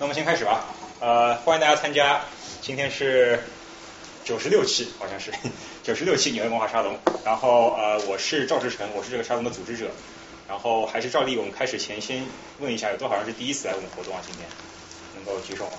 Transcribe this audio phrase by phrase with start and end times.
[0.00, 0.64] 那我们先开始吧。
[1.00, 2.20] 呃，欢迎大家参加，
[2.60, 3.42] 今天是
[4.24, 5.32] 九十六期，好像是
[5.82, 6.96] 九十六期纽约文化沙龙。
[7.24, 9.90] 然后呃，我是赵志成，我是这个沙龙的组织者。
[10.46, 12.24] 然后还是照例，我们开始前先
[12.60, 14.22] 问一下，有多少人是第一次来我们活动啊？
[14.24, 14.46] 今天
[15.16, 15.72] 能够举手吗？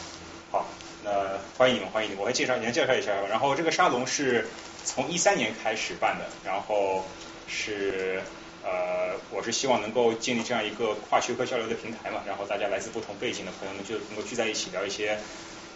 [0.52, 0.66] 好，
[1.02, 1.12] 那
[1.58, 2.22] 欢迎你们，欢迎你们。
[2.22, 3.28] 我来介绍，先介绍一下吧。
[3.30, 4.46] 然后这个沙龙是
[4.84, 7.06] 从一三年开始办的，然后
[7.48, 8.22] 是
[8.64, 15.18] 呃，我是希望能够建立这样一个跨学科交流的平台嘛，然后大家来自不同背景的朋友们就能够聚在一起聊一些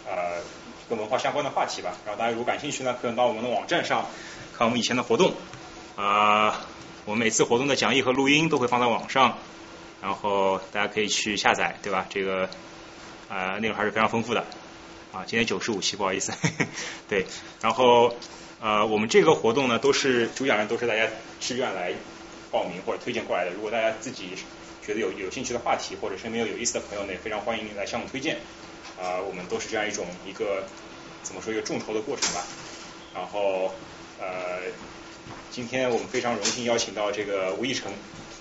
[0.06, 0.42] 呃
[0.88, 1.96] 跟文化相关的话题吧。
[2.04, 4.06] 然后大家如果感兴趣呢，可以到我们的网站上
[4.56, 5.32] 看我们以前的活动
[5.96, 6.66] 啊。
[7.06, 9.36] 我们每次活动的讲义和录音都会放在网上，
[10.00, 12.06] 然后大家可以去下载，对吧？
[12.08, 12.48] 这个
[13.28, 14.40] 啊内容还是非常丰富的
[15.12, 15.22] 啊。
[15.26, 16.32] 今天九十五期，不好意思，
[17.06, 17.26] 对。
[17.60, 18.14] 然后
[18.58, 21.06] 呃，我们这个活动呢，都是主讲人都是大家
[21.40, 21.92] 自愿来
[22.54, 23.50] 报名或者推荐过来的。
[23.50, 24.38] 如果大家自己
[24.86, 28.38] 觉得有有兴趣的话题，或者身边有有意思的朋友呢，也非常欢迎来向我们推荐
[28.96, 29.18] 啊。
[29.18, 30.62] 我们都是这样一种一个
[31.24, 32.46] 怎么说一个众筹的过程吧。
[33.12, 33.74] 然后
[34.22, 34.70] 呃。
[35.50, 37.86] 今天我们非常荣幸邀请到这个吴亦成，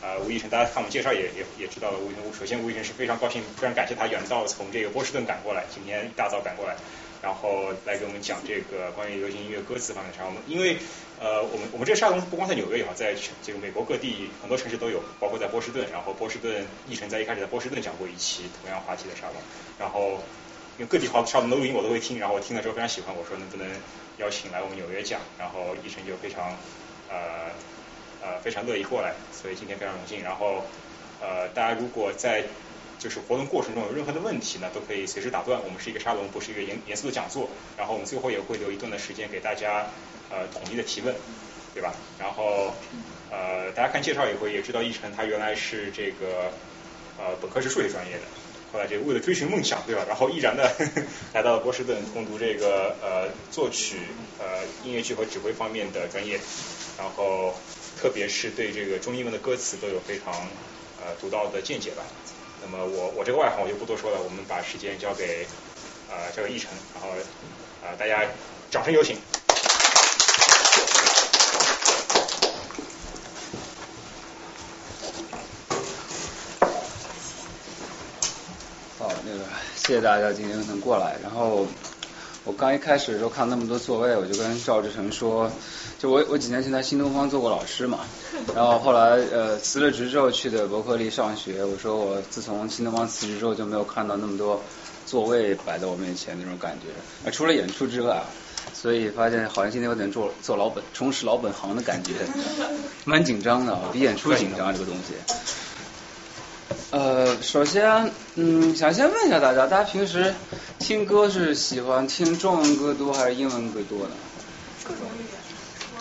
[0.01, 6.75] 啊，吴亦成，大家看我们介绍也也也知道了，吴亦成，首先吴亦成是非常高兴，非常感谢他远道从这个波士顿赶过来，今天一大早赶过来，
[7.21, 10.33] 然后来给我们讲这个关于流行音乐歌词方面的沙龙。
[10.47, 10.77] 因为
[11.19, 19.35] 呃，我们我们这个沙龙不光在纽约有，在这个美国各地很多城市都有，包括在波士顿，然后波士顿亦成在一开始在波士顿讲过一期同样话题的沙龙，
[19.79, 20.21] 然后
[20.77, 23.67] 因为各地好沙龙的录音我都会听，然后我听了之后非常喜欢，我说能不能
[24.17, 26.55] 邀请来我们纽约讲，然后亦成就非常。
[27.09, 27.51] 呃
[28.25, 30.23] 呃，非常乐意过来，所以今天非常荣幸。
[30.23, 30.63] 然后
[31.21, 32.45] 呃，大家如果在
[32.97, 35.59] 就是活动过程中有任何的问题呢，都可以随时打断。
[35.61, 37.49] 我们是一个沙龙，不是一个严严肃的讲座。
[37.77, 39.87] 然后我们最后也会留一段的时间给大家
[40.33, 41.13] 呃统一的提问，
[41.75, 41.93] 对吧？
[42.19, 42.73] 然后
[43.29, 46.51] 呃，大家看介绍也会也知道，奕晨他原来是这个
[47.19, 48.23] 呃本科是数学专业的。
[48.71, 50.03] 后来就为了追寻梦想，对吧？
[50.07, 50.75] 然后毅然的
[51.31, 53.97] 来到了波士顿攻读这个呃作曲
[54.39, 56.39] 呃音乐剧和指挥方面的专业，
[56.97, 57.53] 然后
[58.01, 60.33] 特别是对这个中英文的歌词都有非常
[60.99, 62.01] 呃独到的见解吧。
[62.63, 65.45] 那么我我这个外行我就不多说了，我们把时间交给
[66.09, 67.09] 呃交给奕晨，然后
[67.83, 68.25] 呃大家
[68.71, 69.15] 掌声有请。
[79.25, 79.43] 那个
[79.75, 81.17] 谢谢大家今天能过来。
[81.23, 81.65] 然后
[82.43, 85.51] 我刚一开始的时候看那么多座位，我就跟赵志成说，
[85.97, 87.99] 就我我几年前在新东方做过老师嘛，
[88.53, 94.61] 然后后来呃辞了职之后去的伯克利上学，我说我自从新东方辞职之后就没有看到那么多
[95.05, 96.77] 座位摆在我面前那种感
[97.23, 98.21] 觉，除了演出之外，
[98.73, 102.11] 所以发现好像今天有点做做老本重拾老本行的感觉，
[103.05, 105.13] 蛮紧张的，比演出紧张这个东西。
[106.91, 110.33] 呃，首先，嗯，想先问一下大家，大家平时
[110.79, 114.11] 听歌是喜欢听中文歌多还是英文歌多呢？
[114.83, 115.33] 各种语言。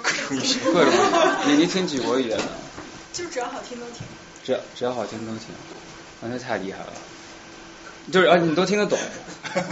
[0.03, 0.60] 各种语言。
[0.72, 1.56] 各种语言。
[1.56, 2.44] 你你听几国语言呢？
[3.12, 3.99] 就只要好听都听。
[4.44, 5.49] 只要只要好听都听，
[6.21, 6.93] 那太厉害了。
[8.10, 8.99] 就是啊，你都听得懂？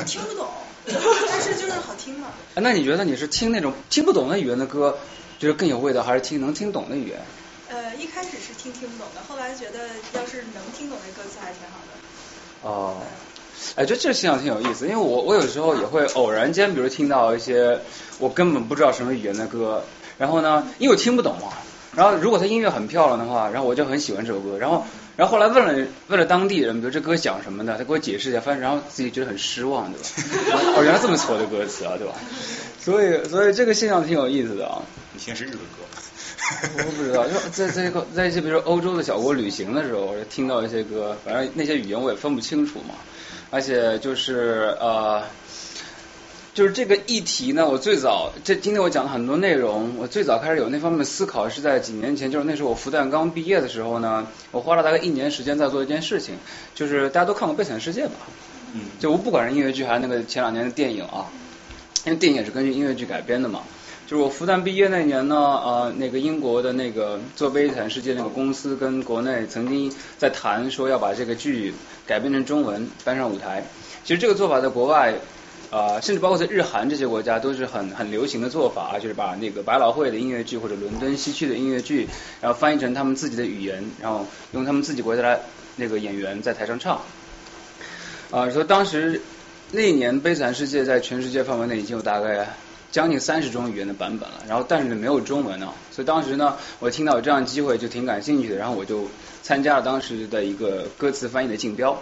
[0.06, 0.46] 听不懂，
[0.86, 2.28] 但是就是好听嘛。
[2.54, 4.96] 那你觉得你是听那种听不懂的语言的歌，
[5.38, 7.18] 就是更有味道，还是听能听懂的语言？
[7.70, 12.68] 呃，一开始是听听不懂的，后来觉得要是能听懂那歌词还挺好的。
[12.68, 12.96] 哦，
[13.76, 17.78] 哎，觉得这现象挺有意思，因为我我有时候也会偶然间，比如听到一些
[18.18, 19.84] 我根本不知道什么语言的歌，
[20.18, 21.52] 然后呢，因为我听不懂嘛，
[21.94, 24.84] 然后如果他音乐很漂亮的话，然后我就很喜欢这首歌，然后
[25.16, 30.02] 然后后来问了问了当地人，比如这歌讲什么的，他给我解释一下，发现然后自己觉得很失望，对
[30.50, 30.58] 吧？
[30.76, 32.14] 哦，原来这么挫的歌词啊，对吧？
[32.80, 34.82] 所以所以这个现象挺有意思的啊。
[35.14, 36.09] 以前是日本歌。
[36.78, 42.94] 我不知道，就在在一个在一些比如说欧洲的小国旅行的时候，听到一些歌，反正那些语言我也分不清楚嘛。
[43.50, 45.22] 而且就是呃，
[46.54, 56.36] 就是这个议题呢，我最早这今天我讲了很多内容，我最早开始有那方面的思考是在几年前，就是那时候我复旦刚毕业的时候呢，我花了大概一年时间在做一件事情，
[56.74, 58.12] 就是大家都看过《悲惨世界》吧？
[58.72, 58.82] 嗯。
[58.98, 61.26] 就我不管是音乐剧还是那个前两年的电影啊，
[62.04, 63.62] 因为电影也是根据音乐剧改编的嘛。
[64.10, 71.72] 就是我复旦毕业那年呢，呃，那个英国的那个做《悲惨世界》那个公司跟国内曾经在谈说要把这个剧
[72.08, 73.64] 改编成中文搬上舞台。
[74.02, 75.14] 其实这个做法在国外，
[75.70, 82.08] 呃，甚至包括在日韩这些国家都是很很流行的做法，就是把那个百老汇的音乐剧或者伦敦西区的音乐剧，
[82.40, 85.40] 然后翻译成他们自己的语言，然后用他们自己国家的
[85.76, 87.00] 那个演员在台上唱。
[88.32, 89.22] 啊，说当时
[89.70, 92.56] 那一年《悲惨世界》在全世界范围内已经有大概。
[92.90, 99.06] 将近三十种语言的版本了，然后但是没有中文呢，所以当时呢，我听到有这样的机会就挺感兴趣的，然后我就
[99.42, 101.96] 参加了当时的一个歌词翻译的竞标，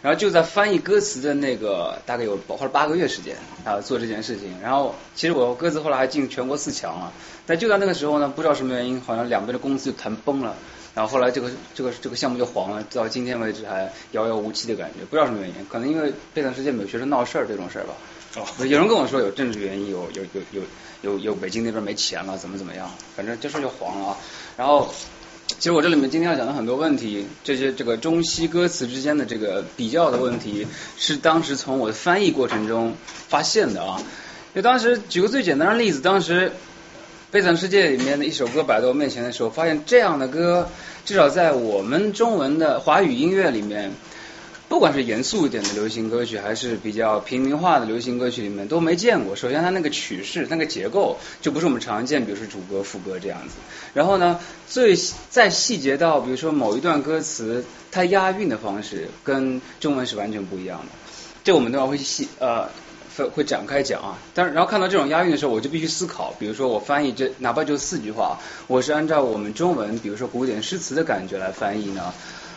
[0.00, 4.54] 然后就在翻译歌词的那个大概有花了八个月时间啊做这件事情。
[4.62, 7.12] 然后其实我歌词后来还进全国四强了，
[7.46, 10.54] 但就在那个时候呢，不知道什么原因，好像两边的公司就谈崩了。
[10.94, 17.94] 然后后来这个这个这个项目就黄了，到今天为止还遥遥无期的感觉，不知道什么原因，可能因为这段时间没有学生闹事儿这种事儿吧。
[18.36, 20.62] 哦， 有人跟我说有政治原因，有有有有
[21.02, 24.16] 有有北京那边没钱了，怎么怎么样，反正这事就黄了啊。
[24.56, 24.92] 然后，
[25.46, 32.94] 其实我这里面今天要讲的很多问题，这些这个中西歌词之间的这个比较的问题，是当时从我的翻译过程中
[33.28, 34.02] 发现的啊。
[34.54, 36.52] 就当时举个最简单的例子，当时。
[37.34, 40.68] 《悲惨世界》里面的一首歌摆在我面前的时候，发现这样的歌，
[41.06, 43.90] 至少在我们中文的华语音乐里面，
[44.72, 49.36] 不管是严肃一点的流行歌曲，还是比较平民化的流行歌曲里面，都没见过。
[49.36, 53.56] 首先，它那个曲式、那个结构就不是我们常见，比如说主歌、副歌这样子。
[53.92, 54.96] 然后呢，最
[55.28, 60.86] 再细节到，比如说某一段歌词，它押韵的方式跟中文是完全不一样的。
[61.44, 62.70] 这我们都要会细呃。
[63.34, 66.34] 会展开讲啊，但是然后看到这种押韵的时候，我就必须思考。
[66.38, 68.38] 比如说我翻译这哪怕就四句话，
[68.68, 72.14] 我是按照我们中文，比如说古典诗词的感觉来翻译呢，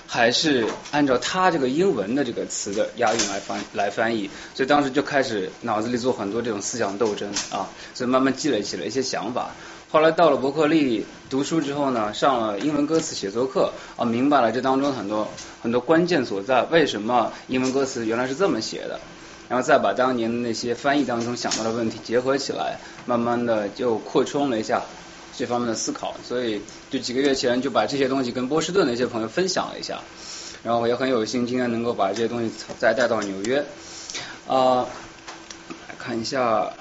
[0.08, 4.30] 还是按照他这个英文的这个词的押韵来翻来翻译？
[4.54, 9.52] 所以当时就开始脑子里做很多这种思想斗争啊，所以慢慢积累起了一些想法。
[9.92, 15.28] 后来到了伯克利读书之后呢，上了英文歌词写作课啊，明白了这当中很多
[15.62, 19.00] 很多关键所在，为什么英文歌词原来是这么写的。
[19.48, 24.82] 然后再把当年的那些翻译当中想到的问题结合起来，慢慢的就扩充了一下
[25.38, 26.16] 这方面的思考。
[26.24, 30.02] 所以就几个月前就把这些东西跟波士顿的一些朋友分享了一下，
[30.64, 33.66] 然后也很有幸今天能够把这些东西再带到纽约。
[34.48, 34.88] 啊，
[35.88, 36.74] 来看一下，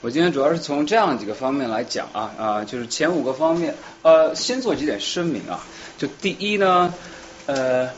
[0.00, 5.64] 我今天主要是从这样几个方面来讲啊啊，就是前五个方面，呃，先做几点声明啊。
[5.98, 6.92] 就第一呢，
[7.46, 7.90] 呃，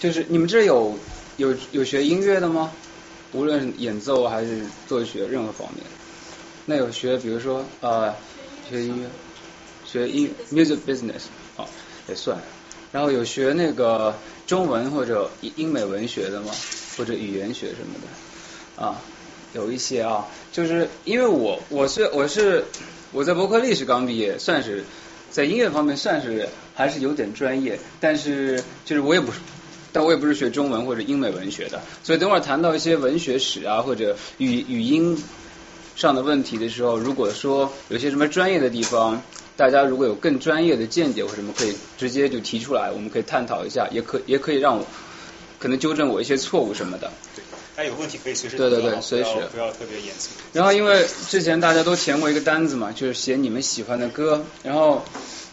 [0.00, 0.98] 就是你们这有。
[1.36, 2.72] 有有学音乐的吗？
[3.32, 5.84] 无论演奏还是作曲任何方面，
[6.64, 8.14] 那有学比如说呃
[8.68, 9.08] 学音乐，
[9.84, 11.22] 学音 music business
[11.56, 11.66] 啊
[12.08, 12.38] 也算，
[12.92, 14.14] 然后有学那个
[14.46, 16.50] 中文或者英美文学的吗？
[16.96, 19.00] 或者语言学什么的啊
[19.52, 22.64] 有一些啊，就是因为我我是我是
[23.12, 24.84] 我在伯克利是刚毕业，算是
[25.30, 29.38] 在音乐方面算是还是有点专业，但是就是我也不是。
[29.92, 35.16] 但我也不是学中文或者英美文学的，所以等会儿谈到一些文学史啊或者语语音
[35.96, 39.22] 上的问题的时候，如果说有些什么专业的地方，
[39.56, 44.86] 大家如果有更专业的见解或什么，可以直接就提出来，我们可以探讨一下，也可也可以让我
[45.58, 47.10] 可能纠正我一些错误什么的。
[47.34, 47.42] 对，
[47.74, 50.30] 大家有问题可以随时对对对，随时不要特别严肃。
[50.52, 55.02] 然后因为之前大家都填过一个单子嘛，就是写你们喜欢的歌，然后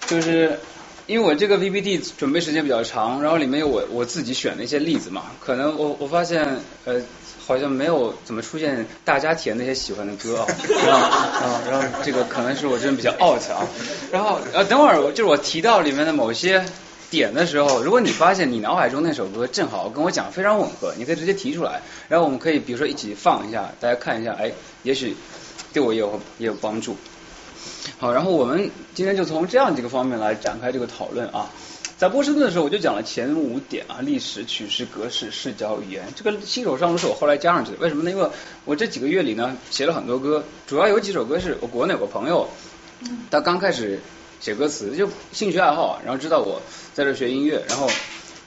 [0.07, 0.60] 就是。
[1.06, 7.01] 因为我这个 PPT 准备时间比较长，然后里面有我我自己选的一些例子嘛，可能我我发现呃
[7.45, 10.40] 好像没有怎么出现大家填那些喜欢的歌
[10.90, 13.68] 啊，啊然后这个可能是我真的比较 out 啊，
[14.12, 16.63] 然后呃等会儿就是我提到里面的某些
[17.10, 24.51] 点的时候，如果你发现你脑海中那首歌正好跟我讲非常吻合，你可以直接提出来，然后我们可以比如说一起放一下，大家看一下，哎，
[24.84, 25.16] 也许
[25.74, 26.95] 对我也有也有帮助。
[27.98, 31.50] 好，然后我们今天就从这样几个方面来展开这个讨论啊。
[32.04, 36.04] 在波士顿的时候，我就讲了前五点啊：历史、曲式、格式、视角、语言。
[36.18, 37.78] 这个新手上路是我后来加上去的。
[37.78, 38.12] 为什么呢？
[38.12, 38.28] 因为
[38.66, 42.50] 我这几个月里呢，写了很多歌，主要有几首歌是我国内有个朋友，
[43.31, 44.02] 他刚开始
[44.42, 46.62] 写歌词，就兴趣爱好，然后知道我
[46.94, 47.90] 在这学音乐，然后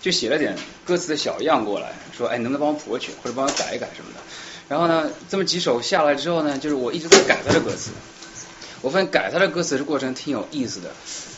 [0.03, 4.21] 就写了点歌词的小样过来，说：“哎，能不能帮我谱个曲，或者帮我改一改什么的？”
[4.69, 7.91] 然后呢，这么几首下来之后呢，就是我一直在改他的歌词。
[8.83, 10.91] 我发现改他的歌词这过程挺有意思的，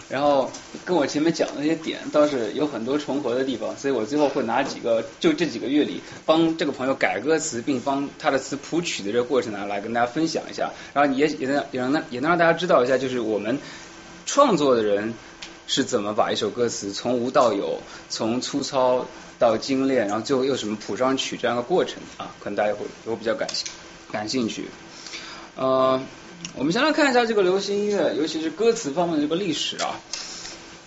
[0.09, 0.51] 然后
[0.87, 13.59] 跟我前面讲的那些点倒是有很多重合的地方，所以我最后会拿几个就这几个月里帮这个朋友改歌词，并帮他的词谱曲的这个过程呢，来跟大家分享一下，然后也也能也能也能让大家知道一下，就是我们
[14.25, 15.13] 创作的人
[15.67, 19.07] 是怎么把一首歌词从无到有，从粗糙
[19.39, 23.67] 到精炼，然后最后又什么谱上曲这样的过程啊，可能大家会会比较感兴
[24.11, 24.69] 感兴趣，
[25.57, 26.01] 呃。
[26.55, 30.01] 我们先来看一下这个流行音乐，尤其是歌词方面的这个历史啊。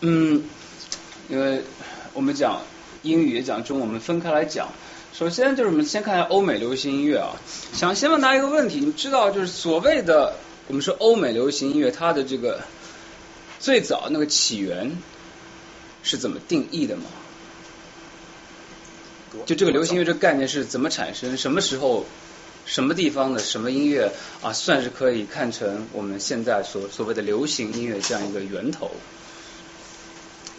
[0.02, 0.44] 嗯，
[1.30, 1.64] 因为
[2.14, 2.62] 我们讲
[3.04, 4.70] 英语也讲中文，我们分开来讲。
[5.14, 7.36] 首先就是我们先看一下欧美流行音乐啊。
[7.74, 10.36] 想先问大家一个问题，你知道就是所谓的
[10.68, 12.62] 我们说欧美流行音乐，它的这个
[13.60, 14.98] 最早那个起源
[16.04, 17.04] 是怎么定义的吗？
[19.46, 21.38] 就这个流行乐这个概念是怎么产生？
[21.38, 22.06] 什么时候？
[22.66, 28.92] 什么地方的什么音乐啊，算是可以看成我们现在所所谓的流行音乐这样一个源头，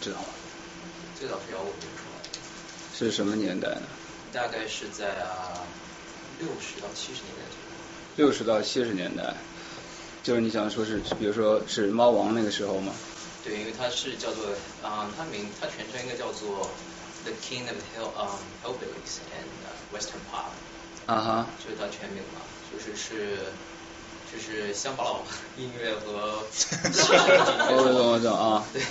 [0.01, 0.25] 知道吗？
[1.17, 2.39] 最早是摇滚乐出来的。
[2.93, 3.81] 是什么年代呢？
[4.31, 5.63] 大概是在啊
[6.39, 8.27] 六十到七十年代左右。
[8.27, 9.33] 六十到七十年代，
[10.21, 12.93] 就是你想说是，比如说是猫王那个时候吗？
[13.43, 14.45] 对，因为它是叫做
[14.83, 16.69] 啊、它名它全称应该叫做
[17.23, 20.51] The King of Hill um Hillbillies and uh, Western Pop，
[21.05, 22.41] 啊哈，就是它全名嘛，
[22.71, 23.37] 就是是
[24.31, 25.21] 就是乡巴佬
[25.57, 26.45] 音乐和
[27.75, 28.63] 我懂我懂啊。
[28.73, 28.81] 对。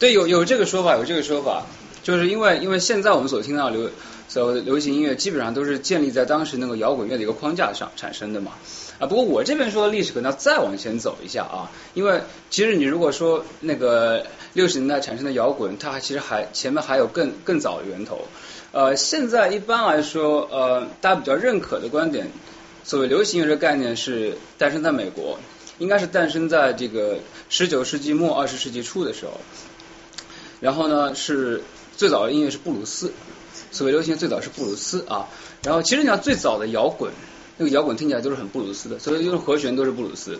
[0.00, 1.64] 对，有有这个说法，有这个说法，
[2.02, 3.90] 就是因为因为现在我们所听到流
[4.28, 8.52] 所流行音乐，基本上都是建立在当时那个摇滚乐的一个框架上产生的嘛。
[8.98, 18.26] 啊，不过我这边说的历史可能要再往前走一下啊，因为其实你如果说那个六十年代产生的摇滚，它还其实还前面还有更更早的源头。
[18.70, 22.30] 呃，现在一般来说，呃，大家比较认可的观点，
[22.84, 25.38] 所谓流行音乐这个概念是诞生在美国，
[25.78, 29.40] 应该是诞生在这个十九世纪末二十世纪初的时候。
[30.60, 31.62] 然后呢，是
[31.96, 33.10] 最早的音乐是布鲁斯，
[33.70, 35.28] 所谓流行最早是布鲁斯啊。
[35.62, 37.10] 然后其实你看最早的摇滚，
[37.56, 40.38] 那个摇滚听起来都是很布鲁斯的，所以就是和弦都是布鲁斯。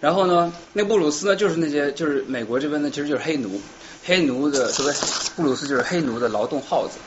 [0.00, 3.58] 然后呢，那布鲁斯呢就是那些就是美国这边呢其实就是黑奴，
[4.04, 4.92] 黑奴的所谓
[5.34, 6.98] 布鲁斯就是黑奴的劳动号子。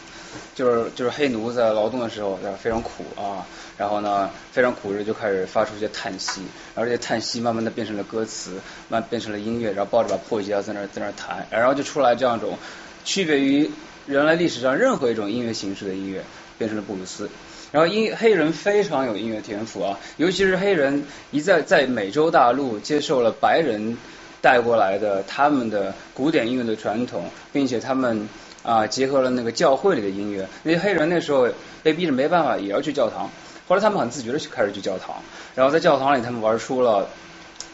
[0.55, 3.46] 就是就是黑奴在劳动的时候，非常苦啊，
[3.77, 6.41] 然后呢非常苦日就开始发出一些叹息，
[6.74, 12.57] 然后这些叹息慢慢的变成了歌词，慢变成了音乐，然后抱着把破吉他在那在那弹，然后就出来这样一种
[13.05, 13.69] 区别于
[14.05, 16.24] 人类历史上任何一种音乐形式的音乐，
[16.57, 17.29] 变成了布鲁斯。
[17.72, 23.98] 然后音黑人非常有音乐天赋啊，尤其是黑人一在在美洲大陆接受了白人
[24.41, 28.27] 带过来的他们的古典音乐的传统，并且他们。
[28.68, 31.48] 啊，结合了那个教会里的音乐，那些黑人那时候
[31.84, 33.30] 被逼着没办法，也要去教堂。
[33.66, 35.16] 后来他们很自觉的开始去教堂，
[35.56, 37.08] 然后在教堂里他们玩出了，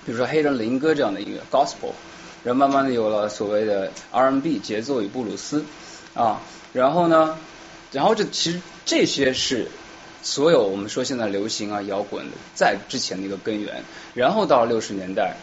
[0.05, 1.93] 比如说黑人灵歌这样的音乐，gospel，
[2.43, 5.65] 然后慢慢的有了所谓的 R&B 节奏与布鲁斯
[6.13, 6.39] 啊，
[6.73, 7.39] 然后呢，
[7.91, 9.67] 然后这其实这些是
[10.21, 13.83] 所有我们说现在流行啊摇滚的在之前的一个根源，
[14.13, 15.35] 然后到了六十年代，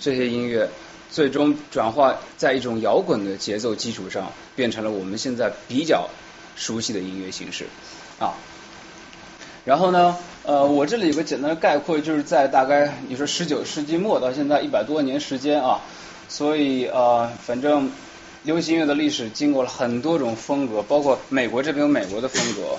[0.00, 0.68] 这些音乐。
[1.10, 6.08] 最终转化在一种摇滚的节奏基础上，变成了我们现在比较
[6.56, 7.66] 熟悉的音乐形式
[8.18, 8.34] 啊。
[9.64, 15.80] 然后呢，呃，我这里有个简单的概括，就是在大概你说十九世纪末到现在一百多年时间啊，
[16.28, 17.90] 所以呃，反正
[18.44, 22.76] 流行音乐的历史经过了很多种风格，包括美国这边有美国的风格，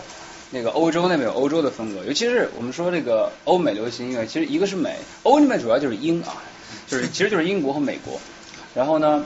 [0.52, 6.42] 那个欧洲那边有欧洲的风格，尤其是我们说这个欧美流行音乐，其实一个是美，欧里面主要就是英啊。
[6.88, 8.20] 就是其实就是英国和美国，
[8.74, 9.25] 然后呢，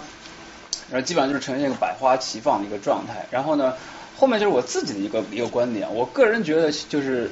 [0.90, 3.28] 然后基本上就是呈现一个百花齐放的一个状态。
[3.32, 3.76] 然后呢，
[4.18, 7.32] 后面就是我自己的一个一个观点，我个人觉得就是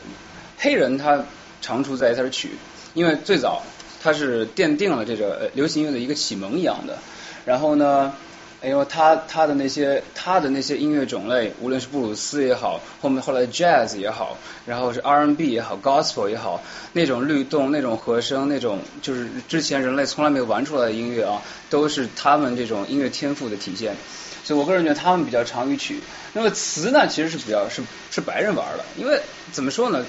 [0.58, 1.26] 黑人他
[1.62, 2.52] 长处在于他是曲，
[2.94, 3.64] 因为最早
[4.02, 6.98] 他是奠定了这个流行乐的一个启蒙一样的。
[7.46, 8.14] 然后呢。
[8.62, 16.62] 因为他他的那些他的那些音乐种类，无论是布鲁斯也好，后面后来 jazz 也好，然后是 R&B 也好，gospel 也好，
[16.92, 23.96] 那种律动、那种和声、那种就是之前人类从来没有玩出来的音乐啊，都是他们这种音乐天赋的体现。
[24.44, 26.02] 所以我个人觉得他们比较长于曲。
[26.34, 29.22] 那么词呢，其实是比较是是白人玩的，因为
[29.54, 30.06] 怎么说呢？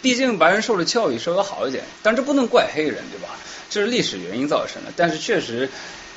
[0.00, 3.36] 毕竟白人受的教育稍微好一点，但这不能怪黑人，对吧？
[3.70, 4.92] 这是历史原因造成的。
[4.96, 5.70] 但是确实。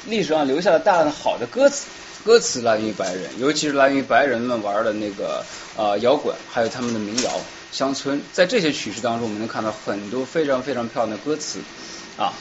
[0.07, 1.87] 历史上留下了大量的好的歌词，
[2.23, 5.43] 歌词来源于白人，尤其是来源于白人们玩的那个
[5.75, 7.31] 呃摇滚，还有他们的民谣、
[7.71, 11.59] 乡村，在这些曲式当中，我们能看到很多非常非常漂亮的歌词
[12.17, 12.33] 啊。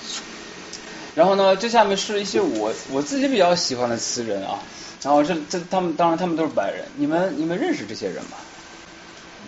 [1.15, 4.59] 然后呢，这下面是一些我我自己比较喜欢的词人啊。
[5.03, 8.39] 然后这这他们当然他们都是白人，你们你们认识这些人吗？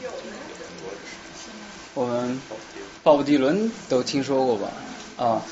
[0.02, 0.11] 有
[1.94, 2.40] 我们
[3.02, 4.68] 鲍勃迪伦都听说过吧？
[5.16, 5.42] 啊。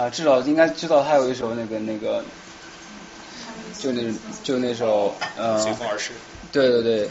[0.00, 2.24] 啊，至少应该知道他有一首那个那个，
[3.78, 4.02] 就那
[4.42, 6.12] 就那首呃，随风而逝。
[6.50, 7.08] 对对对，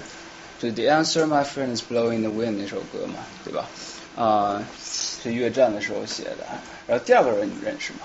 [0.59, 3.67] 就 The Answer My Friend Is Blowing the Wind 那首歌嘛，对吧？
[4.15, 6.47] 啊，是越战的时候写的。
[6.87, 7.99] 然后第二个人你们认识吗？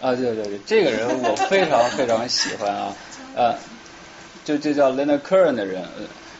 [0.00, 2.96] 啊，对对对，这个人我非常非常喜欢啊，
[3.36, 3.54] 呃，
[4.42, 5.84] 就就叫 Leonard Cohen 的人。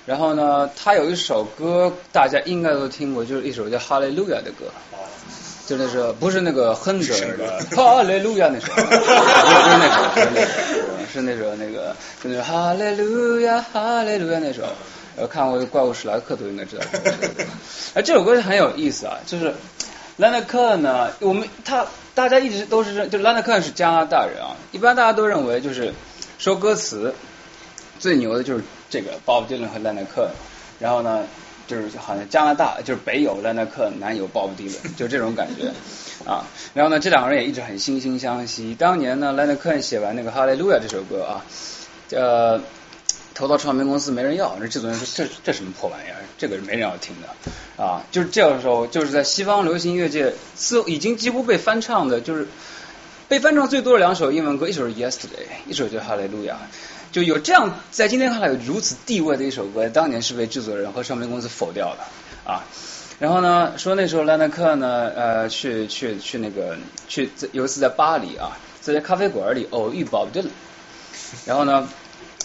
[0.07, 4.73] 然后呢，他有一首歌大家应该都听过，就是一首叫《哈利路亚》的歌。
[5.73, 8.99] 就那首不是那个哼着的哈利路亚那首，不 是
[9.79, 10.51] 那首，不是那首，
[11.11, 14.65] 是那首那个就那哈利路亚哈利路亚那首，
[15.17, 16.85] 呃，看过怪物史莱克都应该知道。
[17.95, 19.55] 哎，这首歌很有意思啊，就是
[20.19, 25.95] 兰德克呢，我们他大家一直都是认，就兰德克是加拿大人啊，一般大家都认为就是
[26.37, 27.15] 说歌词
[27.99, 30.29] 最牛的就是这个鲍勃迪伦和兰德克，
[30.79, 31.23] 然后呢。
[31.67, 35.69] 就是好像加拿大就是北有兰纳克，南有鲍勃迪伦，就这种感觉
[36.29, 36.45] 啊。
[36.75, 38.75] 然后呢，这两个人也一直很惺惺相惜。
[38.75, 41.45] 当年呢，兰纳克写完那个《哈利路亚》这首歌啊，
[42.11, 42.61] 呃，
[43.35, 52.47] 投到唱片公司没人要，那制作人说这这什么破玩意儿，这个是没人要听的啊，就是这个时候就是在西方流行音乐界，似已经几乎被翻唱的，就是
[53.29, 56.59] 被翻唱最多的两首英文歌，一首是 Yesterday，一首就是哈利路亚。
[57.13, 62.65] 就有这样在今天看来有如此地位的一首歌，当年是被制作人和唱片公司否掉的啊。
[63.21, 66.77] 然后呢，说那时候兰德克呢，呃，去去去那个
[67.07, 70.53] 去有一次在巴黎啊，在咖啡馆里偶遇鲍勃迪伦
[71.47, 71.89] 然后呢。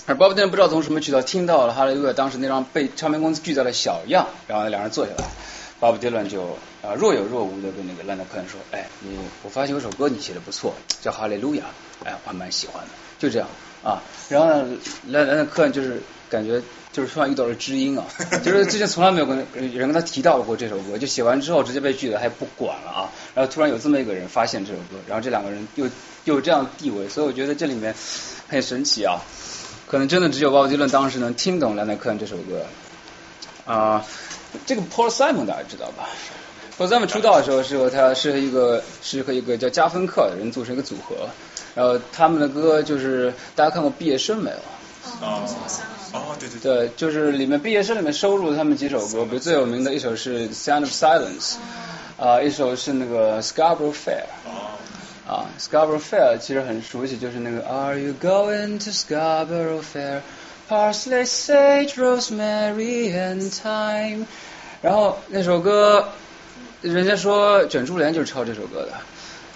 [0.09, 5.25] 而鲍勃迪伦不知道从什么渠道听到了哈利路亚当时那张被唱片公司拒掉的小样，然后两人坐下来
[5.81, 6.43] 鲍勃迪伦就
[6.81, 11.65] 啊若有若无的跟那个兰德克说，哎，你我发现有首歌你写的不错，叫哈利路亚，
[12.05, 13.49] 哎，我还蛮喜欢的，就这样
[13.87, 14.03] 啊。
[14.29, 14.77] 然后呢，
[15.07, 18.05] 兰兰德克就是感觉就是突然遇到了知音啊，
[18.43, 23.09] 就是之前从来没有跟人跟他提到过这首歌，就写完之后直接被拒了，还不管了啊。
[23.33, 25.89] 然后突然有这么一个人发现这首歌，然后这两个人又
[26.25, 27.95] 又这样地位，所以我觉得这里面
[28.49, 29.21] 很神奇啊。
[29.87, 32.65] 可能真的只有鲍勃迪伦当时能听懂《兰德克恩》这首歌
[33.65, 34.05] 啊。
[34.65, 36.09] 这个 Paul Simon 大家知道吧
[36.77, 41.29] ？Paul Simon 出道的时候是和他是一个是和一个叫加芬克的人组成一个组合，
[41.75, 44.57] 然后他们的歌就是大家看过《毕业生》没有？
[45.21, 45.41] 哦
[46.13, 51.55] 哦对对对，就是里面《毕业生》里面收录了他们几首歌，比如最有名的一首是《Sound of Silence》，
[52.23, 54.23] 啊，一首是那个《Scarborough Fair》。
[55.29, 60.21] 啊，Scarborough Fair 其实很熟悉，就是那个 Are you going to Scarborough Fair?
[60.69, 64.25] Parsley, sage, rosemary and thyme。
[64.81, 66.07] 然后那首歌，
[66.93, 68.93] 人家说卷珠帘就是抄这首歌的。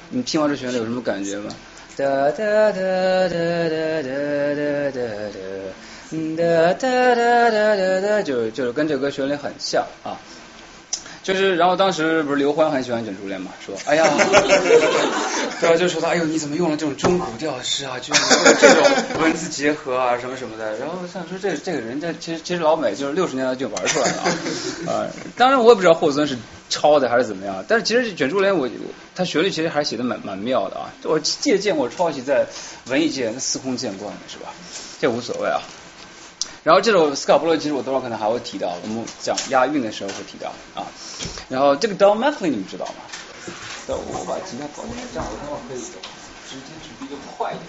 [0.10, 1.50] 你听完这旋律有什么感觉吗？
[1.98, 5.12] 哒哒哒哒哒哒哒哒
[6.12, 10.18] 哒哒哒哒哒哒，就就是跟这个旋律很像啊。
[11.24, 14.04] 就是，然后当时不是刘欢很喜欢卷珠帘嘛，说， 哎呀，
[15.60, 18.22] 对啊，就说他，哎呦，你怎么用了这种中古调式啊，就是
[18.60, 20.78] 这种文字结合啊，什么什么的。
[20.78, 24.24] 然后想说，这这个人家其实其实老美就是六十年代就玩出来了
[24.92, 25.08] 啊。
[25.38, 26.36] 当然我也不知道霍尊是
[26.70, 28.68] 抄的还是怎么样，但是其实卷珠帘我
[29.14, 30.90] 他旋律其实还是写的蛮蛮妙的啊。
[31.04, 32.48] 我借鉴过抄袭在
[32.88, 34.52] 文艺界那司空见惯的是吧？
[35.00, 35.62] 这无所谓啊。
[36.64, 40.86] 然后这首斯卡布罗其实我等会儿可能还会提到，我们讲押韵的时候会提到啊。
[41.50, 42.94] 然后这个 Don McLean 你们知道吗？
[43.88, 47.66] 等我把吉他搞起来，这样我等会儿可以直接举比较快一点。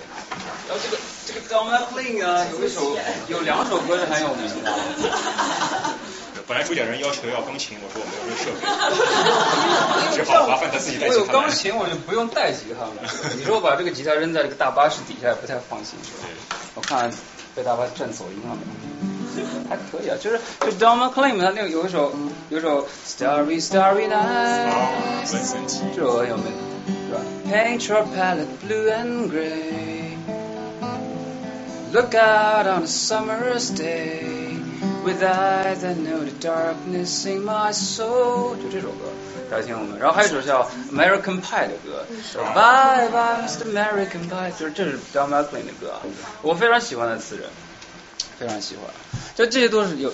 [0.68, 4.70] 然后这个这个 Don McLean 啊，有一首有两首歌是很有名的。
[6.46, 11.18] 本来主讲人要求要钢琴，我说我没有这个设备， 只好麻烦他自己带吉他。
[11.18, 12.92] 我有钢琴，我就不用带吉他了。
[13.38, 15.98] 你说我把这个吉他扔在这个大巴士底下，也不太放心。
[16.74, 17.10] 我看。
[17.55, 18.57] 被大巴占走音了，
[19.69, 22.11] 还可以啊，就是就 Don McLean 他那个有一首
[22.49, 24.71] 有一首 Starry Starry Night，
[25.95, 26.45] 这首很有名，
[27.07, 27.21] 是吧？
[27.51, 30.17] Paint your palette blue and gray,
[31.93, 34.57] look out on a summer's day,
[35.03, 39.05] with eyes that know the darkness in my soul，就这首歌。
[39.52, 42.06] 邀请我们，然后还有一首叫 American Pie 的歌
[42.54, 46.00] ，Bye Bye Mr American Pie，就是这是 Don McLean 的歌，
[46.40, 47.44] 我非常喜欢的词人，
[48.38, 48.84] 非常喜欢，
[49.34, 50.10] 就这些都是有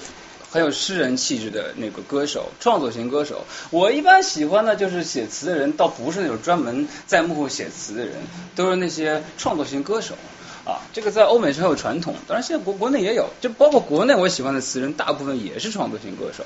[0.50, 3.44] 很有诗人气质的那个歌手，创作型歌手。
[3.70, 8.14] 我一般喜欢的就是写词的人，倒不是那种专门在幕后写词的人，
[8.56, 10.16] 都是那些创作型歌手
[10.64, 10.82] 啊。
[10.92, 16.44] 这个在欧美是很有传统，当然现在国国内也有，就包括国内我喜欢的词人，大部分也是创作型歌手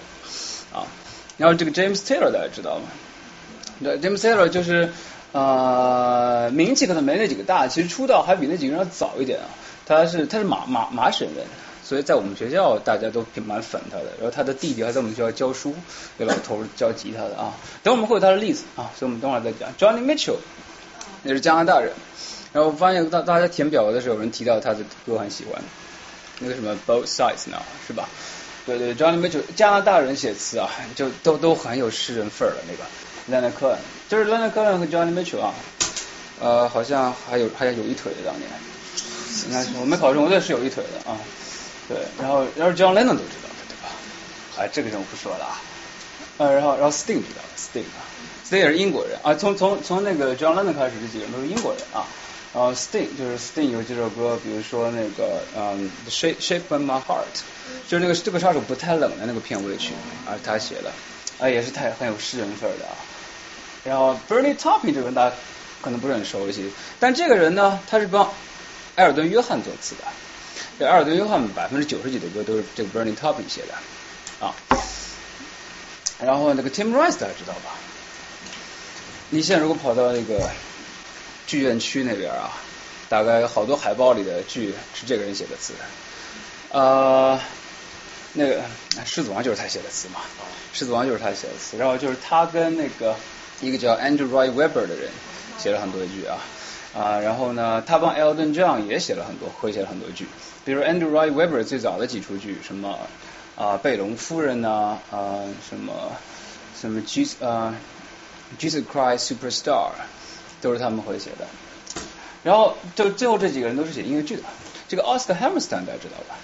[0.79, 0.85] 啊。
[1.43, 2.83] 然后这个 James Taylor 大家知道吗
[3.83, 4.93] 对？James Taylor 就是
[5.33, 9.47] 呃名气可能没那几个大，其实出道还比那几个人要早一点啊。
[9.85, 11.45] 他是他是马马马省人，
[11.83, 14.05] 所以在我们学校大家都挺蛮粉他的。
[14.21, 15.75] 然后他的弟弟还在我们学校教书，
[16.17, 17.55] 给老头教吉他的啊。
[17.83, 19.69] 等我们会有他的例子啊，所以我们等会儿再讲。
[19.77, 20.37] Johnny Mitchell
[21.25, 21.93] 也是加拿大人。
[22.53, 25.61] 然后我发现大大家填表格的时候有人提到他的歌很喜欢，
[26.39, 28.09] 那个什么 Both Sides 呢，是吧？
[28.65, 32.85] 对对，Johnny Mitchell，加拿大人写词啊，就都都很有诗人范儿的那个。
[33.31, 33.77] Leonard Cohen，
[34.09, 35.55] 就是 Leonard Cohen 和 Johnny Mitchell 啊，
[36.41, 38.51] 呃，好像还有还有有一腿的当年，
[39.47, 41.17] 应该是我没考证，我也是有一腿的啊。
[41.89, 43.89] 对，然后要是 John Lennon 都知道的对吧？
[44.59, 45.61] 哎，这个人我不说了啊。
[46.39, 48.03] 呃，然后然后 Sting 知道，Sting 啊
[48.49, 52.07] ，Sting 也是英国人啊，从从从那个 John Lennon 开始，这几个人都是英国人啊。
[52.55, 57.43] 然后 Sting 就是 Sting 有几首歌，比如说那个嗯 Shape Shape of My Heart。
[57.89, 59.93] 就是那个这个杀手不太冷的那个片尾曲
[60.27, 60.91] 啊，他写的
[61.39, 62.93] 啊，也是太很有诗人范儿的啊。
[63.85, 65.37] 然后 Bernie Taupin 这个人大家
[65.81, 68.31] 可能不是很熟悉，但这个人呢，他是帮
[68.97, 70.05] 埃尔顿约翰作词的。
[70.79, 74.55] 这埃尔顿约翰百分之九十几的歌都是这个 Bernie Taupin 写的啊。
[76.21, 77.71] 然后那个 Tim Rice 大家知道吧？
[79.31, 80.51] 你现在如果跑到那个
[81.53, 82.51] 剧院区那边啊，
[83.11, 85.75] 大概有好多海报里的剧是这个人写的词。
[86.71, 87.39] 呃，
[88.33, 88.61] 那个
[89.05, 90.21] 《狮子王》就是他写的词嘛，
[90.79, 93.15] 《狮子王》就是他写的词，然后就是他跟那个
[93.61, 95.11] 一个叫 Andrew Roy Webber 的人
[95.59, 96.39] 写了很多剧啊
[96.99, 100.27] 啊，然后呢，他帮 Elton John 也写了很多，会写了很多剧，
[100.65, 102.99] 比如 Andrew Roy Webber 最早的几出剧，什么
[103.57, 106.13] 啊贝隆夫人呐啊什么
[106.81, 107.75] 什么 Jesus 啊
[108.59, 109.91] Jesus Christ Superstar
[110.63, 111.47] 都是他们会写的。
[112.43, 114.43] 然后就最后这几个人都是写音乐剧的。
[114.89, 116.37] 这个 Oscar Hammerstein 大家知道吧？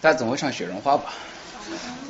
[0.00, 1.12] 大家总会唱《雪绒花》吧？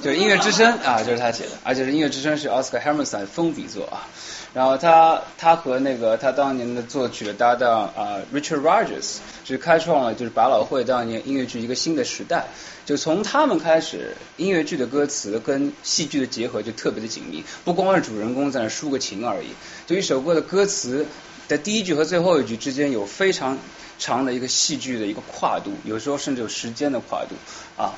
[0.02, 4.06] 就是音乐之声啊，就是他写的，而且是音乐之声是 Oscar Hammerstein 封笔作啊。
[4.52, 12.46] 然后他他和那个他当年的作曲的搭档啊 Richard Rogers 是开创了就是百老汇当年音乐剧一个新的时代。
[12.86, 19.48] 就从他们开始，音乐剧的歌词跟戏剧的结合就特别的紧密，不光是主人公在那抒个情而已，
[19.86, 21.06] 就一首歌的歌词
[21.46, 23.56] 的第一句和最后一句之间有非常
[24.00, 27.36] 长的一个戏剧的一个跨度，有时候甚至有时间的跨度
[27.80, 27.94] 啊。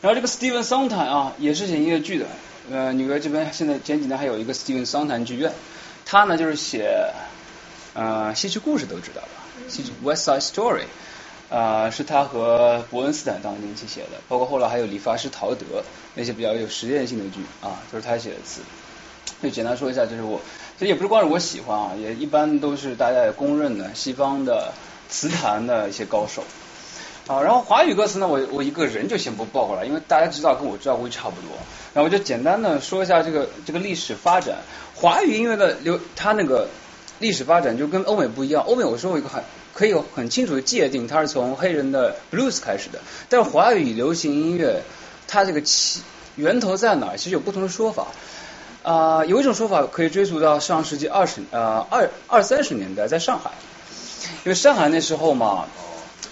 [0.00, 2.26] 然后这个 Steven Sondheim 啊，也是写音乐剧的。
[2.70, 5.52] 呃，纽约这边现在前几年还有一个 Steven Sondheim 剧院，
[6.04, 7.12] 他呢就是写
[7.94, 9.28] 呃戏剧故事都知道吧，
[9.68, 10.84] 戏剧 West Side Story
[11.48, 15.84] 啊、是他和伯恩斯坦当年一起写的，包括后来还有理发师陶德
[16.16, 18.62] 那些比较有实验性的剧啊，都是他写的词。
[19.40, 20.40] 就简单说一下，就是我，
[20.76, 24.72] 其实也不是光是我喜欢啊，也一般都是大家也公认的西方的
[25.08, 26.42] 词坛的一些高手。
[27.26, 31.50] 啊，然后华语歌词呢，我我一个人就先不报过来，因为大家知道跟我知道估计差不多。
[31.92, 34.58] 然后我就简单的说一下这个这个历史发展，
[34.94, 36.68] 华语音乐的流，它那个
[37.18, 38.62] 历史发展就跟欧美不一样。
[38.64, 39.42] 欧美有时候一个很
[39.74, 44.82] 可以很清楚的界定，它是从黑人的 blues 开始的，但是华语流行音乐
[45.26, 46.02] 它这个起
[46.36, 48.06] 源头在哪儿，其实有不同的说法。
[48.84, 53.50] 啊、有一种说法可以追溯到上世纪二十呃二二三十年代，在上海，
[54.44, 55.64] 因为上海那时候嘛，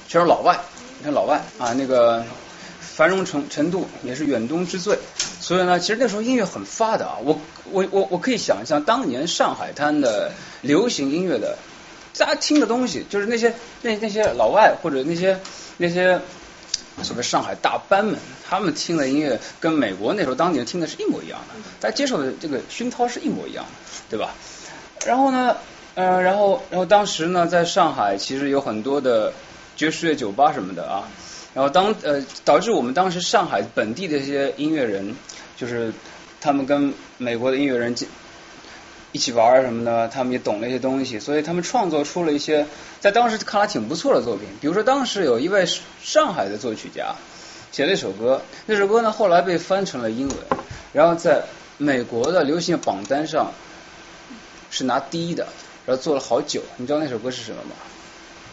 [0.07, 0.61] 全是老外，
[1.05, 2.25] 你看老外啊，那个
[2.81, 4.99] 繁荣程程度也是远东之最，
[5.39, 7.19] 所以呢，其实那时候音乐很发达。
[7.23, 7.39] 我
[7.71, 11.59] 我我我可以想象当年上海滩的流行音乐的，
[12.17, 15.39] 大家听的东西，就是那些那那些老外或者那些
[15.77, 16.19] 那些
[17.03, 18.17] 所谓上海大班们，
[18.49, 23.71] 他们听的音乐跟美国那时候当年听的是一模一样的，大家接受的这个熏陶是一模一样的，
[24.09, 24.31] 对吧？
[25.05, 25.55] 然后呢，
[25.97, 29.35] 呃，然后然后当时呢，在上海其实有很多的
[29.77, 31.09] 爵士乐酒吧什么的啊，
[31.55, 35.17] 然后当呃导致我们当时上海本地的一些音乐人，
[35.57, 35.93] 就是
[36.41, 37.95] 他们跟美国的音乐人
[39.13, 42.67] 一起玩什么的，他们也懂了一些东西，所以他们创作出了一些
[43.01, 44.49] 在当时看来挺不错的作品。
[44.61, 45.67] 比如说当时有一位
[46.03, 47.15] 上海的作曲家
[47.71, 50.37] 写了一首歌，那首歌呢后来被翻成了英文，
[50.93, 51.45] 然后在
[51.79, 53.53] 美国的流行榜单上
[54.71, 55.47] 是拿第一的，
[55.87, 56.63] 然后做了好久。
[56.77, 57.77] 你知道那首歌是什么吗？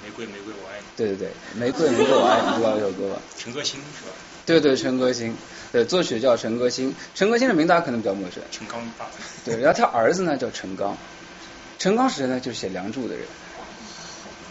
[0.03, 3.21] 玫瑰玫瑰我，对对对，玫瑰玫瑰我爱你，知道这首歌吧？
[3.38, 4.12] 陈歌辛是吧？
[4.45, 5.36] 对对，陈歌辛，
[5.71, 6.93] 对，作曲叫陈歌辛。
[7.15, 8.82] 陈歌辛的名字大家可能比较陌生，陈刚。
[9.45, 10.97] 对，然后他儿子呢叫陈刚，
[11.80, 12.39] 陈刚是谁呢？
[12.39, 13.25] 就是写《梁祝》的人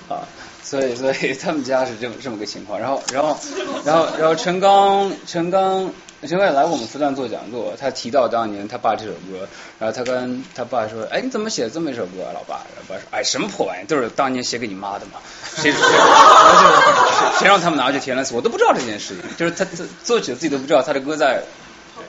[0.09, 0.27] 啊，
[0.63, 2.81] 所以所以他们家是这么这么个情况。
[2.81, 3.39] 然后然后
[3.85, 5.93] 然后然后陈刚陈刚
[6.29, 12.61] 陈刚也来我们复旦做讲座，他提到当年他爸这首歌，然后他跟他爸说，哎，你怎么写这么一首歌啊，老爸？
[12.77, 15.13] 然后爸说，哎，什么破玩意，都是当年写给你妈的嘛，
[15.57, 21.43] 谁 谁谁谁让他们拿去填了词，我都不知道这件事情，就是他他作曲自己都不知道他的歌在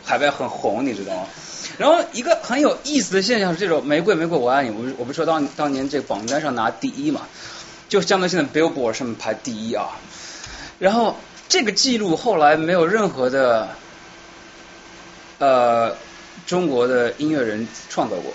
[0.03, 1.23] 海外很红，你知道吗？
[1.77, 7.21] 然后一个很有意思的现象是，这首《玫瑰玫瑰我爱你》，我不我不是说当当年这榜单上拿第一嘛，
[7.87, 9.87] 就相当于现在 Billboard 上面排第一啊。
[10.79, 11.15] 然后
[11.47, 13.69] 这个记录后来没有任何的
[15.41, 15.97] 呃
[16.45, 18.31] 中国的音乐人创造过。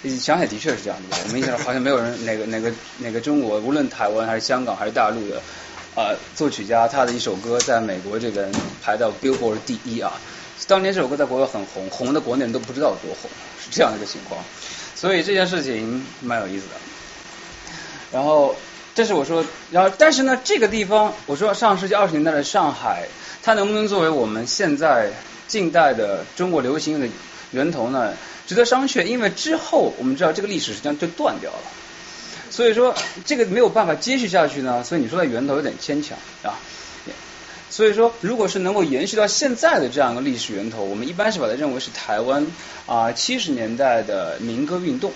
[0.00, 1.16] 你想想，的确是这样的。
[1.24, 5.40] 我们印象中好像没有人 哪个哪个哪个中国，无论台湾还是香港还是大陆的
[5.94, 8.50] 呃作曲家，他的一首歌在美国这边
[8.82, 10.14] 排到 Billboard 第一啊。
[10.66, 13.30] 当年这首歌在国外很红，红的国内人都不知道有多红，
[13.62, 14.42] 是这样的一个情况。
[14.94, 16.74] 所以这件事情蛮有意思的。
[18.10, 18.56] 然后
[18.94, 23.06] 这是我说，然后但是呢，这个地方我说上世纪二十年代的上海，
[23.42, 25.12] 它能不能作为我们现在
[25.52, 27.06] 近代的中国流行的
[27.50, 28.14] 源头呢？
[28.46, 31.58] 值得商榷，因为之后我们知道这个历史实际上就断掉了，
[32.50, 32.94] 所以说
[33.26, 36.56] 这个没有办法接续下去呢，所以你说的源头有点牵强啊。
[37.68, 42.46] 所以说，如果是能够延续到现在的这样一个历史源头，我们一般是把它认为是台湾
[42.86, 45.12] 啊七十年代的民歌运动。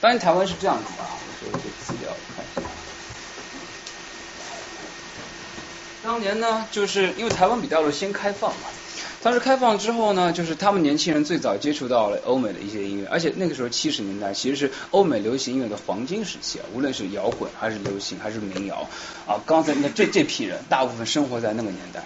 [0.00, 2.62] 当然，台湾是这样子的啊，我说这资料看一下。
[6.02, 8.66] 当年呢，就是因为台湾比大陆先开放嘛，
[9.22, 18.88] 当时开放之后呢，就是他们年轻人最早接触到了欧美的一些音乐，而且那个时候七十年代其实是欧美流行音乐的黄金时期啊，无论是摇滚还是流行还是民谣
[19.24, 22.02] 啊，刚才那这这批人大部分生活在那个年代，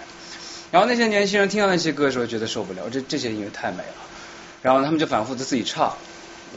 [0.69, 3.95] 然后那些年轻人听到那些歌的时候觉得受不了，这这些音乐太美了，
[4.61, 5.97] 然后他们就反复的自己唱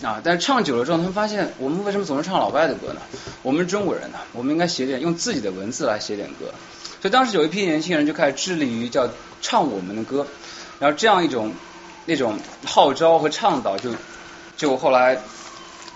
[0.03, 3.01] 啊，但是唱久了之后，他们发现我们为什么总是唱老外的歌呢？
[3.43, 6.53] 我们是中国人呢，我们应该写点用自己的文字来写点歌。
[7.01, 9.09] 所以当时有一批年轻人就开始致力于叫
[9.41, 10.27] 唱我们的歌，
[10.81, 11.53] 然后这样一种
[12.07, 13.91] 那种号召和倡导，就
[14.57, 15.21] 就后来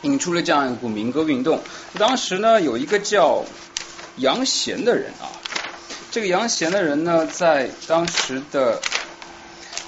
[0.02, 1.58] 引出了这样一股民歌运动。
[1.98, 3.44] 当时呢，有一个叫
[4.18, 5.26] 杨贤的人啊，
[6.12, 8.80] 这个杨贤的人呢，在当时的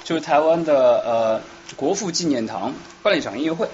[0.03, 1.41] 就是台湾的呃
[1.75, 3.69] 国父纪念堂办了一场音乐会，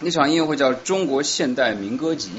[0.00, 2.30] 那场音乐会叫中国现代民歌集。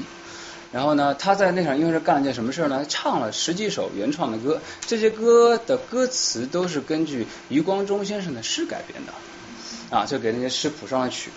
[0.72, 2.86] 然后呢，他在那场音乐会干了件什么事呢？
[2.88, 11.30] 唱了十几首原创的歌，这些歌的歌词都是根据余光中先生的诗改编的，啊，就给那些诗谱上了曲，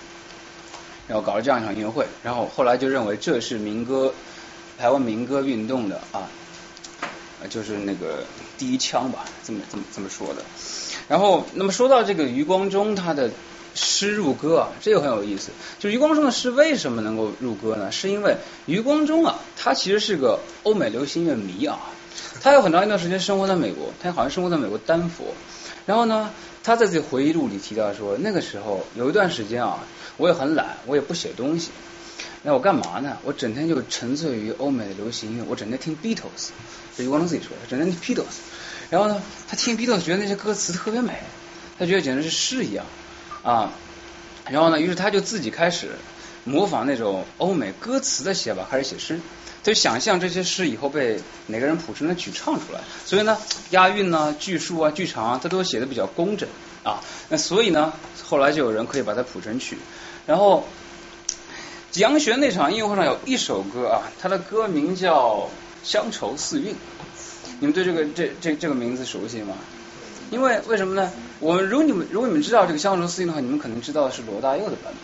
[1.08, 2.06] 然后搞了这样一场音乐会。
[2.22, 4.14] 然后后来就认为这是民歌，
[4.78, 6.30] 台湾民歌运动的啊，
[7.50, 8.24] 就是那个
[8.60, 10.44] 第一枪吧，这么这么这么说的。
[11.08, 13.32] 然后，那么说到这个余光中，他的。
[13.76, 15.50] 诗入歌啊，这个很有意思。
[15.80, 17.92] 就余光中的诗为什么能够入歌呢？
[17.92, 21.80] 是因为余光中啊，他其实是个欧美流行乐迷啊。
[22.42, 25.34] 他有很长一段时间生活在美国，他好像生活在美国丹佛。
[25.86, 26.30] 然后呢，
[26.64, 29.80] 他在自己回忆录里提到说，那个时候有一段时间啊，
[30.18, 31.72] 我也很懒，我也不写东西。
[32.44, 33.18] 那我干嘛呢？
[33.24, 36.52] 我整天就沉醉于欧美的流行音乐，我整天听 Beatles。
[36.98, 38.36] 余光中自己说的，整天听 Beatles。
[38.90, 41.14] 然后呢，他听 Beatles 觉得那些歌词特别美，
[41.80, 42.86] 他觉得简直是诗一样。
[43.44, 43.72] 啊，
[44.50, 45.90] 然后呢，于是他就自己开始
[46.46, 49.20] 模仿那种欧美歌词的写法，开始写诗。
[49.66, 52.82] 他就想象这些诗以后被哪个人谱成了曲唱出来。
[53.06, 53.38] 所以呢，
[53.70, 56.50] 押韵呢、句数啊、句长啊，他都写的比较工整
[56.84, 57.02] 啊。
[57.30, 59.78] 那所以呢，后来就有人可以把它谱成曲。
[60.26, 60.66] 然后
[61.94, 65.38] 杨玄那场音乐会上有一首歌啊，它的歌名叫
[65.84, 66.72] 《乡愁四韵》。
[67.60, 69.56] 你们对这个这这这个名字熟悉吗？
[70.32, 71.12] 因为为什么呢？
[71.40, 74.96] 我们如果你们如果你们知道这个《乡愁四韵》的话，你们可能知道的是罗大佑的版本。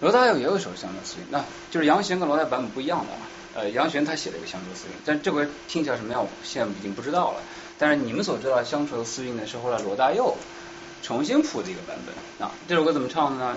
[0.00, 3.20] 罗大佑也有一首《乡愁四韵》，那就是杨弦跟罗大佑版本不一样的啊。
[3.54, 7.40] 呃，杨弦他写了一个《乡愁四韵》，但这回听起来什么样，我现在已经不知道了。
[7.78, 10.36] 但是你们所知道《乡愁四韵》呢，是后来罗大佑
[11.02, 12.52] 重新谱的一个版本啊。
[12.68, 13.56] 这首歌怎么唱的呢？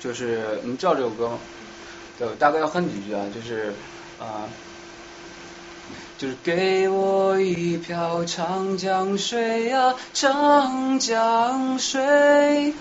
[0.00, 1.38] 就是你知道这首歌吗？
[2.18, 3.72] 对，大概要哼几句啊，就是
[4.20, 4.44] 啊。
[6.24, 12.72] 是给我一瓢长江水呀，长江水，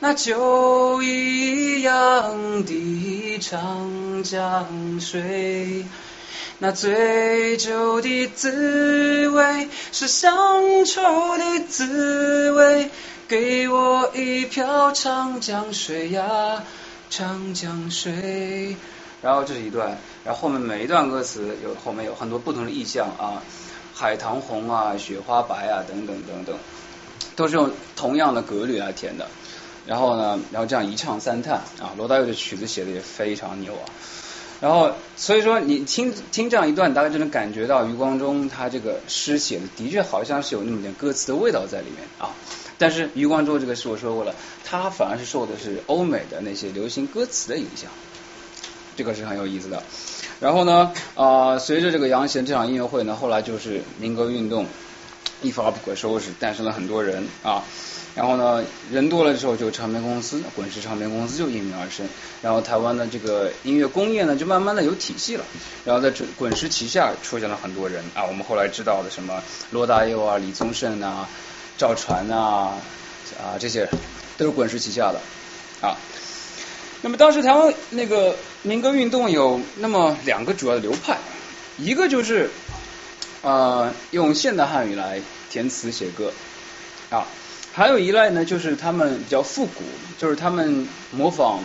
[0.00, 4.66] 那酒一样的长江
[5.00, 5.84] 水，
[6.58, 12.90] 那醉酒的滋味是乡愁的滋味。
[13.28, 16.64] 给我一瓢长江水呀，
[17.08, 18.74] 长江水。
[19.22, 23.42] 然后这是一段，然后后面每一段歌词有后面有很多不同的意象啊，
[23.94, 26.56] 海棠红啊，雪花白啊，等等等等，
[27.36, 29.28] 都是用同样的格律来填的。
[29.86, 33.84] 然后呢，然后这样一唱三叹啊，罗大佑的曲子写的也非常牛啊。
[34.60, 42.34] 然后所以说你听听这样一段，大概就能感觉到余光中他这个诗写的的确好像是有那么点歌词的味道在里面啊。
[42.78, 47.90] 但是余光中这个诗我说过了，他反而是受的是欧美的那些流行歌词的影响。
[49.00, 49.82] 这个是很有意思的，
[50.40, 54.66] 然后呢，啊，随着这个杨贤这场音乐会呢，后来就是民歌运动
[55.40, 57.64] 一发不可收拾，诞生了很多人啊，
[58.14, 62.06] 然后呢，人多了之后，就唱片公司，滚石唱片公司就应运而生，
[62.42, 65.44] 然后台湾的这个音乐工业呢，就慢慢的有体系了，
[65.86, 71.26] 然后在滚滚石旗下出现了很多人啊，我们后来知道的什么罗大佑啊、李宗盛啊、
[71.78, 72.74] 赵传啊
[73.38, 73.88] 啊这些
[74.36, 75.18] 都是滚石旗下的
[75.80, 75.96] 啊。
[77.02, 81.18] 那么当时台湾那个民歌运动有那么两个主要的流派，
[81.78, 82.50] 一个就是
[83.42, 86.32] 呃用现代汉语来填词写歌
[87.08, 87.26] 啊，
[87.72, 89.82] 还有一类呢就是他们比较复古，
[90.18, 91.64] 就是他们模仿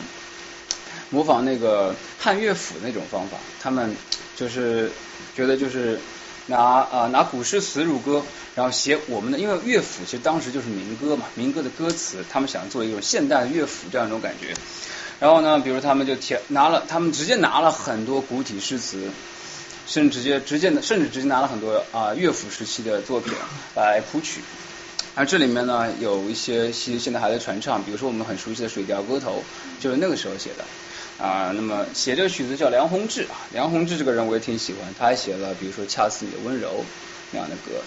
[1.10, 3.94] 模仿那个汉乐府那种方法，他们
[4.38, 4.90] 就是
[5.36, 6.00] 觉得就是
[6.48, 8.24] 拿啊拿古诗词入歌，
[8.56, 14.54] 然后写我们的，因为乐府其实当时就是民歌嘛，民歌的歌词，他们想做一种现代乐府这样一种感觉。
[15.20, 19.10] 然后呢，比如他们就填拿了，他们直接拿了很多古体诗词，
[19.88, 23.34] 甚至直接直接甚至直接拿了很多啊乐府时期的作品
[23.76, 24.42] 来谱曲。
[25.16, 29.42] 而这里面呢，有一些其实现在还在传唱，比如说我们很熟悉的《水调歌头》，
[29.82, 31.54] 就是那个时候写的啊。
[31.56, 36.70] 那么写这个曲子叫梁鸿志啊，梁鸿志这个人我也挺喜欢，他还写了比如说《恰似你的温柔》
[37.32, 37.82] 那样的歌，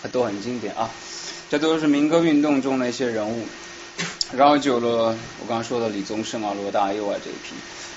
[0.00, 0.88] 他都很经典啊。
[1.50, 3.44] 这都是民歌运动中的一些人物。
[4.36, 7.54] 然后就有了我刚刚说的李宗盛啊、罗大佑啊这一批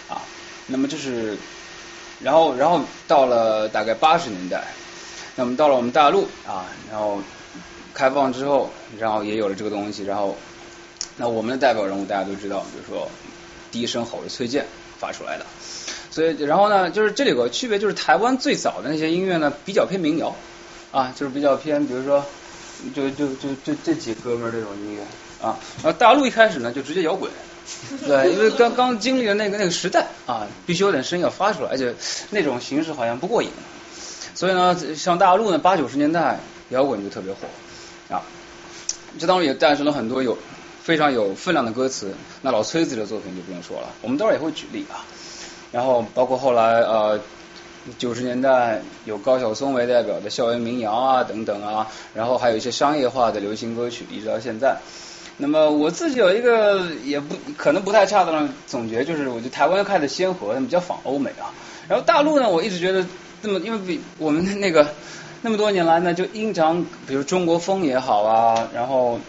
[0.10, 0.22] 啊。
[0.68, 1.38] 那么这是，
[2.22, 4.64] 然后然后到了大概八十年代，
[5.36, 7.22] 那么到了我们大陆啊，然后
[7.94, 10.38] 开放之后，然后也有了这个东西，然后
[11.18, 13.10] 那我们的代表人物大家都知道，比如说
[13.72, 14.66] 第一声吼是崔健
[14.98, 15.46] 发出来的，
[16.12, 20.34] 所以然后呢，就是这里有个区别，就是台湾最早的那些音乐呢比较偏民谣
[20.92, 22.26] 啊，就是比较偏，比如说
[22.96, 25.02] 就就就就这几哥们儿这种音乐。
[25.44, 27.30] 啊，然后大陆一开始呢就直接摇滚，
[28.08, 31.94] 对，因为刚刚经历了那个那个时代啊，必须有点声音要发出来，而且
[32.30, 33.50] 那种形式好像不过瘾，
[34.34, 37.40] 所以呢，像大陆呢八九十年代摇滚就特别火
[38.16, 38.24] 啊，
[39.20, 40.38] 这当中也诞生了很多有
[40.82, 45.04] 非常有分量的歌词，那老崔子的作品就不用说了，我们待会儿也会举例啊，
[45.74, 47.20] 然后包括后来呃
[47.98, 54.78] 九十年代有高晓松为代表的校园民谣啊等等啊，然后还有一些商业化的流行歌曲，一直到现在。
[55.38, 61.50] 那么我自己有一个也不可能不太恰当的总结，就是我觉得台湾开的先河，他们比较仿欧美啊。
[61.88, 63.04] 然后大陆呢，我一直觉得
[63.42, 64.88] 那么，因为比我们那个
[65.42, 69.20] 那么多年来呢，就经常比如中国风也好啊，然后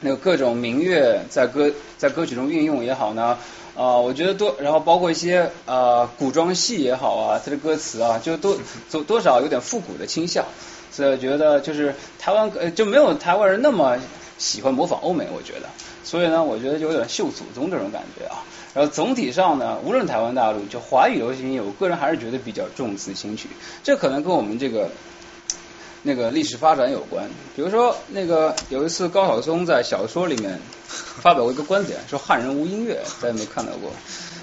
[0.00, 3.38] 那个各种民乐在歌在歌曲中运用也好呢，
[3.74, 8.58] 啊，我觉得多，然后包括一些啊古装戏也好啊，它的歌词啊，就都
[8.90, 10.44] 多多少有点复古的倾向，
[10.92, 13.96] 所以我觉得就是台湾呃就没有台湾人那么。
[14.38, 15.68] 喜欢模仿欧美，我觉得，
[16.04, 18.44] 所以呢，我觉得就有点秀祖宗这种感觉啊。
[18.74, 23.48] 然后总体上呢，无论台湾大陆，就华语流行音乐，我个人还是觉得比较重词轻曲。
[23.82, 24.90] 这可能跟我们这个
[26.02, 27.28] 那个历史发展有关。
[27.56, 33.90] 比如说，那个有一次高晓松在小说里面发表过一个观点，说汉人无音乐，大家有没有看到过。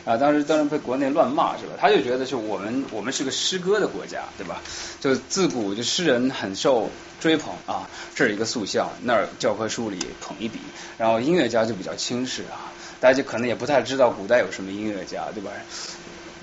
[0.06, 1.74] 啊，当时当然被国内乱骂是吧？
[1.80, 4.62] 他就觉得就我们我们是个诗歌的国家，对吧？
[5.02, 10.60] 就自古就诗人很受追捧啊，这儿一个塑像，那儿教科书里捧一笔，
[11.00, 15.52] 然后音乐家就比较轻视啊，大家就可能也不太知道古代有什么音乐家，对吧？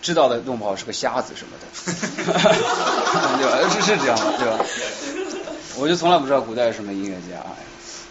[0.02, 1.66] 知道的弄不好是个瞎子什么的，
[3.38, 3.70] 对吧？
[3.70, 4.58] 是是这样的，对吧？
[5.76, 7.40] 我就从来不知道古代有什么音乐家。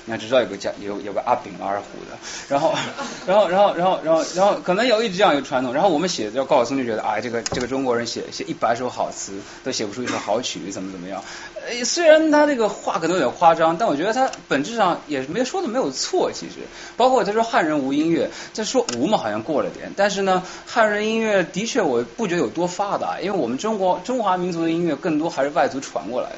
[0.06, 2.18] 那只知道有个叫有有个阿炳二胡的，
[2.50, 2.74] 然后
[3.28, 9.34] 然后然后然后然后然后可能有一直这样一个传统，然后我们写叫高晓松就觉得哎这个这个中国人写写一百首好词
[9.64, 11.24] 都写不出一首好曲怎么怎么样，
[11.56, 16.56] 呃虽然他这个话可能有点夸张，但我觉得他本质上也没说的没有错其实，
[16.98, 26.36] 包括他说汉人无音乐，他说无嘛好像过了点，但是呢汉人音乐的确我不觉得有多发达，因为我们中国中华民族的音乐更多还是外族传过来的，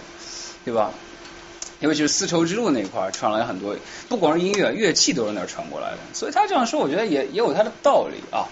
[0.65, 0.91] 对吧？
[1.83, 3.75] 尤其是丝绸之路那一块传来很多，
[4.07, 8.47] 不光是音乐，乐器都是那儿传过来的，所以他这样说，我觉得也也有他的道理啊。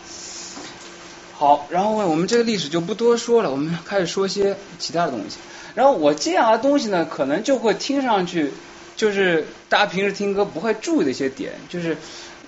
[1.33, 5.37] 好，然后我们这个历史就不多说了，我们开始说些其他的东西。
[5.75, 8.51] 然后我接下来的东西呢，可能就会听上去
[8.97, 11.95] 就是大家平时听歌不会注意的一些点，就是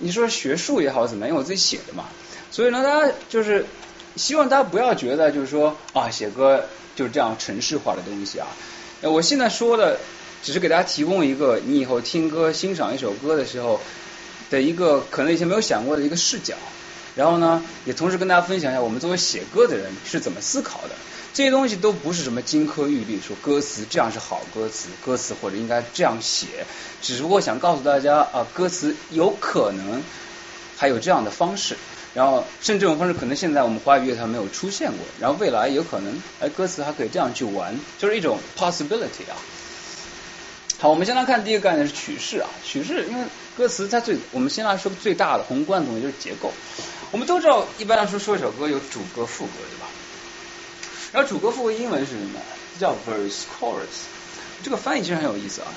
[0.00, 2.04] 你说学术也好怎么样，因为我自己写的嘛，
[2.50, 3.64] 所以呢，大家就是
[4.16, 8.46] 希望大家不要觉得就是说啊，写歌就是这样城市化的东西啊。
[9.00, 9.98] 我现在说的。
[10.44, 13.80] 只是给大家提供一个你以后听歌、欣赏一首歌的时候
[14.50, 16.54] 的一个可能以前没有想过的一个视角，
[17.16, 20.90] 然后呢，也同时跟大家分享一下我们作为写歌的人是怎么思考的。
[21.32, 26.46] 这些东西都不是什么金科玉律，说歌词这样是好歌词，歌词或者应该这样写，
[27.00, 30.02] 只不过想告诉大家啊，歌词有可能
[30.76, 31.76] 还有这样的方式，
[32.12, 39.34] 然后甚至这种方式可能现在我们华语乐坛没有出现过，然后未来有可能哎歌词还可以这样去玩，就是一种 possibility 啊。
[40.84, 42.50] 好，我们先来看第一个概念是曲式啊。
[42.62, 43.24] 曲式，因为
[43.56, 46.52] 歌词它最，我们先来说最大的宏观的东西就是结构。
[47.10, 49.86] 我们都知道，一般来说说一首歌有主歌副歌，对吧？
[51.10, 52.38] 然后主歌副歌英文是什么？
[52.78, 54.04] 叫 verse chorus。
[54.62, 55.68] 这个翻译其实很有意思啊。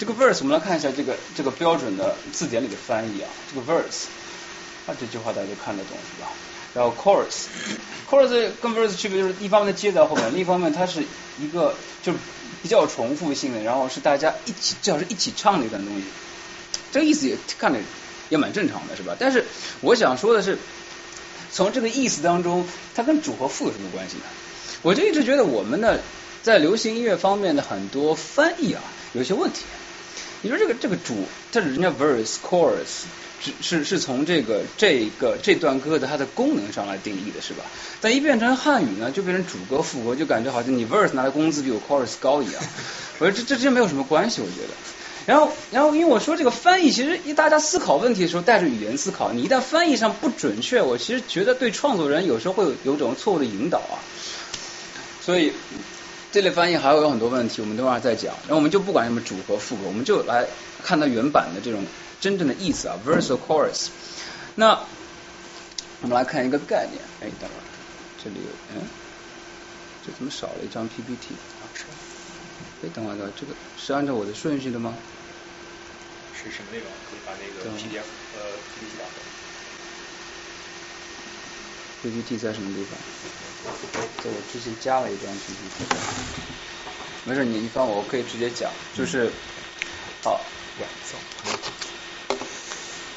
[0.00, 3.30] 这个 verse 我们来看一下这个这个标准的字典里的翻译啊。
[3.48, 4.06] 这个 verse，
[4.88, 6.28] 啊这句话大家都看得懂是吧？
[6.74, 11.04] 然后 chorus，chorus 跟 verse 区别就是一方面接在后面，另一方面它是
[11.38, 12.12] 一个就。
[12.66, 16.02] 比较重复性的，然后是大家一起，最好是一起唱的一段东西。
[16.90, 17.78] 这个意思也看着
[18.28, 19.14] 也蛮正常的，是吧？
[19.16, 19.44] 但是
[19.82, 20.58] 我想说的是，
[21.52, 24.24] 从这个意思当中，它跟主和副有什么关系呢？
[24.82, 26.00] 我就一直觉得我们的
[26.42, 29.60] 在流行音乐方面的很多翻译啊，有些问题。
[30.42, 33.04] 你说这个这个主，这是人家 verse chorus。
[33.40, 37.64] 是是是从这个这个这段歌的它的功能上来定义的，是吧？
[38.00, 42.62] 但一变成汉语呢，就变成主歌副歌，就感觉好像你 verse 拿的工资比我 chorus 高一样。
[43.18, 44.74] 我说这这这没有什么关系，我觉得。
[45.26, 53.98] 然后然后因为我说这个翻译，其实一大家思考问题的时候带着语言思考，你一旦翻译上不准确，我其实觉得对创作人有时候会有有种错误的引导啊。
[55.20, 55.52] 所以
[56.30, 58.34] 这类翻译还会有很多问题，我们等会儿再讲。
[58.42, 60.46] 然后我们就不管什么主和副歌，我们就来
[60.84, 61.84] 看它原版的这种
[62.26, 63.86] 真正的意思啊，verse or chorus。
[64.56, 64.84] 那
[66.02, 67.62] 我们来看一个概念，哎，等会儿
[68.20, 68.82] 这里有，嗯，
[70.04, 71.36] 这怎么少了一张 PPT？
[72.82, 74.92] 哎，等会儿，等会儿，这个是按照我的顺序的吗？
[76.34, 76.88] 是什么内容？
[77.08, 78.02] 可以把那个 PDF
[78.34, 78.42] 呃
[78.74, 79.14] PPT 打开。
[82.02, 82.98] PPT 在什么地方？
[84.24, 85.84] 在我之前加了一张 PPT。
[87.24, 88.68] 没事，你你放我，我可以直接讲，
[88.98, 89.30] 就是
[90.24, 90.40] 好。
[90.80, 91.85] 呀，走。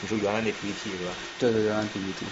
[0.02, 1.12] 你说原来那 PPT 是吧？
[1.38, 2.26] 对对原来 PPT。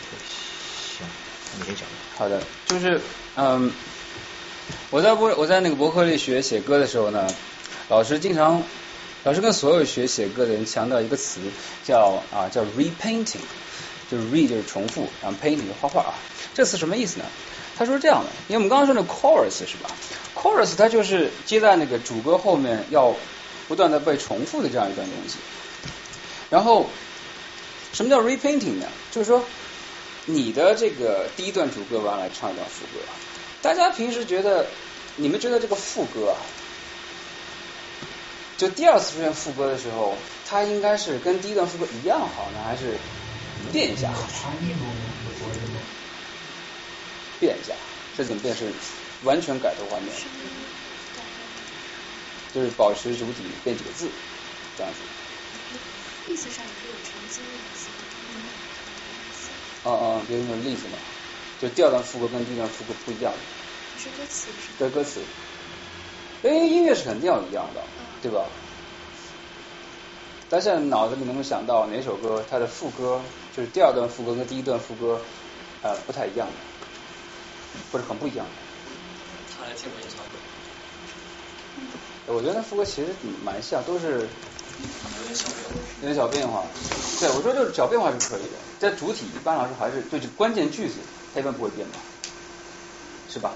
[0.98, 1.06] 行，
[1.54, 1.86] 那你先讲。
[2.18, 3.02] 好的，就是
[3.36, 3.72] 嗯，
[4.90, 7.28] 我在博我在那个博客里学写歌的时候呢，
[7.90, 8.64] 老师经常，
[9.24, 11.42] 老师跟所有学写歌的人强调一个词，
[11.84, 13.42] 叫啊叫 repainting，
[14.10, 16.14] 就是 re 就是重复，然后 painting 就是画画啊。
[16.54, 17.26] 这词什么意思呢？
[17.78, 19.92] 他说这样的，因为我们刚刚说那 chorus 是吧
[20.36, 23.16] ？chorus 它就是接在那个主歌后面要
[23.68, 25.36] 不断的被重复的这样一段东西。
[26.50, 26.90] 然后
[27.98, 28.86] 什么叫 repainting 呢？
[29.12, 29.44] 就是说
[30.26, 33.04] 你的这个第一段主歌完来唱一段副歌。
[33.64, 34.68] 大家平时觉得，
[35.16, 36.38] 你们觉得这个副歌啊，
[38.56, 40.16] 就第二次出现副歌的时候，
[40.48, 43.00] 它应该是跟第一段副歌一样好呢，还是
[43.74, 44.52] 变一下好？
[47.40, 47.74] 变一下，
[48.16, 48.56] 这怎么变？
[48.56, 48.72] 是
[49.24, 50.14] 完全改头换面，
[52.54, 54.08] 就是保持主体变几个字，
[54.78, 55.00] 这样子。
[56.30, 57.88] 意思上也是有澄清的意思。
[59.88, 60.98] 哦哦，给你个例子嘛，
[61.60, 63.34] 就第二段副歌跟第一段副歌不一样。
[63.96, 65.22] 是歌词是对歌词，
[66.44, 67.82] 因为音乐是肯定要一样的，
[68.22, 68.46] 对吧？
[70.50, 73.22] 大家现在脑子里能够想到哪首歌它的副歌
[73.56, 75.20] 就是第二段副歌跟第一段副歌
[75.82, 76.54] 呃不太一样的，
[77.92, 78.52] 或者很不一样的？
[79.58, 80.24] 他来听我演唱
[82.28, 83.08] 会，我觉得那副歌其实
[83.44, 84.28] 蛮像，都是
[86.02, 86.64] 有点小变化。
[87.20, 90.94] 对，我说就是小变化是可以的，在主体一般来说还是对这关键句子
[91.34, 91.98] 它一般不会变吧，
[93.28, 93.54] 是吧？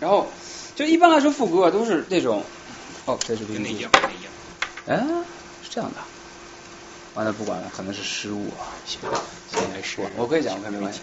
[0.00, 0.26] 然后
[0.74, 2.42] 就一般来说副歌啊都是那种
[3.06, 4.32] 哦，这是跟那一样，跟那一样。
[4.86, 4.96] 哎，
[5.62, 6.00] 是这样的。
[7.14, 8.66] 完了，不管了，可能是失误啊。
[8.84, 9.00] 行，
[9.50, 11.00] 现在是我我可以讲，我可以没关系。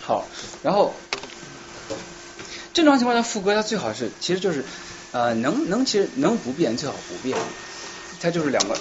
[0.00, 0.24] 好，
[0.62, 0.94] 然后
[2.72, 4.64] 正常情况下副歌它最好是，其实就是
[5.12, 7.38] 呃能能其实能不变最好不变，
[8.22, 8.78] 它就是两个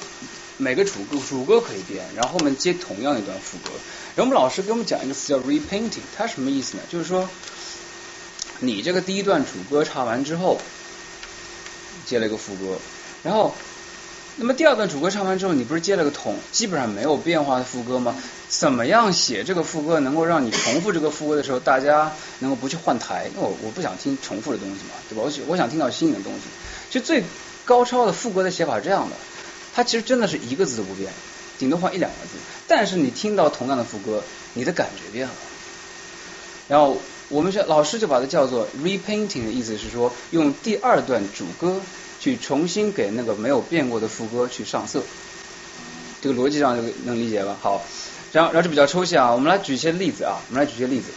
[0.58, 3.72] 每个主歌主歌可以变，然后后面接同样一段副歌。
[4.16, 6.84] 然后我们老师给我们讲一个词叫 repainting，它什么意思呢？
[6.90, 7.28] 就是说
[8.60, 10.60] 你这个第一段主歌唱完之后，
[12.06, 12.78] 接了一个副歌，
[13.24, 13.56] 然后
[14.36, 18.16] 那么第二段主歌唱完之后，你不是接了个同基本上没有变化的副歌吗？
[18.50, 23.28] 怎么样写这个副歌能够让你重复这个副歌的时候，大家能够不去换台？
[23.34, 25.24] 因为我我不想听重复的东西嘛，对吧？
[25.24, 26.42] 我我想听到新的东西。
[26.92, 27.24] 其实最
[27.64, 29.16] 高超的副歌的写法是这样的，
[29.74, 31.12] 它其实真的是一个字都不变，
[31.58, 35.34] 顶多换一两个字，但是你听到同样的副歌，你的感觉变了。
[36.68, 41.82] 然后我们学老师就把它叫做 repainting 的意思是说，用第二段主歌
[42.20, 45.04] 去重新给那个没有变过的副歌去上色。
[46.22, 47.58] 这个逻辑上就能理解吧？
[47.62, 47.82] 好，
[48.32, 51.08] 然后然后这比较抽象啊，我们来举一些例子啊，我们来举一些例子。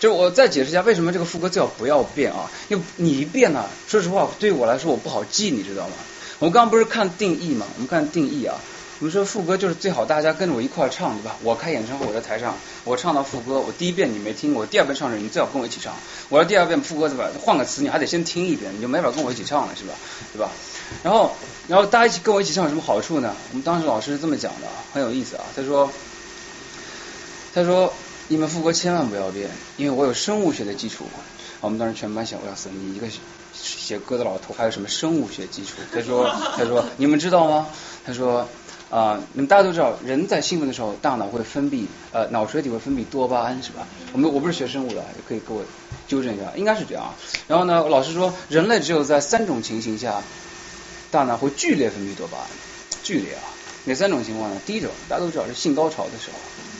[0.00, 5.94] 就是我再解释一下为什么这个副歌最好不要变啊，因为你一变呢，说实话对于我来说我不好记，你知道吗？
[6.38, 8.56] 我们刚刚不是看定义嘛，我们看定义啊，
[8.98, 11.36] 我们说副歌就是最好大家跟着我一块唱，对吧？
[11.42, 15.94] 我开演唱会，我在台上，我唱到副歌，我第一遍你没听过，第二遍唱的时你最好跟我一起唱。
[16.28, 17.30] 我要第二遍副歌对吧？
[17.40, 19.94] 换个词你还得先听一遍，你就没法跟我一起唱了，是吧？
[20.32, 20.50] 对吧？
[21.02, 21.34] 然后
[21.68, 23.34] 然后大家一起跟我一起唱有什么好处呢？
[23.50, 25.44] 我们当时老师是这么讲的，很有意思啊。
[25.56, 25.90] 他说
[27.54, 27.92] 他说
[28.28, 31.06] 你们副歌千万不要变，因为我有生物学的基础。
[31.62, 33.08] 我们当时全班想，我要死，你一个
[33.66, 35.72] 写歌的老头还有什么生物学基础？
[35.92, 37.66] 他说 他说你们知道吗？
[38.04, 38.46] 他说
[38.88, 43.86] 啊，你们大家都知道，人在兴奋的时候，大脑会分泌呃脑垂体会分泌多巴胺，是吧？
[44.12, 45.64] 我们我不是学生物的，也可以给我
[46.06, 47.12] 纠正一下，应该是这样。
[47.48, 50.22] 然后呢，老师说人类只有在三种情形下，
[51.10, 52.46] 大脑会剧烈分泌多巴胺，
[53.02, 53.42] 剧烈啊。
[53.88, 54.60] 哪三种情况呢？
[54.66, 56.38] 第一种大家都知道是性高潮的时候，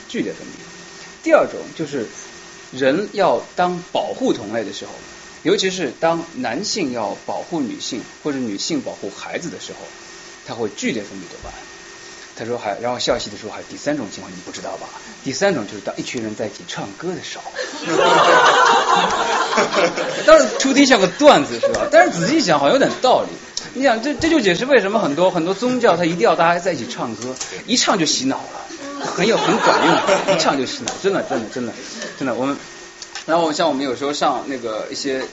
[0.09, 0.51] 剧烈分泌。
[1.23, 2.07] 第二种就是
[2.73, 4.93] 人要当保护同类的时候，
[5.47, 9.79] 尤其是当男性要保护女性或者女性保护孩子的时候，
[10.45, 11.55] 他会剧烈分泌多巴胺。
[12.35, 14.89] 他说还，然后笑戏的时候还有第三种情况，你不知道吧？
[15.23, 17.45] 第三种就是当一群人在一起唱歌的时候。
[20.27, 21.87] 当然出题像个段子是吧？
[21.93, 23.29] 但是仔细想好像有点道理。
[23.75, 27.33] 你想这这就解释为什么很多很多宗教它一定要大家在一起唱歌，
[27.69, 31.73] 一唱就洗脑了，很有很管用，一唱就洗脑，真的真的真的
[32.19, 32.57] 真的我们。
[33.27, 35.27] 然后像我们有时候上那个一些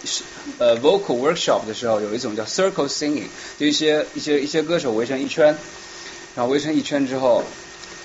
[0.57, 3.27] 呃 vocal workshop 的时候，有一种叫 circle singing，
[3.59, 5.55] 就一些一些一些歌手围成一圈，
[6.35, 7.43] 然后围成一圈之后，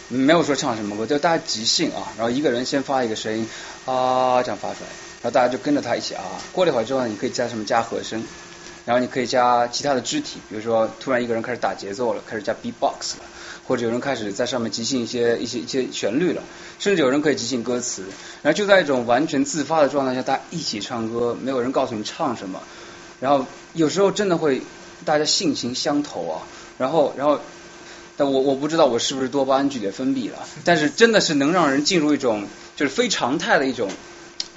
[0.09, 3.49] 没有说唱什么歌，就大家即兴啊，然后一个人先发一个声音
[3.87, 4.91] 啊这样发出来，
[5.23, 6.23] 然后大家就跟着他一起啊。
[6.53, 8.23] 过了一会儿之后，你可以加什么加和声，
[8.85, 13.25] 然后你可以加其他的肢体，比如说突然一个人开始打节奏了，开始加 beatbox 了，
[13.69, 16.43] 或者有人开始在上面即兴一些一些一些旋律了，
[16.81, 18.03] 甚至有人可以即兴歌词，
[18.43, 22.61] 然后就在一种完全自发的状态下，大家一起唱歌，没有人告诉你唱什么，
[23.21, 24.63] 然后有时候真的会
[25.05, 26.43] 大家性情相投啊，
[26.79, 27.39] 然后然后。
[28.21, 33.89] 但我我不知道我是不是多巴胺剧烈分泌了，但是真的是能让人进入一种就是非常态的一种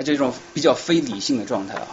[0.04, 1.86] 这种比较非理性的状态啊，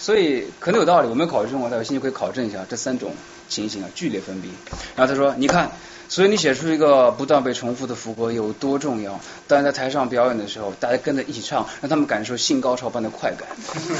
[0.00, 1.08] 所以可能有道理。
[1.08, 3.14] 我没有考虑中国，但有兴趣可以考证一下这三种
[3.48, 4.48] 情形啊，剧烈分泌。
[4.96, 5.70] 然后他说，你看，
[6.08, 9.20] 所以你写出一个不断被重复的副歌有多重要？
[9.46, 13.48] 当然在台上表演的时候，大家跟着一起唱，让他们感受性高潮般的快感。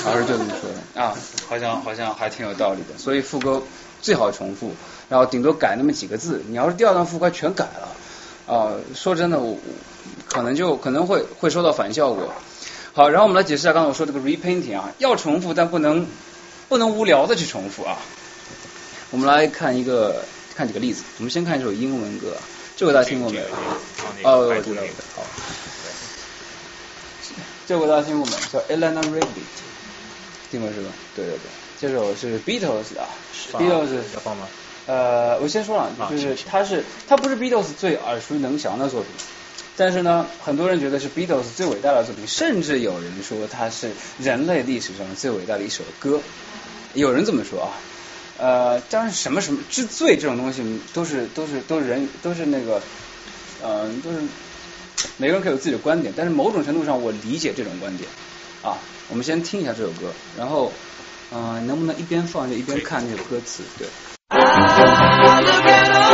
[0.04, 1.14] 老师就这么说的啊，
[1.48, 2.98] 好像好像还挺有道理的。
[2.98, 3.62] 所以副歌
[4.00, 4.72] 最好重复。
[5.10, 9.58] 然后顶多改那么几个字，你要是第二段副歌全改了，啊，说真的，我
[10.26, 12.32] 可能就可能会会收到反效果。
[12.94, 16.06] 好，然后我们来解释一下刚才我说这个 repainting 啊，要重复，但不能
[16.70, 17.98] 不能无聊的去重复啊。
[19.14, 20.24] 我们来看一个
[20.56, 22.36] 看几个例子，我们先看一首英文歌，
[22.76, 23.44] 这个大家听过没有？
[24.24, 24.82] 哦，我知道，
[25.14, 25.22] 好。
[27.64, 28.32] 这个大家听过没？
[28.52, 29.44] 叫 Eleanor Rigby，
[30.50, 30.90] 听过是吧？
[31.14, 31.38] 对对对，
[31.80, 33.06] 这首是 Beatles 的
[33.52, 34.48] ，Beatles 要放吗？
[34.86, 39.10] 呃，我先说了，就是它是它不是 Beatles 最耳熟能详的作品，
[39.76, 46.20] 但是呢，很多人觉得是 Beatles 最伟大的作品，甚至有人说它是人类历史上最伟大的一首歌，
[46.94, 47.70] 有人这么说啊。
[48.38, 50.62] 呃，当然什么什么之最这种东西
[50.92, 52.82] 都是都是都是人都是那个，
[53.62, 54.18] 呃，都是
[55.18, 58.08] 每个人可以有自己的观点，但是某种程度上我理解这种观点
[58.62, 58.78] 啊。
[59.08, 60.72] 我们先听一下这首歌，然后
[61.30, 63.62] 嗯，能不能一边放着一边看那个歌词？
[63.78, 63.86] 对。
[64.30, 66.13] Ah,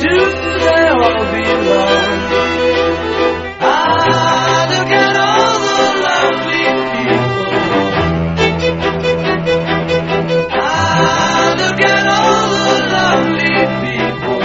[0.00, 0.16] Do
[0.66, 2.20] they all belong?
[3.60, 7.52] Ah, look at all the lovely people.
[10.52, 14.42] Ah, look at all the lovely people.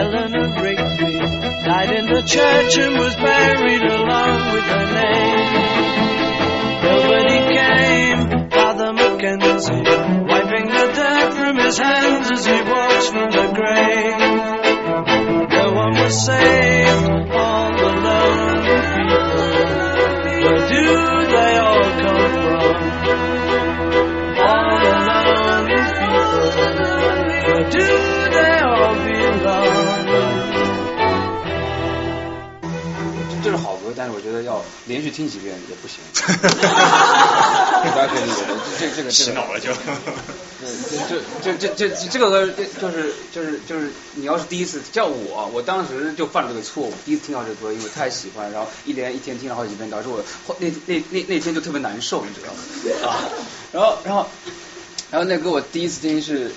[0.00, 1.14] Eleanor Rigby
[1.64, 5.50] died in the church and was buried along with her name.
[6.82, 8.20] Nobody came,
[8.50, 8.90] Father
[11.72, 14.18] his hands as he walks from the grave.
[15.48, 18.51] No one was saved, all the lonely
[34.44, 35.98] 要连续听几遍也不行。
[37.82, 38.42] 大家可以理解，
[38.78, 39.72] 这这这个洗脑了就。
[39.74, 40.68] 对，
[41.08, 42.46] 这这这这这个歌
[42.80, 53.10] 就是就是就是你要是第一次叫我，我当时就犯了这个错误，第一次听到这歌，因为太喜欢，然后一连一天听了好几遍，导致我后那那那那天就特别难受，你知道吗？
[53.10, 53.18] 啊，
[53.72, 54.26] 然后然后
[55.10, 56.52] 然后那歌我第一次听是。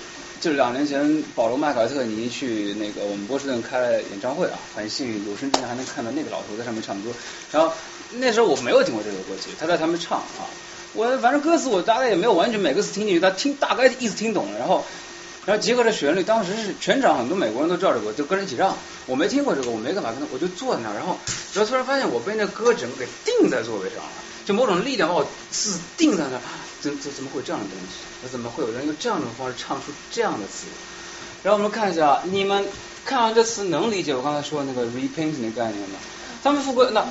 [0.46, 7.10] 就是两年前，保罗·麦卡特尼去那个我们波士顿开了演唱会啊，很幸运，有生之年还能看到那个老头在上面唱歌。
[7.50, 7.72] 然后
[8.12, 10.46] 那时候我没有听过这首歌曲，他在上面唱啊，
[10.94, 14.84] 我反正歌词我大概也没有完全每个词听进去，他听大概意思听懂了，然后
[15.46, 18.76] 然后结合着旋律，当时是全场很多美国人都知道这个，就跟着一起唱。
[19.06, 21.18] 我没听过这个，我没干嘛，我就坐在那儿，然后
[21.54, 24.10] 然后突然发现我被那歌整个给定在座位上了。
[24.44, 26.40] 就某种力量把我死定在那儿，
[26.80, 28.04] 怎怎怎么会有这样的东西？
[28.22, 30.66] 那怎么会有人用这样的方式唱出这样的词？
[31.42, 32.66] 然后我们看一下，你们
[33.04, 35.98] 看完这词能理解我刚才说的那个 repainting 的概念吗？
[36.42, 37.06] 他们副歌那。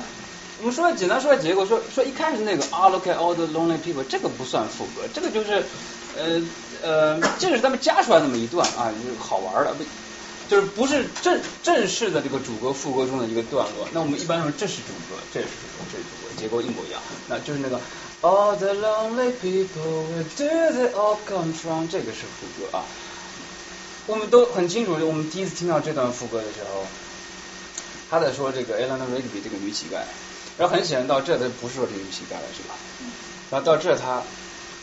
[0.58, 5.62] 我们说简单说下结果，说说一开始那个 I look at all the lonely people，这个不算副歌，这个就是
[6.16, 6.40] 呃
[6.82, 9.84] 呃，这个是他们加出来那么一段啊，就是好玩的，不
[10.48, 13.86] 就是不是正正式的这个主歌副歌中的一个段落。
[13.92, 17.02] 那我们一般说这是主歌，这是主歌，这是主歌，结构一模一样。
[17.28, 17.78] 那就是那个
[18.22, 21.88] All the lonely people, where do they all come from？
[21.88, 22.84] 这个是副歌啊。
[24.06, 26.86] 我们都很清楚，我们第一次听到这段副歌的时候，
[28.10, 30.00] 他在说这个 Eleanor Rigby 这个女乞丐。
[30.58, 32.74] 然后很显然到这他不是说这个女乞丐了是吧？
[33.50, 34.22] 然后到这他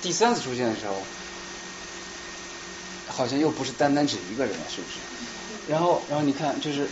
[0.03, 0.93] 第三次出现的时候，
[3.07, 4.99] 好像又不是单单指一个人了，是不是？
[5.67, 6.87] 然后然后你看就是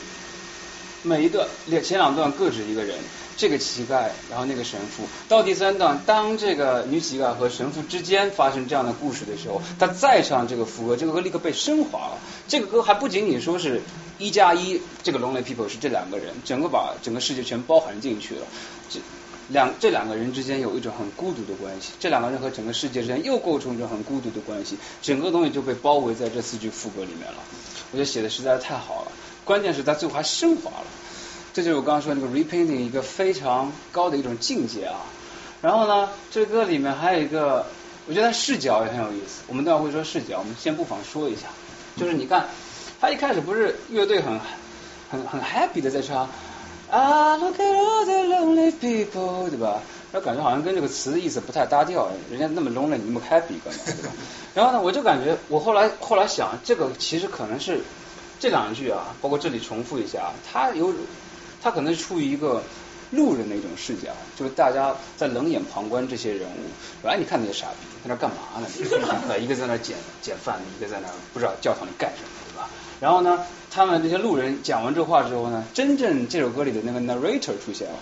[1.04, 2.97] 每一段两前两段各指一个人，
[3.38, 5.04] 这个乞丐，然后那个神父。
[5.28, 12.18] 到第三段，当这个女乞丐和神父之间发生这样的故事的时候，他再唱这个副歌，这个歌立刻被升华了。
[12.47, 13.82] 这个歌还不仅仅说是。
[14.20, 18.45] 一加一，这个 lonely people 是这两个人，整个把整个世界全包含进去了。
[18.88, 18.99] 这
[19.49, 27.39] 两这两个人之间有一种很孤独的关系，这两个人和整个世界之间又构成一种很孤独的关系，整个东西就被包围在这四句副歌里面了。
[27.91, 29.12] 我觉得写的实在是太好了，
[29.52, 30.88] 关键是他最后还升华了，
[31.54, 35.04] 这就是我刚刚说那个 repainting 一个非常高的一种境界啊。
[35.62, 37.66] 然后呢，这歌里面还有一个，
[38.08, 39.41] 我觉得视角也很有意思。
[39.47, 41.47] 我们待会会说视角，我们先不妨说一下，
[41.97, 42.45] 就是你看。
[43.02, 44.39] 他一开始不是乐队很
[45.10, 46.30] 很很 happy 的在唱
[46.91, 49.82] 啊 look at all the lonely people 对吧？
[50.12, 54.12] 那感觉好像跟这个词的意思不太搭调，人家那么 lonely 你那么 happy 干嘛对吧？
[54.54, 57.82] 然后呢，我就感觉我后来后来想，这个其实可能是
[58.42, 60.92] 这两句啊，包括这里重复一下，他有
[61.62, 62.64] 他可能是出于一个
[63.12, 68.68] 路人的一种视角，就是大家在冷眼旁观这些人物，哎，你看那些傻逼在那干嘛呢？
[69.39, 72.30] 一个在那捡捡饭，一个在那不知道教堂里干什么。
[72.52, 72.68] 对吧
[73.00, 78.00] 然后呢，他们这些路人讲完这话之后呢，真正这首歌里的那个 narrator 出现了，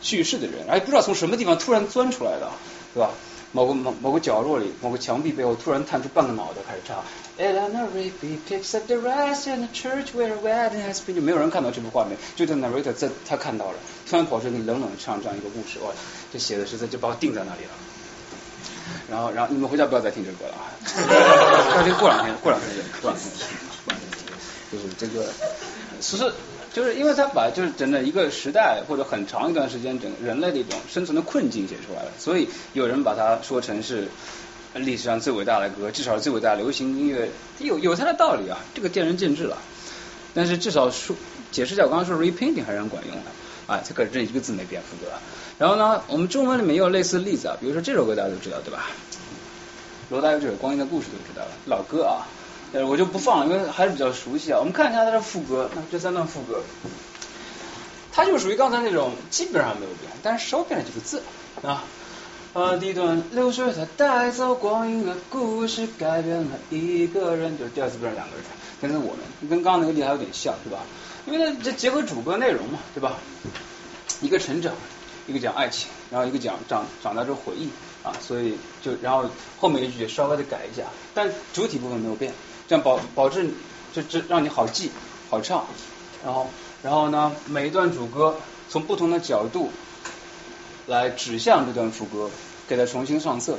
[0.00, 2.50] 叙事的人，哎，不知道从什么地方突然钻出来的，
[2.94, 3.10] 对吧？
[3.54, 6.96] 某个某某个角落里，某个墙壁背后突然探出半个脑袋开始唱。
[7.38, 11.14] Eleanor Rigby picks up the rest in the church where a wedding has been。
[11.14, 13.78] 就没有人看到这幅画面，就在 narrator 在他看到了，
[14.08, 15.90] 突然跑出来冷冷的唱这样一个故事，哇，
[16.32, 17.70] 这写的实在就把我定在那里了。
[19.10, 20.72] 然后，然后你们回家不要再听这歌了啊！
[21.76, 23.30] 要听过两天，过两天就过两天。
[24.70, 25.30] 就是这个，
[26.00, 26.32] 其实
[26.72, 34.08] 就是因为他把就是整个一个时代或者很长一段时间整人类的一种生存的困境写出来了，所以有人把它说成是
[34.74, 39.58] 历史上最伟大的歌，至少是最伟大流行音乐，有有它的道理啊，这个见仁见智了。
[40.34, 41.14] 但是至少说
[41.50, 43.30] 解释一下，我刚刚说 repainting 还是很管用的
[43.66, 45.12] 啊，这个这一个字没变，副歌。
[45.58, 48.86] 然后呢，我们中文里面也有类似的例子啊，比如说这首歌大家都知道对吧？
[50.10, 52.26] 罗大佑这首《光阴的故事》都知道了，老歌啊。
[52.72, 54.58] 呃，我就不放了，因为还是比较熟悉啊。
[54.58, 56.62] 我们看一下它的副歌，那这三段副歌，
[58.10, 61.22] 它就属于刚才那种基本上没有变，但是稍变了几个字
[61.62, 61.84] 啊。
[62.54, 68.44] 啊，第一段流水它带走光阴的故事，改变了一个人，就是第二次变成两个人，
[68.78, 70.80] 变成我们，跟刚刚那个例还有点像，对吧？
[71.24, 73.16] 因为这结合主歌内容嘛，对吧？
[74.20, 74.74] 一个成长，
[75.26, 77.70] 一个讲爱情，然后一个讲长长大之后回忆
[78.02, 79.24] 啊，所以就然后
[79.58, 80.82] 后面一句稍微的改一下，
[81.14, 82.34] 但主体部分没有变。
[82.68, 83.50] 这样保保证
[83.94, 84.90] 就这让你好记
[85.30, 85.64] 好唱，
[86.22, 86.50] 然后
[86.82, 88.36] 然后呢每一段主歌
[88.68, 89.70] 从不同的角度
[90.86, 92.30] 来指向这段副歌，
[92.68, 93.58] 给它重新上色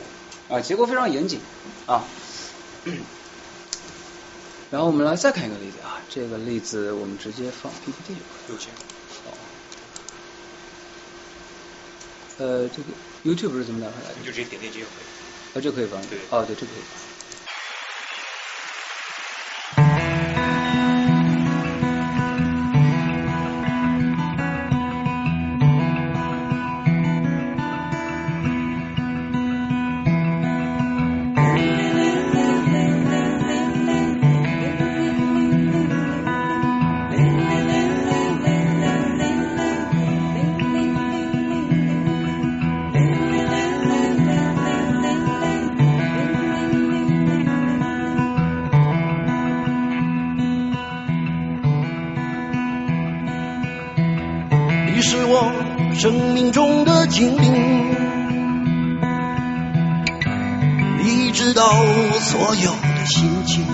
[0.50, 1.40] 啊结构非常严谨
[1.86, 2.04] 啊。
[4.72, 8.16] 然后我们来再看一个例子啊，这个例子我们直接放 PPT
[8.48, 8.68] 就可以。
[9.26, 9.32] 好。
[12.40, 12.90] 呃，这个
[13.24, 14.16] YouTube 是怎么打开来的？
[14.20, 15.06] 你就直接点链接就可以。
[15.58, 16.02] 啊，这可以放。
[16.08, 16.18] 对。
[16.32, 17.13] 哦，对，这可以放。
[62.54, 63.66] 所有的心情，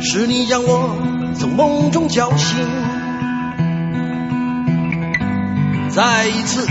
[0.00, 0.96] 是你让我
[1.34, 2.56] 从梦中叫醒，
[5.90, 6.66] 再一次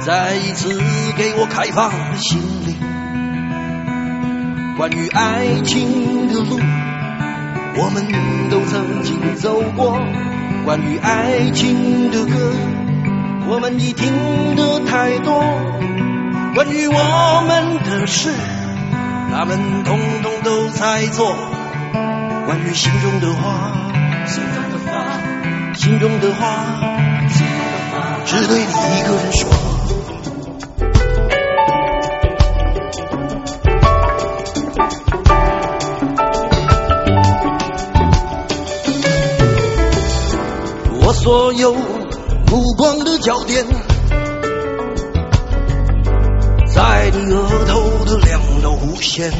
[0.00, 0.78] 再一次
[1.16, 2.76] 给我开放的心灵。
[4.76, 6.60] 关于爱情的路，
[7.78, 8.04] 我们
[8.50, 9.98] 都曾经走过；
[10.66, 12.52] 关于爱情的歌，
[13.48, 14.12] 我们已听
[14.54, 15.42] 得太多。
[16.56, 18.30] 关于我们的事，
[19.30, 21.36] 他们统统都猜错。
[22.46, 23.92] 关于心中的话，
[24.26, 25.20] 心中的话，
[25.74, 26.64] 心中的话，
[28.24, 29.50] 只对你一个人说。
[41.02, 43.66] 我所有目光的焦点，
[46.76, 49.32] 在你额头的两道弧线，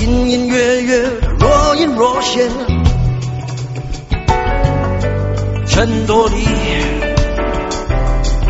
[0.00, 1.02] 隐隐约约，
[1.38, 2.48] 若隐若现，
[5.66, 6.36] 衬托你，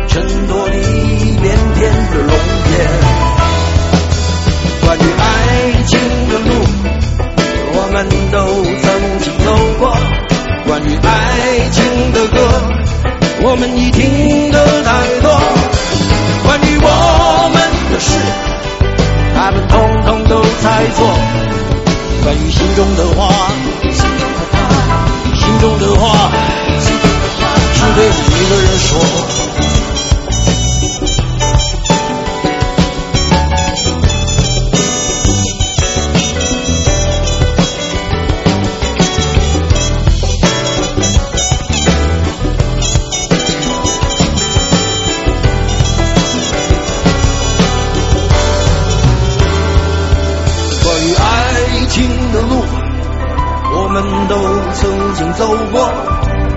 [0.07, 0.77] 衬托你
[1.41, 1.43] 腼
[1.75, 1.79] 腆
[2.09, 2.31] 的容
[2.71, 2.73] 颜。
[4.85, 5.23] 关于爱
[5.85, 5.99] 情
[6.29, 6.49] 的路。
[7.71, 8.87] 我们都曾
[9.19, 9.47] 经走
[9.77, 9.83] 过
[10.65, 11.07] 关于爱
[11.69, 11.77] 情
[12.13, 12.37] 的歌，
[13.41, 14.89] 我们已听得太
[15.21, 15.31] 多。
[16.43, 16.87] 关于我
[17.53, 17.57] 们
[17.91, 18.07] 的事，
[19.35, 20.97] 他们统统都猜错。
[22.23, 23.29] 关于心中的话，
[25.35, 26.29] 心中的话，
[27.73, 29.68] 只对你一个人说。
[54.73, 55.89] 曾经走过；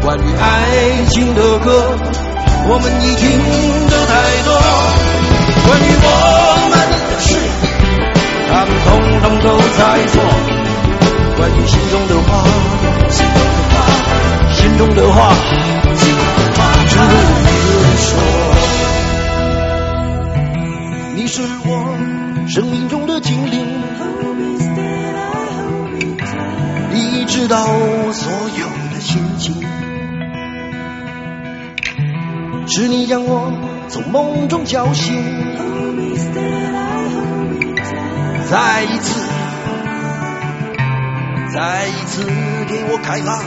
[0.03, 1.97] 关于爱情的歌，
[2.69, 3.23] 我们已听
[3.89, 4.13] 得太
[4.45, 4.49] 多。
[5.67, 6.07] 关于我
[6.71, 6.73] 们
[7.09, 7.27] 的事，
[8.49, 8.89] 他们统
[9.23, 9.49] 统都
[9.79, 9.81] 在
[10.13, 10.17] 做。
[11.37, 12.31] 关于心中的话，
[13.11, 13.75] 心中的话，
[14.57, 18.09] 心中的话，只对你一个人说。
[21.15, 21.69] 你是我
[22.49, 23.55] 生命中的精灵。
[26.95, 27.67] 你知道
[32.75, 33.53] 是你将我
[33.89, 35.15] 从梦中叫醒，
[38.51, 39.21] 再一次，
[41.55, 42.25] 再一次
[42.67, 43.39] 给我开放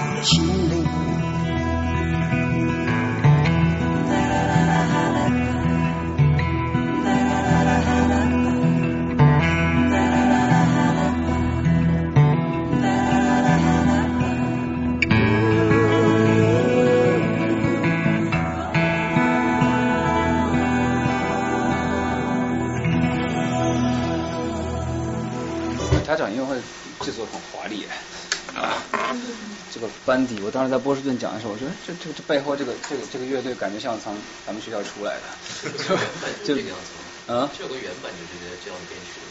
[30.56, 34.16] 当时在波士顿讲的时候，我觉得这这这背后这个这个这个乐队感觉像从
[34.48, 35.28] 咱们学校出来的，
[36.48, 36.96] 就这个样子。
[37.28, 39.28] 嗯，这有个原本就是这样编曲的。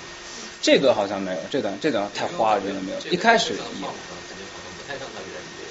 [0.60, 2.98] 这个好像没有，这段这段太花了，真的没有。
[3.10, 5.20] 一开始感觉好像不太像他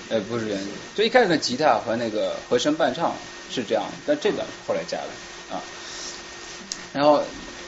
[0.09, 0.57] 原呃不是原
[0.95, 3.13] 就一开始的吉他和那个和声伴唱
[3.51, 5.61] 是这样，但这段后来加的啊。
[6.93, 7.23] 然后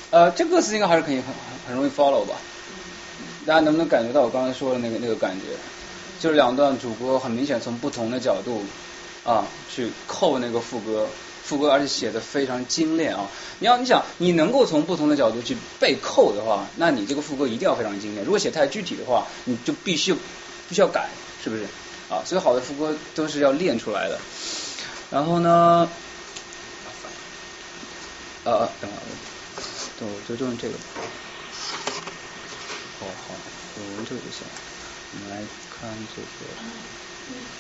[0.10, 1.36] 呃，这歌词应该还是可以很很
[1.68, 2.34] 很容易 follow 吧？
[3.46, 5.46] 大家能不能感觉到我刚才说的那个那个感觉？
[6.26, 8.66] 就是两段主歌很明显从不同的角度
[9.24, 11.08] 啊去扣那个副歌，
[11.44, 13.30] 副歌而且写的非常精炼啊。
[13.60, 18.26] 你要你想你能够从不同的角度去背扣的话，那你这个副歌一定要非常精炼。
[18.26, 20.16] 如果写太具体的话，你就必须
[20.68, 21.10] 必须要改，
[21.44, 21.62] 是不是？
[22.10, 24.18] 啊，所以好的副歌都是要练出来的。
[25.12, 25.88] 然后呢，
[28.46, 29.06] 呃，等会儿，
[30.02, 30.74] 我就用这个。
[33.02, 33.36] 哦，好，
[33.76, 34.42] 我用这个就行。
[35.14, 35.44] 我们来
[35.80, 36.50] 看这个，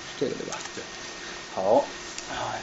[0.08, 0.58] 是这个对吧？
[0.74, 0.84] 对。
[1.54, 1.86] 好，
[2.30, 2.56] 啊，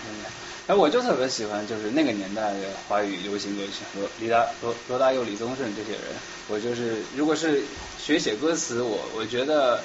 [0.67, 6.01] 哎，我就特别喜欢就是那个年代的华语流行歌曲，罗李大罗罗大佑、李宗盛这些人。
[6.49, 7.63] 我就是，如果是
[7.99, 9.81] 学写歌词，我我觉得，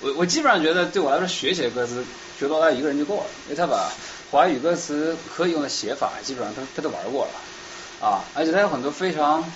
[0.00, 2.04] 我我基本上觉得对我来说学写歌词，
[2.38, 3.90] 学罗大佑一个人就够了，因为他把
[4.30, 7.32] 华语歌词可以用的写法基本上他他都玩过了
[8.06, 9.52] 啊，而且他有很多非常。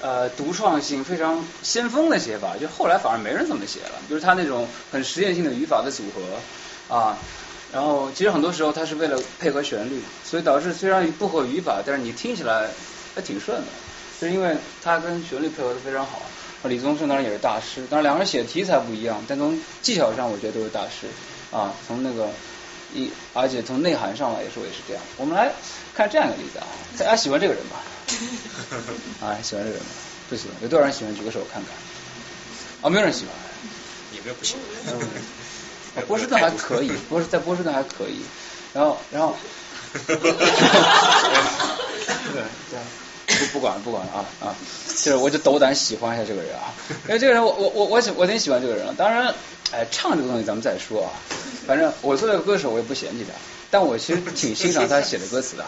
[0.00, 3.92] 呃，独创性非常先锋的写法，就后来反而没人这么写了。
[4.08, 7.18] 就是他那种很实验性的语法的组合啊，
[7.72, 12.68] 然后其实很多时候他是为了配合旋律，所以导致虽然不合语法，但是你听起来
[13.14, 13.66] 还挺顺的，
[14.20, 16.22] 就是因为他跟旋律配合的非常好。
[16.64, 21.06] 李宗盛当然也是大师，当然两个人写的题材不一样，但从技巧上我觉得都是大师
[21.52, 21.72] 啊。
[21.86, 22.28] 从那个
[22.92, 25.02] 一而且从内涵上来说也是这样。
[25.16, 25.52] 我们来
[25.98, 27.82] 看这样一个例子啊，大家喜欢这个人吧？
[29.26, 29.90] 啊，喜欢这个人吗？
[30.30, 31.12] 不喜欢，有多少人喜欢？
[31.16, 31.72] 举个手看看。
[32.82, 33.34] 啊，没有人喜欢。
[34.14, 34.62] 也没有不喜欢。
[34.94, 35.08] 嗯
[36.06, 38.20] 波士顿还可以，波士在波士顿还可以。
[38.72, 39.34] 然后，然后，
[40.06, 40.14] 对，
[42.70, 42.84] 这样
[43.26, 44.54] 不不管不管啊啊，
[44.86, 46.72] 就是我就斗胆喜欢一下这个人啊，
[47.08, 49.34] 因为这个人我我我我喜我挺喜欢这个人，当然，
[49.72, 51.10] 哎，唱这个东西咱们再说啊，
[51.66, 53.32] 反正我作为歌手我也不嫌弃他，
[53.70, 55.64] 但我其实挺欣赏他写的歌词的，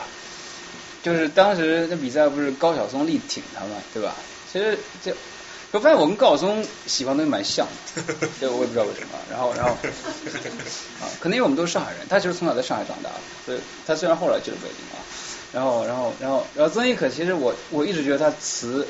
[1.02, 4.14] 就是当时那比赛不是高晓松力挺他嘛，对吧？
[4.52, 5.14] 其实这。
[5.72, 8.02] 我发现我跟高晓松喜欢的东西蛮像的，
[8.40, 9.10] 这我也不知道为什么。
[9.30, 9.70] 然后，然后
[11.00, 14.98] 啊，可能因为我们都是上海人，他其实从小在上海长大的，所以他虽然后来去了北京啊。
[15.52, 18.84] 然后，然后，然后，然后曾轶可其实我我一直觉得他词，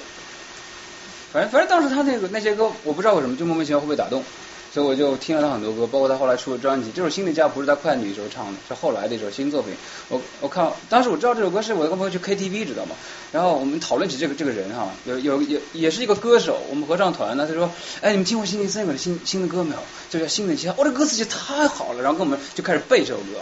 [1.34, 4.24] 反正反正当时他那个那些歌，我不知道为什么就莫名其妙会被打动，
[4.72, 9.74] 所以我就听了他很多歌，包括他后来出的专辑，这首《新的家》不是在快女时候唱的，是后来的一首新作品。
[10.08, 12.94] 我我看当时我知道这首歌是我跟朋友去 KTV 知道吗？
[13.32, 19.80] 然后我们讨论起这个这个人哈，有有也也是一个歌手，我们合唱团呢，他说，哎，你们听过新的森友的新新的歌没有？
[20.08, 23.40] 就叫《新的家》，哦，这歌词写太好了，然后跟我们就开始背这首歌。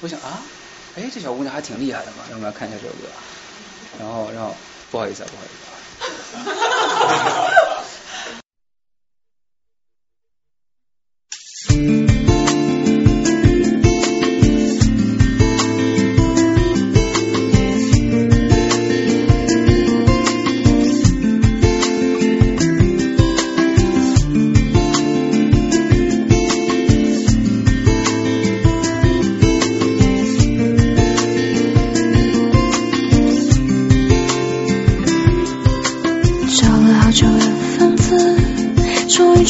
[0.00, 0.40] 我想啊，
[0.96, 3.00] 哎，这小姑娘还挺厉害的嘛，让我们来看一下这首歌。
[3.98, 4.54] 然后，然后
[4.90, 5.66] 不好意思啊，不好意思
[6.36, 7.49] 啊。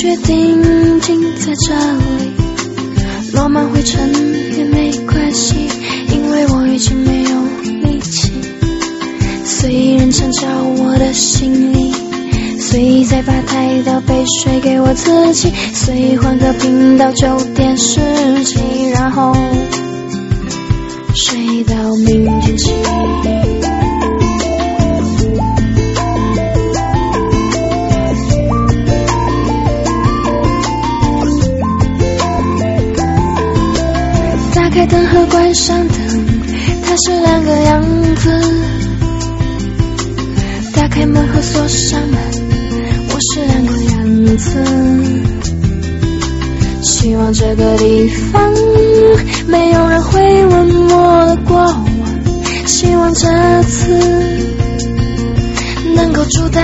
[0.00, 2.32] 决定停在这里。
[3.34, 4.10] 落满灰尘
[4.56, 5.68] 也没关系，
[6.08, 7.30] 因为我已经没有
[7.82, 8.32] 力气。
[9.44, 10.46] 虽然墙角
[10.78, 11.92] 我的行李，
[12.58, 18.00] 随意再把台倒杯水给我自己，随意换个频道九点十
[18.42, 19.36] 七，然后
[35.54, 35.96] 上灯，
[36.82, 37.82] 它是两个样
[38.16, 38.30] 子。
[40.72, 42.18] 打开门和锁上门，
[43.08, 44.64] 我是两个样子。
[46.82, 48.52] 希望这个地方
[49.48, 51.86] 没有人会问我的过往，
[52.66, 53.98] 希望这次
[55.94, 56.60] 能够住到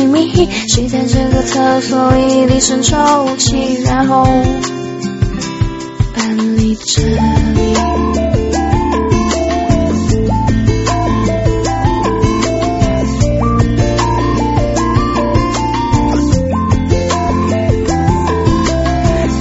[0.00, 0.48] 置得浓情蜜意？
[0.68, 4.24] 谁在这个厕所里低声抽泣，然后
[6.14, 7.18] 搬离这里？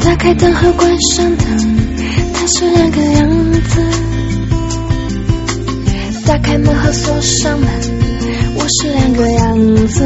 [0.04, 1.78] 打开灯和关上灯，
[2.34, 3.82] 它是两个样子。
[6.26, 7.68] 打开门和锁上门，
[8.56, 10.04] 我是两个样子。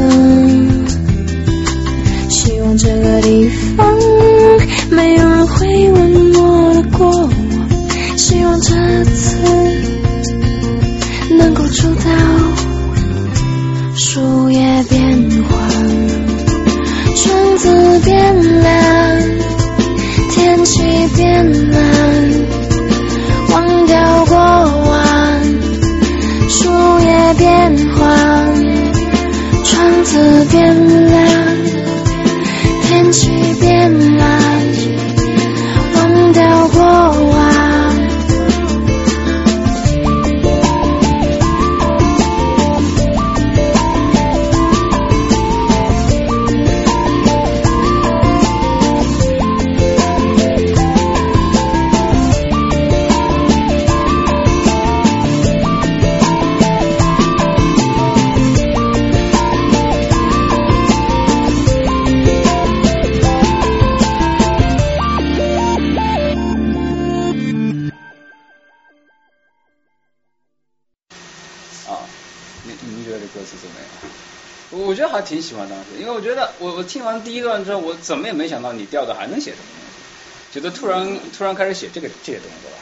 [77.14, 82.76] 完第一段之后，我怎么也没想到你调的还能写什么东西，觉得突然突然开始写这个这些东西了，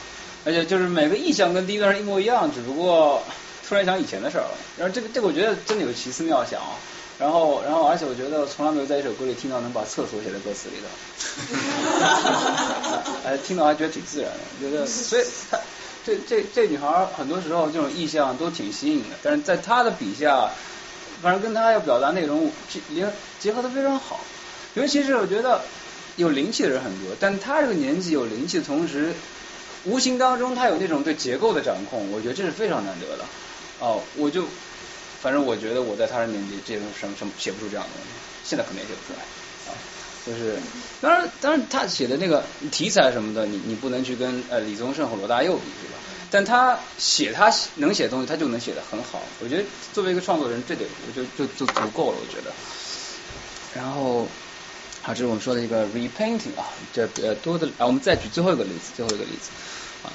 [0.45, 3.23] 而且就是每个意象跟第一段一模一样，只不过
[3.69, 4.55] 突然想以前的事儿了。
[4.79, 6.61] 然后这个这个我觉得真的有奇思妙想，
[7.19, 10.89] 然后然后而且我觉得从来没有在一首歌里听到能把厕所写在歌词里的，
[13.25, 15.25] 哎，听到还觉得挺自然的，觉得所以
[16.05, 20.51] 这这这女孩很多时候这种意象都挺新颖的，但是在她的笔下，
[21.23, 22.81] 反正跟她要表达内容结
[23.39, 24.22] 结合的非常好，
[24.75, 25.63] 尤其是我觉得
[26.17, 29.13] 有灵气的人很多，但他这个年纪有灵气的同时，
[29.85, 33.25] 无形当中他有那种对结构的掌控，我觉得这是非常难得的。
[33.81, 34.45] 哦，我就
[35.21, 38.09] 反正我觉得我在他的年纪，这种什么什么写不出这样的东西，
[38.45, 39.25] 现在可能也写不出来。
[40.25, 40.55] 就是
[41.01, 45.99] 当然当然他写的那个题材什么的，你你不能去跟呃李宗盛和罗大佑比，是吧？
[46.31, 49.21] 但他写他能写的东西，他就能写的很好。
[49.41, 52.53] 我觉得作为一个创作人，这点我就就就足够了，我觉得。
[53.75, 54.29] 然后，
[55.03, 59.51] 好，这是我们说的一个 repainting 啊，这呃多的啊，我们再举最后一个例子，最后一个例子
[60.05, 60.15] 啊，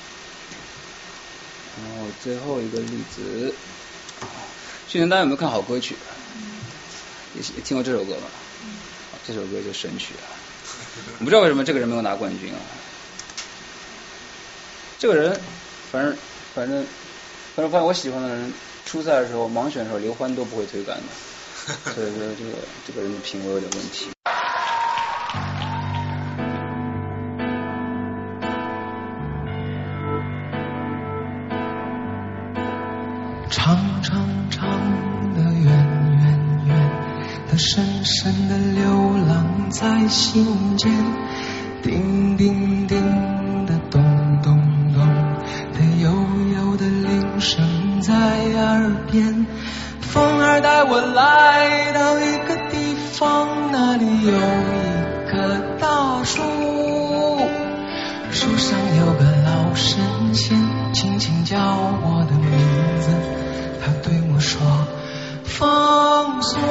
[1.77, 3.53] 然后最后一个例子，
[4.87, 5.95] 去年大家有没有看好歌曲？
[7.35, 8.27] 也也听过这首歌吗？
[9.27, 10.25] 这首歌就神曲啊！
[11.19, 12.59] 我不知道为什么这个人没有拿冠军啊。
[14.97, 15.37] 这个人，
[15.91, 16.17] 反正
[16.55, 16.85] 反正
[17.55, 18.53] 反正发现我喜欢的人，
[18.85, 22.51] 初赛的时候盲选的时候刘欢都不会推杆的，所以说这个
[22.87, 24.07] 这个人的品味有点问题。
[40.07, 40.91] 心间，
[41.83, 44.01] 叮叮叮的，咚
[44.41, 44.57] 咚
[44.93, 45.05] 咚
[45.73, 46.11] 的，悠
[46.55, 49.45] 悠的铃声在耳边。
[49.99, 56.41] 风儿带我来到一个地方，那里有一棵大树，
[58.31, 59.99] 树上有个老神
[60.33, 60.57] 仙，
[60.93, 62.49] 轻轻叫我的名
[63.01, 63.09] 字。
[63.81, 64.61] 他对我说
[65.43, 66.61] ：“放松，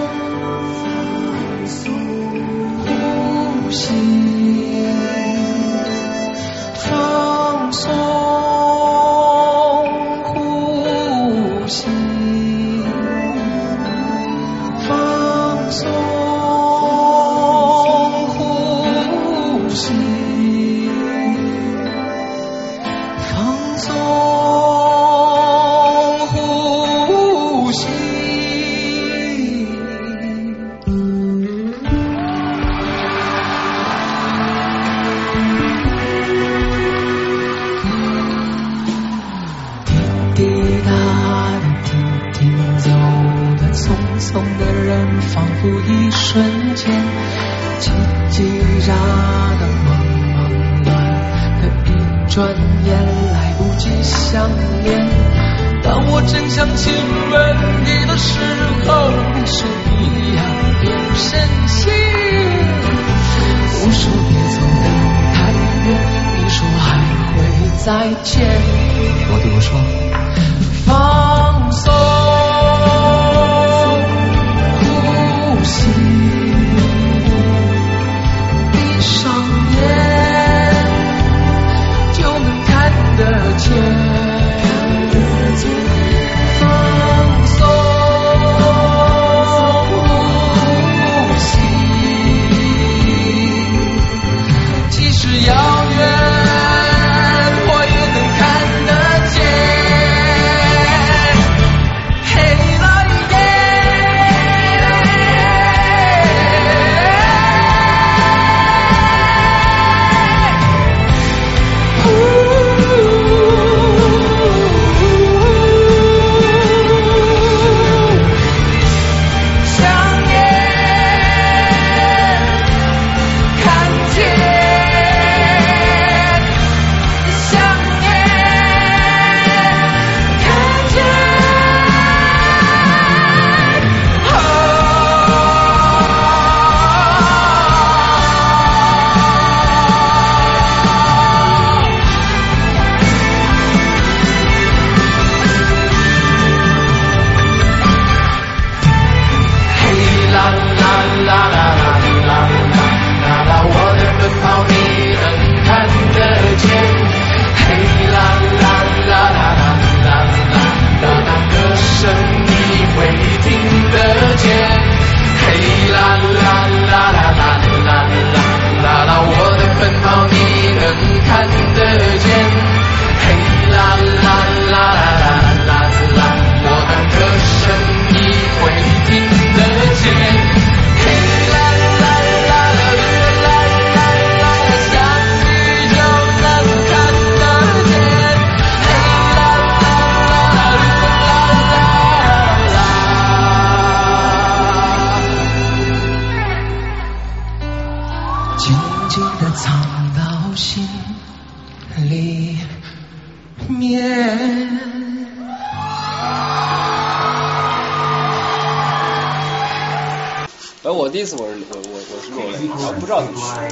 [3.76, 4.25] 心。
[56.26, 56.92] 真想亲
[57.30, 58.38] 吻你的时
[58.86, 60.44] 候，你是一样
[60.80, 61.94] 变神仙。
[63.78, 64.84] 我说别走得
[65.34, 65.36] 太
[65.86, 65.88] 远，
[66.38, 66.84] 你说还
[67.32, 67.34] 会
[67.84, 67.86] 再
[68.22, 68.30] 见。
[69.28, 69.68] 我对我说，
[70.84, 70.90] 放
[71.72, 71.84] 松，
[74.80, 74.84] 呼
[75.64, 75.74] 吸，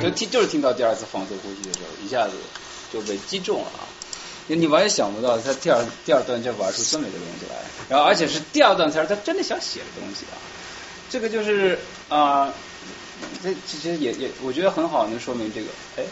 [0.04, 2.34] 就听就是听到第二次放松呼吸的时候，一下子
[2.92, 3.88] 就被击中了啊！
[4.46, 7.56] 你你完全想不到他第二第二段就玩出这么一个东西来，
[7.88, 10.36] 然后而且是第二段才是他真的想写的东西啊！
[11.08, 11.78] 这个就是
[12.08, 12.52] 啊，
[13.42, 16.04] 这其实也也我觉得很好，能说明这个，哎，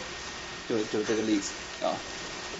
[0.68, 1.50] 就就这个例子
[1.84, 1.92] 啊。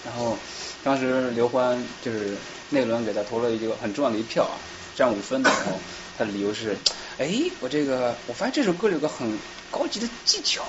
[0.05, 0.37] 然后
[0.83, 2.35] 当时刘欢就是
[2.69, 4.53] 那轮给他投了一个很重要的一票啊，
[4.95, 5.79] 占五分的时候，
[6.17, 6.77] 他的理由是，
[7.17, 9.39] 哎，我这个我发现这首歌有个很
[9.73, 10.63] 高级的技巧，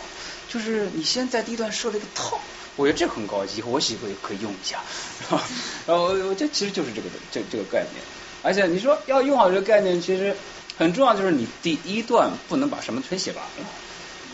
[0.48, 2.40] 就是你先在第一段设了一个套，
[2.76, 4.80] 我觉得这很高级，以后我媳妇也可以用一下，
[5.28, 5.44] 然后
[5.86, 8.02] 然后我这其实就是这个这这个概念，
[8.42, 10.34] 而且你说要用好这个概念，其实
[10.78, 13.68] 很重要，就是你第一段不能把什么全写完了。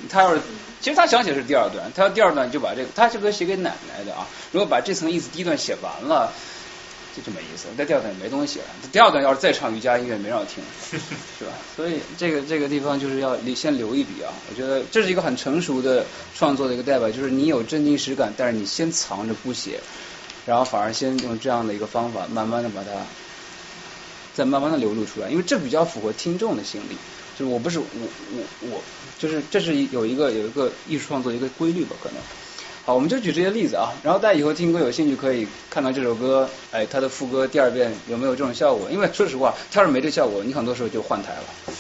[0.09, 0.41] 他要是，
[0.81, 4.27] 其实他想写是第二段，他要第二段就把这个，他这个写给奶奶的啊。
[4.51, 6.33] 如果把这层意思第一段写完了，
[7.15, 7.75] 这就没意思了。
[7.77, 8.67] 在第二段也没东西写了。
[8.93, 10.63] 第二段要是再唱瑜伽音乐，没人要听，
[11.39, 11.53] 是吧？
[11.77, 14.33] 所以这个这个地方就是要你先留一笔啊。
[14.49, 16.05] 我觉得这是一个很成熟的
[16.35, 19.81] 创作的一个代表，就是你有真情实感，但是你先藏着不写，
[20.47, 22.91] 然后反而先用这样的一个方法，慢慢的把它
[24.35, 26.97] 再慢慢的流露出来，因为这比较符合听众的心理。
[27.39, 27.87] 就是我不是我
[28.33, 28.83] 我我，
[29.19, 32.19] 就是这是有一个有一个艺术创作一个规律吧，可能。
[32.87, 38.91] 好，我们就举这些例子啊，然后大家以后听歌有兴趣可以看到这首歌，哎，它的副歌第二遍有没有这种效果？
[38.91, 41.75] 因为说实话，它要是没这效果，你很多时候就换台了，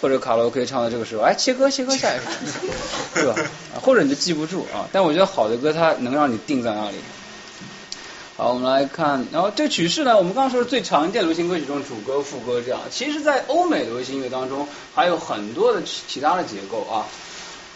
[0.00, 3.34] 或者卡拉 OK 唱到这个时候，哎，切歌切歌下一首，是吧？
[3.82, 4.86] 或者你就记不住啊。
[4.92, 6.96] 但我觉得好的歌它能让你定在那里。
[8.36, 17.08] 好，我们来看，然后这曲式呢，我们刚刚说是最常见流行歌曲中主歌副歌这样，其实，在欧美流行音乐当中还有很多的其他的结构啊，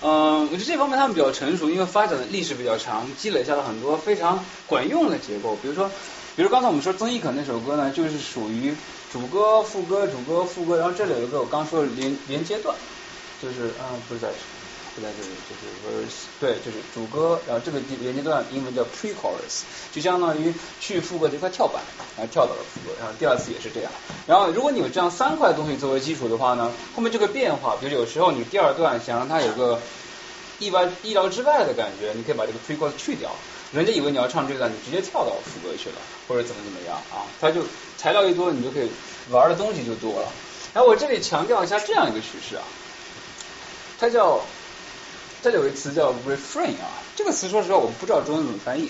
[0.04, 5.90] 嗯，我觉得这方面他们比较成熟，因为发展的历史比较长，积累下了很多非常管用的结构，比如说，
[6.34, 8.76] 比如刚才我们说曾轶可那首歌呢，就是属于
[9.08, 12.76] 主歌副歌主歌副歌，然后这里有一个我刚说的连连接段，
[13.38, 14.34] 就是嗯不是在。
[14.94, 21.82] 不在这里，就是 verse，对，就是主歌，然后这个连接段英文叫 pre-chorus，就相当于去副歌这块跳板，
[22.16, 23.90] 然后跳到了副歌，然后第二次也是这样。
[24.26, 29.80] 然后如果你有这样三块东西作为基础的话呢，后面这个变化，比如有时候你第二段想让它有个
[30.58, 33.30] 意外意料之外的感觉，你可以把这个 pre-chorus 去掉，
[33.72, 35.96] 人家以为你要唱这段，你直接跳到副歌去了，
[36.28, 37.62] 或者怎么怎么样啊，它就
[37.96, 38.90] 材料一多，你就可以
[39.30, 40.28] 玩的东西就多了。
[40.74, 42.62] 然后我这里强调一下这样一个趋势啊，
[43.98, 44.44] 它叫。
[45.42, 48.88] 这里有一个词叫 refrain 啊，这个词说实话我不知道中文怎么翻译。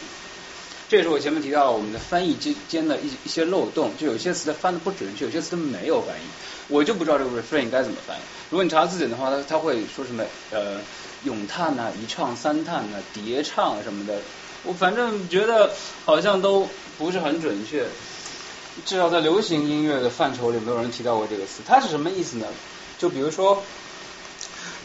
[0.87, 6.25] 这也是我前面提到我们的翻译之间的一一些漏洞，就有些词它翻的不准确，有些词它没有翻译，
[6.69, 8.21] 我就不知道这个 refrain 该怎么翻译。
[8.51, 10.79] 如果你查字典的话，它它会说什么呃
[11.25, 14.21] 咏叹呐、一唱三叹呐、叠唱什么的，
[14.65, 15.73] 我反正觉得
[16.05, 16.69] 好像都
[16.99, 17.87] 不是很准确。
[18.85, 21.63] 至少在流行音乐的范畴里，没有人提到过这个词。
[21.67, 22.47] 它是什么意思呢？
[22.99, 23.65] 就比如说。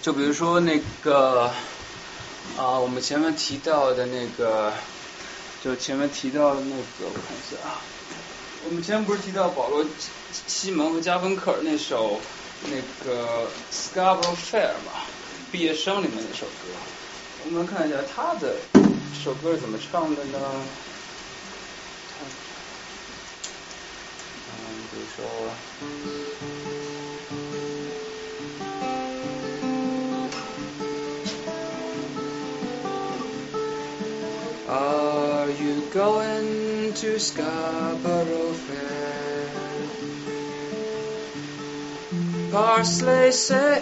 [0.08, 1.52] 就比如说那个
[2.58, 4.72] 啊，我们前面提到的那个，
[5.62, 7.82] 就前面提到的那个，我看一下啊，
[8.66, 9.86] 我们前面不是提到保罗
[10.48, 12.22] 西蒙和加芬克尔那首
[12.70, 15.04] 那个 Scarborough Fair 嘛，
[15.52, 16.70] 毕业生里面那首歌，
[17.44, 20.40] 我们看一下他的这首歌是怎么唱的呢？
[24.48, 26.27] 嗯，比如说。
[34.67, 39.53] Are you going to Scarborough Fair?
[42.51, 43.81] Parsley, sa-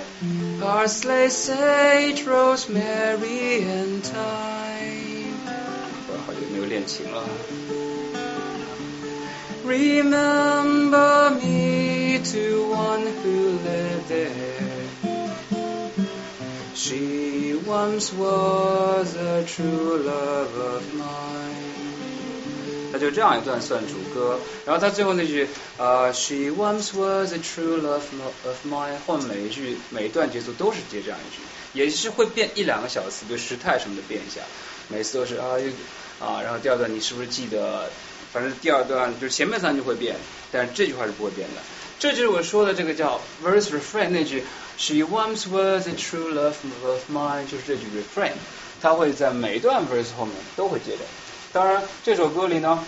[0.59, 5.41] parsley, sage, rosemary, and thyme.
[6.27, 7.25] 好久没有练琴了。
[9.65, 14.84] Remember me to one who lived there.
[16.86, 21.74] She once was a true love of mine。
[22.92, 25.48] 那就这样一段算主歌，然后他最后那句
[25.80, 28.04] 啊，She once was a true love
[28.44, 31.42] of mine，后面每一句每一段节奏都是接这样一句，
[31.74, 34.42] 也是会变一两个小词，比如时态什么的变一下，
[34.88, 35.58] 每次都是啊
[36.20, 37.90] 啊，然后第二段你是不是记得？
[38.32, 40.16] 反正第二段就是前面三句会变，
[40.52, 41.62] 但是这句话是不会变的。
[41.98, 44.44] 这就是我说的这个叫 verse refrain 那句。
[44.78, 48.34] She once was a true love of mine，就是这句 refrain，
[48.82, 51.04] 它会在每一段 verse 后面都会接着。
[51.54, 52.84] 当然，这首歌里呢，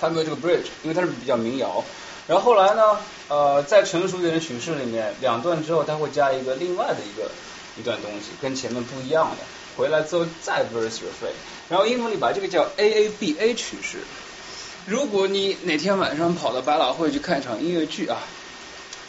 [0.00, 1.84] 它没有这个 bridge，因为它是比较民谣。
[2.26, 7.30] 然后后来呢，呃，在成熟一点的曲式里面，两段之后它会加一个另外的一个
[7.78, 9.36] 一段东西，跟前面不一样的。
[9.76, 11.34] 回来之后再 verse refrain。
[11.68, 13.98] 然后英文里把这个叫 A A B A 曲式。
[14.86, 18.18] 如果你哪天晚上跑到百老汇去看一场音乐剧啊，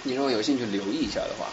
[0.04, 1.48] 你如果有兴趣留意一下的话。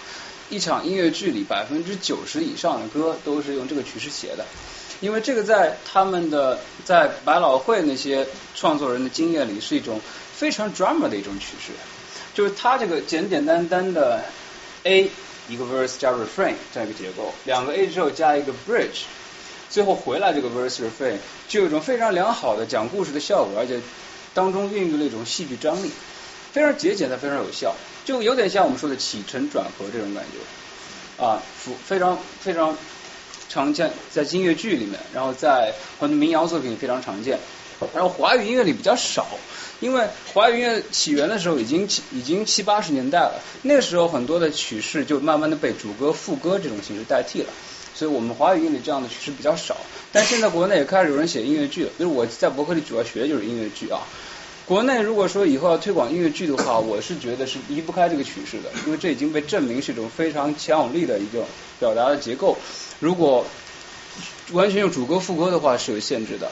[0.52, 4.44] 一场音乐剧里百分之九十以上的歌都是用这个曲式写的，
[5.00, 9.98] 因为这个在他们的在百老汇那些创作人的经验里是一种
[10.36, 11.72] 非常 drama 的一种曲式，
[12.34, 14.22] 就是它这个简简单单的
[14.82, 15.10] A
[15.48, 19.04] 一个 verse 加 refrain 这样一个结构，两个 A 之后加一个 bridge，
[19.70, 21.16] 最后回来这个 verse refrain
[21.48, 23.80] 就有一种非常良好的讲故事的效果，而且
[24.34, 25.90] 当中孕育了一种戏剧张力，
[26.52, 27.74] 非常节俭的非常有效，
[28.04, 32.76] 就有点像我们说的起承转合这种感觉啊，非非常非常
[33.48, 37.38] 常见在音乐剧里面，然后在很多民谣作品非常常见，
[37.94, 39.26] 然后华语音乐里比较少，
[39.80, 47.48] 因为华语音乐起源的时候已经已经七八十年代了，那个时候很多的曲式就慢慢的被主歌副歌这种形式代替了。
[47.94, 49.76] 所以我们华语音乐这样的曲式比较少，
[50.10, 51.90] 但现在国内也开始有人写音乐剧了。
[51.98, 54.00] 就是我在博客里主要学的就是音乐剧啊。
[54.66, 61.44] 国内如果说以后要推广音乐剧的话，我是觉得是离不开这个曲式的，因为这已经被证明是一种非常强有力的一个
[61.80, 62.56] 表达的结构。
[63.00, 63.46] 如果
[64.52, 66.50] 完全用主歌副歌的话是有限制的。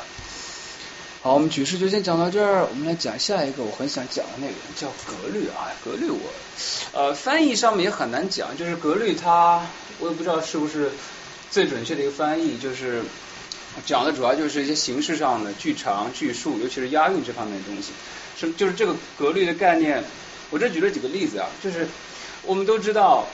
[1.23, 6.19] 好，我们曲式就先讲到这儿，我们来讲下一个我很想讲的那个叫格律啊，格律我
[6.93, 9.67] 呃翻译上面也很难讲，就是格律它
[9.99, 10.91] 我也不知道是不是
[11.51, 13.03] 最准确的一个翻译，就是
[13.87, 17.93] 讲的主要就是一些形式上的句长句数，尤其是押韵这方面的东西。
[18.39, 20.03] 是就是这个格律的概念，
[20.51, 21.89] 我这举了几个例子啊，就是
[22.45, 23.27] 我们都知道。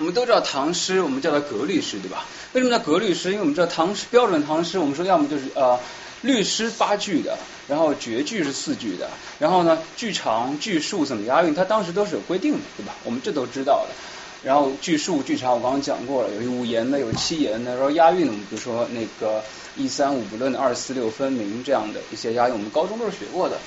[0.00, 2.24] 我们都知道唐诗，我们叫它格律诗，对吧？
[2.52, 3.30] 为什么叫格律诗？
[3.30, 5.76] 因为我们知道唐诗标准唐诗，我们说要么就是呃
[6.22, 7.36] 律诗八句的，
[7.66, 9.10] 然后绝句是四句的，
[9.40, 12.94] 然后呢句长句数怎么押韵，它当时都是有规定的，对吧？
[13.02, 13.94] 我们这都知道的。
[14.42, 19.42] 然后句数句长我刚刚讲过了，有五言的，有七言的，然后押韵，我们比如说那个
[19.76, 23.58] 一三五不论，二四六分明这样的一些押韵，我们高中都是学过的。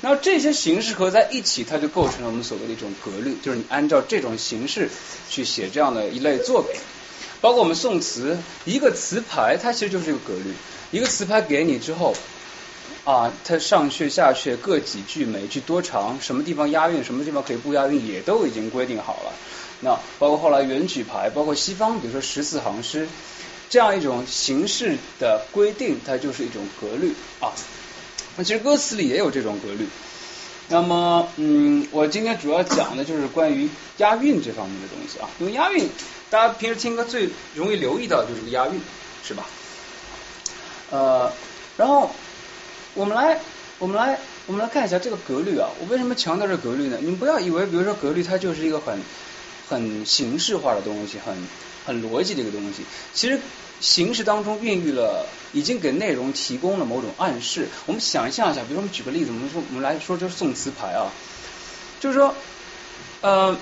[0.00, 4.90] 然后这些形式合在一起，它就构成了我们所谓的一种格律，就是你按照这种形式
[5.28, 6.72] 去写这样的一类作品。
[7.40, 10.52] 包括我们宋词，一个词牌它其实就是一个格律，
[10.90, 12.14] 一个词牌给你之后
[13.04, 19.32] 啊，它上阙下阙各几句，每句多长，什么地方押韵，什么地方可以不押韵，也都已经规定好了。
[19.80, 23.08] 那包括后来元曲牌，包括西方，比如说十四行诗，
[23.70, 27.52] 这样一种形式的规定，它就是一种格律啊。
[28.36, 29.86] 那其实歌词里也有这种格律。
[30.68, 35.28] 那么，嗯，我今天主要讲的就是关于押韵这方面的东西啊。
[35.38, 35.88] 因为押韵，
[36.28, 38.78] 大家平时听歌最容易留意到就是个押韵，
[39.24, 39.46] 是吧？
[40.90, 41.32] 呃，
[41.76, 42.10] 然后
[42.94, 43.40] 我们来，
[43.78, 45.70] 我们来，我们来看一下这个格律啊。
[45.80, 46.98] 我为什么强调这格律呢？
[47.00, 48.98] 你们不要以为，比如说格律它就是一个很
[49.68, 51.36] 很形式化的东西，很
[51.84, 52.84] 很逻辑的一个东西。
[53.14, 53.40] 其实
[53.80, 57.68] 形式当中孕育了，已经给内容提供了某种暗示。
[57.86, 61.12] 我们想象一下，比如说我们举个例子，我们说我们来说就是宋词牌啊，
[62.00, 62.34] 就是说，
[63.20, 63.56] 呃，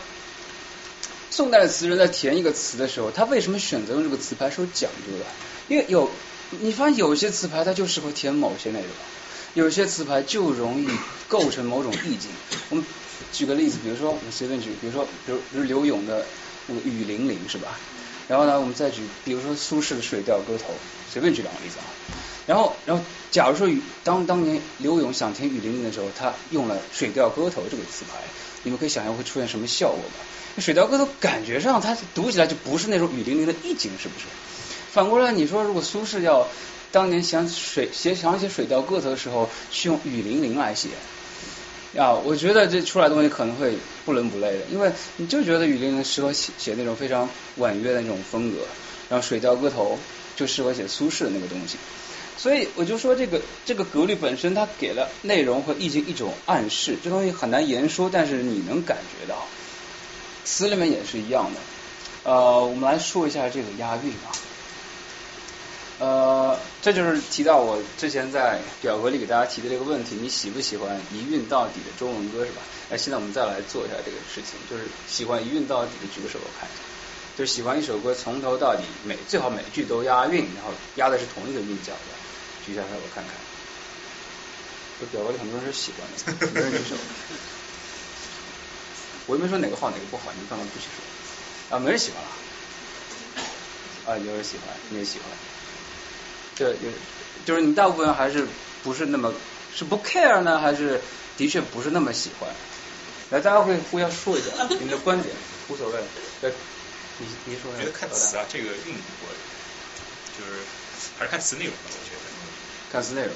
[1.30, 5.24] 宋代的词人在填一个词的时候，他为什么选择用这个词牌是有讲究的？
[5.68, 6.10] 因为有
[6.50, 8.88] 你发现有些词牌它就适合填某些内容，
[9.54, 10.88] 有些词牌就容易
[11.28, 12.30] 构成某种意境。
[12.70, 12.84] 我们
[13.32, 16.24] 举个例子，比如说我们随便举，比如说比如比如刘永的
[16.66, 17.78] 那个雨霖铃是吧？
[18.28, 20.72] 然后呢，我们再举，比如说苏轼的《水调歌头》，
[21.12, 21.86] 随便举两个例子啊。
[22.46, 23.68] 然后，然后，假如说
[24.04, 28.18] 当当年刘永想填雨霖铃的时候，他用了《水调歌头》这个词牌，
[28.62, 30.24] 你们可以想象会出现什么效果吧？
[30.60, 34.26] 《水调歌头》感觉上它读起来就不是那种雨霖铃的意境，是不是？
[34.92, 36.48] 反过来，你说如果苏轼要
[36.92, 40.88] 当年想水写想写《水调歌头》的时候，去用雨霖铃来写。
[41.96, 43.74] 啊，我觉得这出来的东西可能会
[44.04, 48.58] 不伦不类的，因为你就觉得雨霖铃适合写写那种非常婉约的那种风格，
[49.08, 49.98] 然后《水调歌头》
[50.38, 51.78] 就适合写苏轼的那个东西，
[52.36, 59.46] 所以我就说这个这个格律本身它给了内容和意境一种暗示，这东西很难言说，但是你能感觉到，
[60.44, 61.60] 词里面也是一样的。
[62.30, 64.28] 呃，我们来说一下这个押韵啊。
[65.98, 72.60] 呃，这就是提到我之前在表格里给大家提的这个问题，你喜不喜欢一韵到底的中文歌是吧？
[72.90, 76.82] 哎，现在我们再来做一下这个事情，就是喜欢一韵到底的举个手，我看一下。
[77.36, 81.98] 就喜欢一首歌从头到底每最好每句都押韵，然后押的是同一个韵脚的，
[82.66, 83.32] 举一下手我看看。
[85.00, 86.06] 这表格里很多人是喜欢
[86.40, 86.94] 的，没人举手。
[89.26, 90.90] 我又没说哪个好哪个不好，你们干嘛不举手？
[91.74, 92.28] 啊，没人喜欢了。
[94.06, 95.26] 啊，有人喜欢，你也喜欢。
[96.56, 96.90] 对，有
[97.44, 98.46] 就是你大部分还是
[98.82, 99.32] 不是那么
[99.74, 101.00] 是不 care 呢，还是
[101.36, 102.48] 的确不是那么喜欢？
[103.30, 105.34] 来，大家可以互相说一下你们的观点，
[105.68, 106.00] 无所谓。
[106.40, 106.52] 对，
[107.18, 107.70] 你你说。
[107.72, 109.28] 我觉得看词啊，这个韵我
[110.38, 110.62] 就是
[111.18, 112.22] 还是看词内容吧，我觉得。
[112.92, 113.32] 看词内容。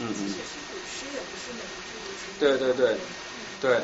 [0.00, 0.28] 嗯嗯。
[0.28, 2.22] 诗也不是每一句都是。
[2.38, 2.96] 对对对
[3.60, 3.80] 对。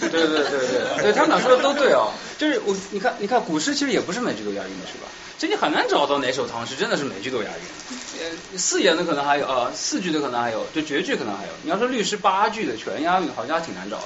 [0.00, 2.12] 对对对对 对，他们俩说的都对哦。
[2.38, 5.08] 就是我，你看，你看古诗其实也不是每句都押韵的，是吧？
[5.38, 8.22] 其实你很难找到哪首唐诗真的是每句都押韵。
[8.22, 11.52] 呃，四言的可能还有啊，四句的可能还有，就绝句可能还有。
[11.62, 14.04] 你要说律诗八句的全押韵，好像还挺难找的。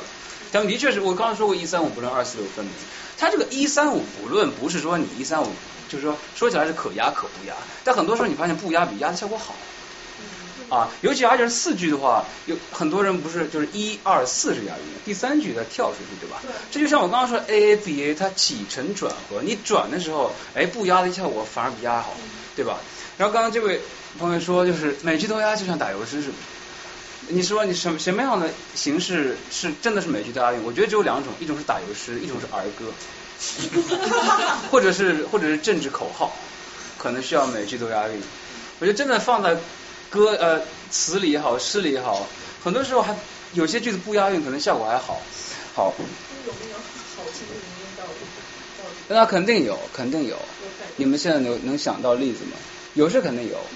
[0.52, 2.74] 但的确是我刚刚说过一三五不论二四六分明，
[3.18, 5.48] 它这个一三五不论不是说你一三五，
[5.88, 9.56] 就是说说起来是可押可不押，但很多时候你发现不押比押的效果好。
[10.74, 16.42] 啊，尤其而且是四句的话，有很多人不是就是一二四是押韵，第三句它跳出去，对吧？
[16.70, 22.14] 这就像我刚刚说 A A B A 它起承转合，你转的时候，哎不押的效果反而比押好，
[22.56, 22.78] 对吧？
[23.16, 23.80] 然后刚刚这位
[24.18, 26.34] 朋友说，就是每句都押，就像打油诗似的。
[27.28, 30.62] 你说你什么什么样的形式是真的是每句都押韵？
[30.64, 32.92] 我觉得只有两种，一种是打油诗，一种是儿歌，
[34.70, 36.36] 或者是或者是政治口号，
[36.98, 38.20] 可能需要每句都押韵。
[38.80, 39.56] 我觉得真的放在
[40.14, 40.62] 歌呃
[40.92, 42.28] 词里也好，诗里也好，
[42.62, 43.16] 很多时候还
[43.52, 45.20] 有些句子不押韵，可能效果还好。
[45.74, 45.92] 好，
[46.46, 48.12] 有没有好听的语音到底？
[49.08, 50.38] 那肯定有，肯定有。
[50.94, 52.52] 你们现在能能想到例子吗？
[52.94, 53.56] 有是肯定有。
[53.58, 53.66] 啊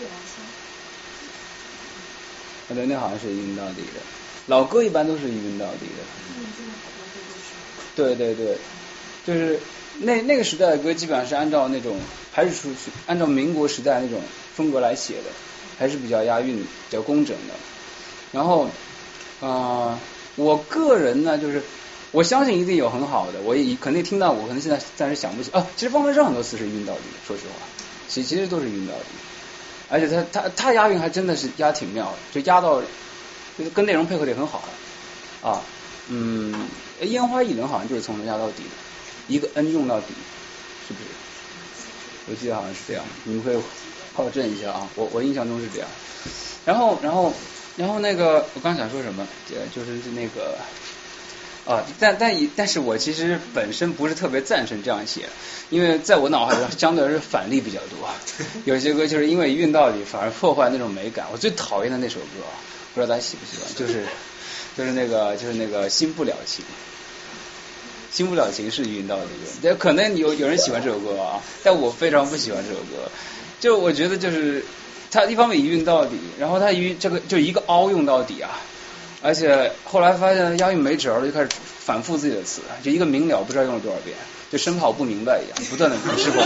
[2.69, 4.01] 对，那好像是一韵到底的。
[4.47, 6.05] 老歌一般都是一韵到底的。
[7.97, 8.57] 对对对，
[9.27, 9.59] 就是
[9.99, 11.99] 那那个时代的歌，基本上是按照那种
[12.33, 12.75] 还是属于
[13.07, 14.23] 按照民国时代那种
[14.55, 15.31] 风格来写的，
[15.79, 17.55] 还是比较押韵、比较工整的。
[18.33, 18.67] 然后
[19.41, 19.99] 啊、呃
[20.37, 21.61] 我个人呢，就是
[22.13, 25.67] 我相信一定有很好的，我也肯定听到过，可能现在暂时想不起啊。
[25.75, 27.67] 其实方文山很多词是韵到底的，说实话，
[28.07, 29.05] 其其实都是韵到底。
[29.89, 32.81] 而且他他他押韵还真的是押挺妙的，就押到
[33.57, 34.63] 就是跟内容配合得很好
[35.43, 35.61] 啊。
[36.09, 36.69] 嗯，
[37.01, 38.71] 烟花易冷好像就是从头押到底的，
[39.27, 40.15] 一个 n 用到底，
[40.87, 41.09] 是不是？
[42.27, 43.57] 我记得好像是这样，你们可以
[44.25, 44.89] 考证一下啊。
[44.97, 45.89] 我我印象中是这样。
[46.65, 47.33] 然后然后
[47.77, 50.59] 然后那个我刚想说什么，呃就是那个。
[51.69, 55.29] 啊，但但以但是我其实本身不是特别赞成这样写，
[55.69, 58.09] 因为在我脑海中相对来说反例比较多，
[58.65, 61.27] 有些歌就是因为一韵到底反而破坏那种美感。
[61.31, 62.41] 我最讨厌的那首歌，
[62.95, 64.07] 不知道大家喜不喜欢，就是
[64.79, 66.65] 就是那个就是那个新不了情，
[68.11, 73.11] 新不了情是一韵到底的，这可能有有人喜欢这首歌啊，但我非常不喜欢这首歌，
[73.61, 74.65] 就我觉得就是
[75.11, 78.51] 它一方面一韵到底，然后它一这个就一个凹用到底啊。
[79.21, 81.49] 而且后来发现押韵没辙了，就开始
[81.81, 84.17] 反复自己的词，就一个明了不知道用了多少遍，
[84.49, 86.41] 就生怕我不明白一样，不断的试过，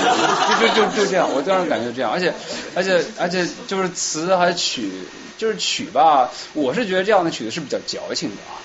[0.58, 2.32] 就就就就这样，我当时感觉这样，而且
[2.74, 4.90] 而且而且就是词还曲，
[5.36, 8.56] 就是曲吧，我是觉得这样的曲子是比较矫情的啊。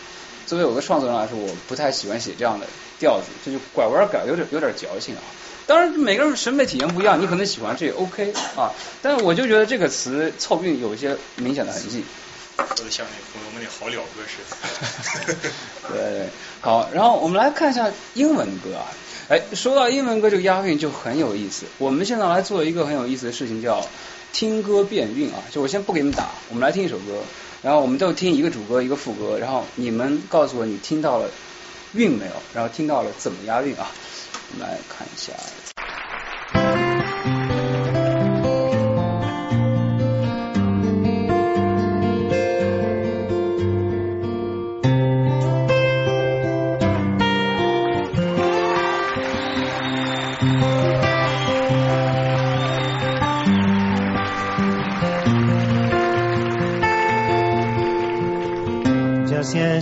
[0.45, 2.65] 作为我的创作人来说，我不太喜欢写这样的
[2.99, 5.22] 调子，这就拐弯改，有点有点矫情啊。
[5.68, 8.72] 当然每个人审美体验不一样，你可能喜欢这也 OK 啊，
[9.02, 12.03] 但是我就觉得这个词凑韵有一些明显的痕迹。
[12.76, 15.52] 说的像那朋友们那好了歌似的。
[15.89, 16.30] 对对，
[16.61, 18.88] 好，然后我们来看一下英文歌啊。
[19.30, 21.65] 哎，说到英文歌，这个押韵就很有意思。
[21.77, 23.85] 我们现在来做一个很有意思的事情，叫
[24.34, 25.44] 听歌辨韵啊。
[25.52, 27.22] 就我先不给你们打，我们来听一首歌，
[27.61, 31.30] 然后我们都听一个主歌一个副歌，然后你们告诉我你听到了
[31.94, 33.91] 韵没有，然后听到了怎么押韵啊。
[34.49, 35.34] 我们来看一下。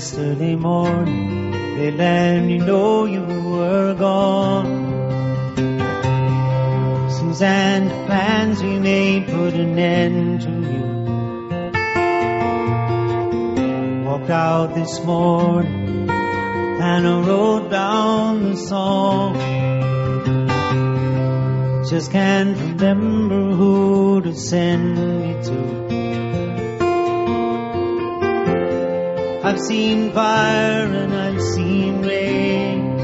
[0.06, 4.70] Yesterday morning, they let me know you were gone.
[7.10, 10.86] Suzanne, the plans we made put an end to you.
[14.06, 19.34] Walked out this morning and I wrote down the song.
[21.90, 26.05] Just can't remember who to send it to.
[29.56, 33.00] I've seen fire and I've seen rain.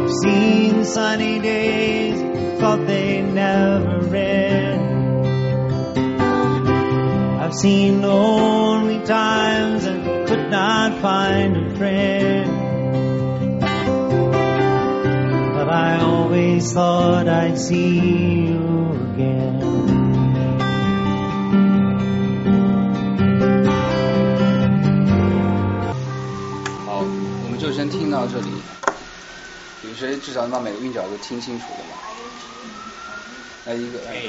[0.00, 5.26] I've seen sunny days, thought they never end.
[7.42, 12.50] I've seen lonely times and could not find a friend.
[15.56, 19.55] But I always thought I'd see you again.
[27.76, 28.48] 先听到这里。
[29.82, 32.00] 有谁至少能把每个韵脚都听清楚的吗？
[33.66, 34.22] 来一个，哎，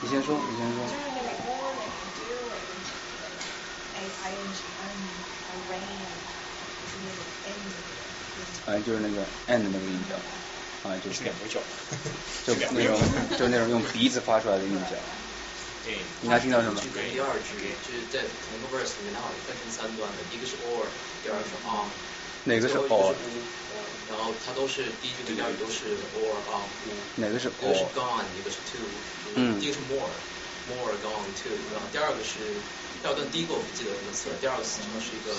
[0.00, 0.80] 你先说，你先说。
[8.66, 10.16] rain，就是那个的那个韵脚，
[10.88, 11.60] 啊，就是两个脚，
[12.46, 12.98] 就那种
[13.38, 14.96] 就那种用鼻子发出来的韵脚。
[15.84, 16.80] 对，你还听到什么？
[16.94, 20.88] 跟第二句就是在同个 verse 里面，它好像分成三段的，一个是 or，
[21.22, 21.88] 第二个是 on，
[22.44, 23.14] 哪个是 or？
[24.08, 28.78] 然后它都是第一句跟第二句都是 or on u，哪个是一个是 gone，一个是 to，
[29.34, 32.38] 嗯第一个是 more，more gone to，然后第二个是
[33.00, 35.32] 第二段第一个我不记得什么词了，第二个词是一个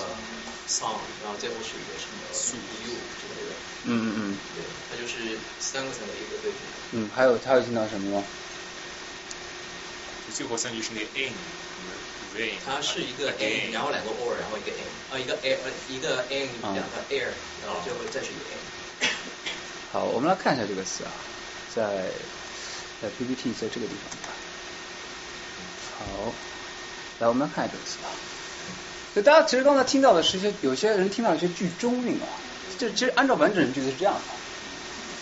[0.67, 2.17] song，然后最后是一个什么
[2.83, 3.53] you 之类的，
[3.83, 6.57] 嗯嗯嗯对，它就是三个词的一个对比。
[6.91, 8.27] 嗯，还有还有听到什么吗？
[10.31, 11.35] 最后三句是那个 in
[12.65, 17.29] 它是一个 a，然后两个 or，然后一个 a，啊一个 a 呃一个 n 两个 air，
[17.63, 19.09] 然后最后再是一个 a。
[19.91, 21.11] 好，我们来看一下这个词啊，
[21.73, 22.11] 在
[23.01, 24.33] 在 PPT 在这个地方吧。
[25.99, 26.33] 好，
[27.19, 28.09] 来我们来看一下这个词啊。
[29.13, 32.27] 所以大家其实刚才听到的是一些有些人听到一些句中韵啊，
[32.77, 34.21] 这其实按照完整句子是这样的，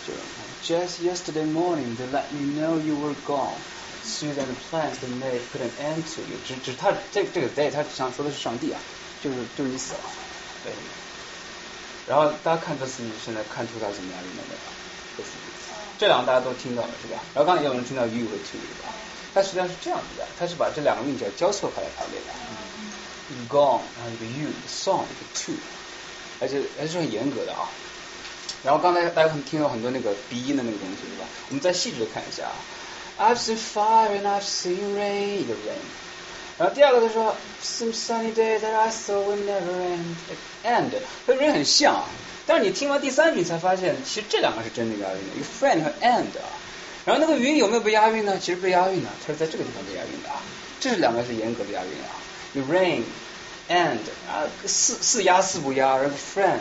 [0.07, 0.13] 就
[0.63, 3.57] Just yesterday morning they let me know you were gone.
[4.03, 6.55] Susan and plans they may put an end to you 只。
[6.55, 8.79] 只只他这这个 they 他想说的是上帝啊，
[9.21, 9.99] 就是就是你死了，
[10.63, 10.73] 对。
[12.07, 14.59] 然后大家看这词，现在看出他怎么样用的没有？
[15.97, 17.23] 这两个大家都听到了是吧？
[17.33, 18.91] 然后刚才也有人听到 you 和 to 是吧？
[19.33, 22.33] 它实际上是这样子的，它是把这两个韵脚交错开来排列的。
[23.49, 25.53] gone，然后一个 you，一个 song，一个 to，
[26.41, 27.69] 而且还是很严格的啊。
[28.63, 31.25] 然后刚才大家可能听到很多那个鼻音的那个东西是吧？
[31.49, 32.55] 我们再细致的看一下啊。
[33.19, 35.79] I've seen fire and I've seen rain, the rain。
[36.57, 40.15] 然后第二个他说，Some sunny day that I thought would never end。
[40.63, 40.91] end
[41.25, 42.05] 和 rain 很像啊，
[42.45, 46.49] 但是你听完第三句才发现，其实这两个是真的押韵的，一个 friend 和 and 啊。
[47.05, 48.37] 然后那个云有没有被押韵呢？
[48.39, 50.41] 其实被押韵的，它是在这个地方被押韵的啊。
[50.79, 52.15] 这是两个是严格的押韵啊。
[52.53, 53.01] 有 rain
[53.69, 53.99] and
[54.29, 56.59] 啊，四四押四不押，然后 friend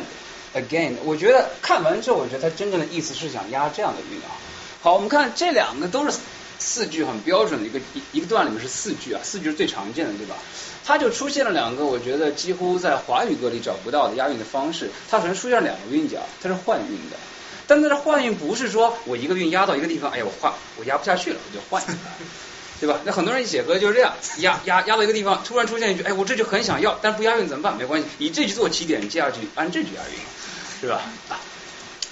[0.55, 0.95] again。
[1.05, 4.33] 我觉得看完之后，我觉得它真正的意思是想押这样的韵啊。
[4.81, 6.19] 好，我们看这两个都是
[6.63, 10.37] 四句很标准的一个一一个段里面是四句啊，四句是最常见的，对吧？
[10.85, 14.91] 它就出现了两个我觉得几乎在华语歌里找不到的押韵的方式。
[15.11, 17.17] 它首先出现了两个韵脚，它是换韵的。
[17.67, 21.83] 但它的换韵不是说我一个韵压到一个地方，哎呀我换我压不下去了，我就换，
[22.81, 23.01] 对吧？
[23.05, 27.77] 那很多人写歌就是这样，压压压到一个地方，突然出现一句，哎我这句很想要，但不押韵怎么办？
[27.77, 30.19] 没关系，以这句做起点，接下去按这句押韵，
[30.81, 31.03] 是吧？
[31.29, 31.39] 啊。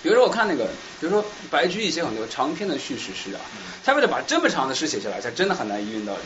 [0.02, 0.64] 比如说我看那个，
[1.00, 3.40] 比如说白居易写很多长篇的叙事诗啊，
[3.84, 6.20] 他为了把这么长的诗写下来，他真的很难一韵到底，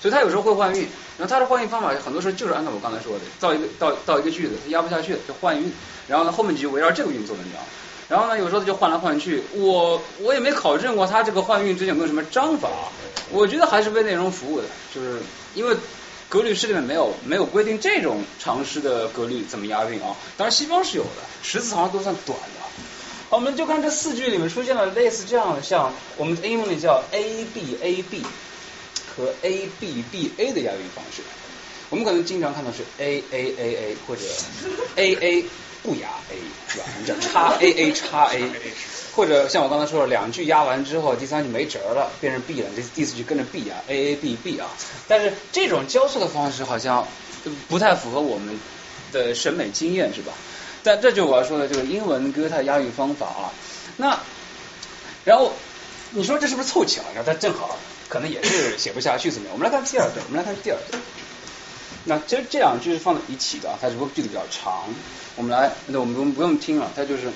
[0.00, 0.88] 所以他有时候会换韵。
[1.18, 5.72] 然后他的换韵方法很多时候就是按照我刚才说的，造一个到到一个句子，他压不下去就换韵，
[6.06, 7.60] 然后呢后面几句围绕这个韵做文章。
[8.08, 12.68] 然后呢有时候他就换来换去，我我也没考证过他这个换韵之间有没有什么章法，
[13.30, 15.18] 我觉得还是为内容服务的，就是
[15.54, 15.76] 因为。
[16.30, 20.14] 格律诗里面没有没有规定这种长诗的格律怎么押韵啊？
[20.36, 22.57] 当然西方是有的，十字好像都算短的。
[23.30, 28.22] 我们就看这四句里面出现了类似这样的，像我们英文里叫 A B A B
[29.14, 31.22] 和 A B B A 的押韵方式。
[31.90, 34.22] 我们可能经常看到是 A A A A 或者
[34.96, 35.44] A A
[35.82, 36.36] 不押 A
[36.68, 36.84] 是吧？
[36.86, 38.44] 我们叫叉 A A 叉 A，
[39.14, 44.68] 或者像我刚才说了，两句押完之后，第三句没辙了，变成 B 了，这第四句跟着 B 啊 A A B B 啊。
[45.06, 47.06] 但是这种交错的方式好像
[47.68, 48.58] 不太符合我们
[49.12, 50.32] 的审美经验，是吧？
[50.82, 53.52] 但这就我要说的这个英文歌它押韵方法啊。
[53.96, 54.18] 那
[55.24, 55.52] 然后
[56.10, 57.02] 你说这是不是凑巧？
[57.14, 57.76] 然后它正好
[58.08, 59.54] 可能也是写不下去怎么样？
[59.54, 61.02] 我们来看第二段，我们来看第二段。
[62.04, 64.84] 那其实这两句是放在一起的，它只不过句子比较长。
[65.36, 67.30] 我们来，那我们不用不用听了，它就是，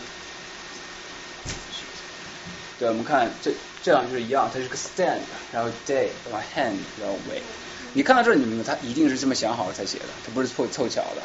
[2.79, 3.53] 对，我们看这
[3.83, 5.21] 这两句是一样，它是个 stand，
[5.53, 7.43] 然后 day，然后 hand，然后 way。
[7.93, 11.23] 你看到这儿，你明白它一定是这么想好了才写的，它不是凑凑巧的。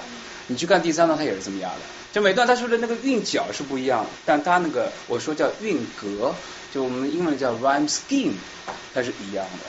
[0.47, 1.75] 你去看第三段，它也是这么押的。
[2.21, 6.35] 每段他说的那个韵脚是不一样，但它那个我说叫韵格，
[6.71, 8.33] 就我们英文叫 rhyme scheme，
[8.93, 9.65] 它是一样的，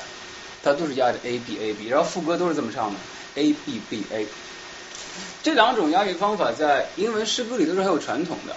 [0.62, 3.00] 它都是押着 a b a b，然后副歌都是这么唱的
[3.34, 4.26] a b b a。
[5.42, 8.54] 这两种押韵方法在英文诗歌里都是很有传统的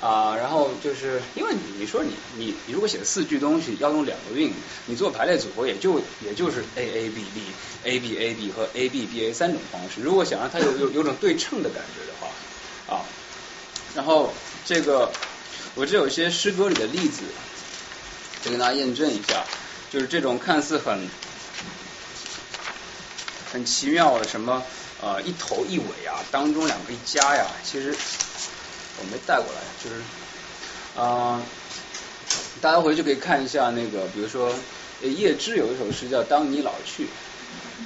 [0.00, 0.36] 啊。
[0.36, 4.52] 然后就是因为你你说你你你如果写四句东西要用两个韵，
[4.84, 7.54] 你做排列组合也就也就是 a a b b
[7.84, 10.00] a b a b 和 a b b a 三种方式。
[10.00, 12.34] 如果想让它有有有种对称的感觉的话
[12.92, 13.00] 啊，
[13.94, 14.32] 然后
[14.66, 15.10] 这个
[15.74, 17.22] 我这有些诗歌里的例子，
[18.42, 19.44] 就跟大家验证一下，
[19.90, 21.08] 就是这种看似很
[23.52, 24.62] 很奇妙的什么。
[25.04, 27.92] 呃，一头一尾啊，当中两个一加呀，其实
[28.98, 29.96] 我没带过来，就是
[30.96, 31.42] 啊、
[32.60, 34.54] 大家回去可以看一下那个，比如说
[35.00, 37.06] 叶芝有一首诗叫《当你老去》，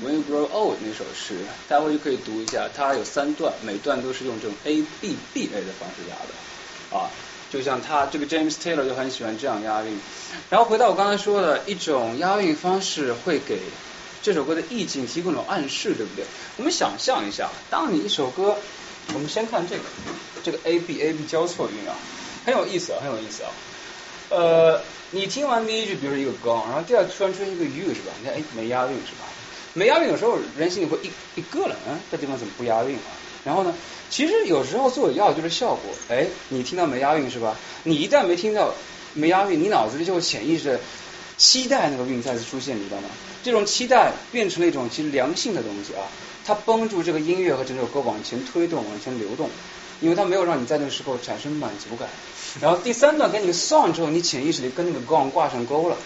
[0.02, 1.36] When You Grow Old 那首诗，
[1.68, 7.10] 待会就可以读一下，它有三段，每段都是用这种 A B B A 的方式押的啊。
[7.48, 9.98] 就像他这个 James Taylor 就很喜欢这样押韵。
[10.50, 13.60] 然后回到我刚才说的一种押韵方式，会给
[14.20, 16.24] 这首歌的意境提供一种暗示，对不对？
[16.56, 18.56] 我们想象一下，当你一首歌，
[19.14, 19.82] 我们先看这个，
[20.42, 21.94] 这个 A B A B 交错韵啊，
[22.44, 23.50] 很有意思啊，很有意思啊。
[24.28, 24.80] 呃，
[25.12, 28.12] 你听完第一句，比如说一个刚，然后第二突然出现一个 U 是吧？
[28.20, 29.24] 你看，哎，没押韵是吧？
[29.76, 33.12] 没押韵有时候人心里会一一个了，嗯，这地方怎么不押韵啊？
[33.44, 33.74] 然后呢，
[34.08, 37.54] 其实有时候做要就是效果，哎，你听到没押韵是吧？
[37.84, 38.74] 你一旦没听到
[39.12, 40.80] 没押韵，你脑子里就会潜意识
[41.36, 43.08] 期待那个韵再次出现，你知道吗？
[43.44, 46.08] 这种期待变成了一种其实良性的东西啊，
[46.46, 49.50] 它帮助这个音乐和整首歌往前推动、往前流动，
[50.00, 52.08] 因为它没有让你在那个时候产生满足感。
[52.60, 55.96] 然后第三段给你个 song 之后，你潜意识里跟那个 gong 挂上钩了，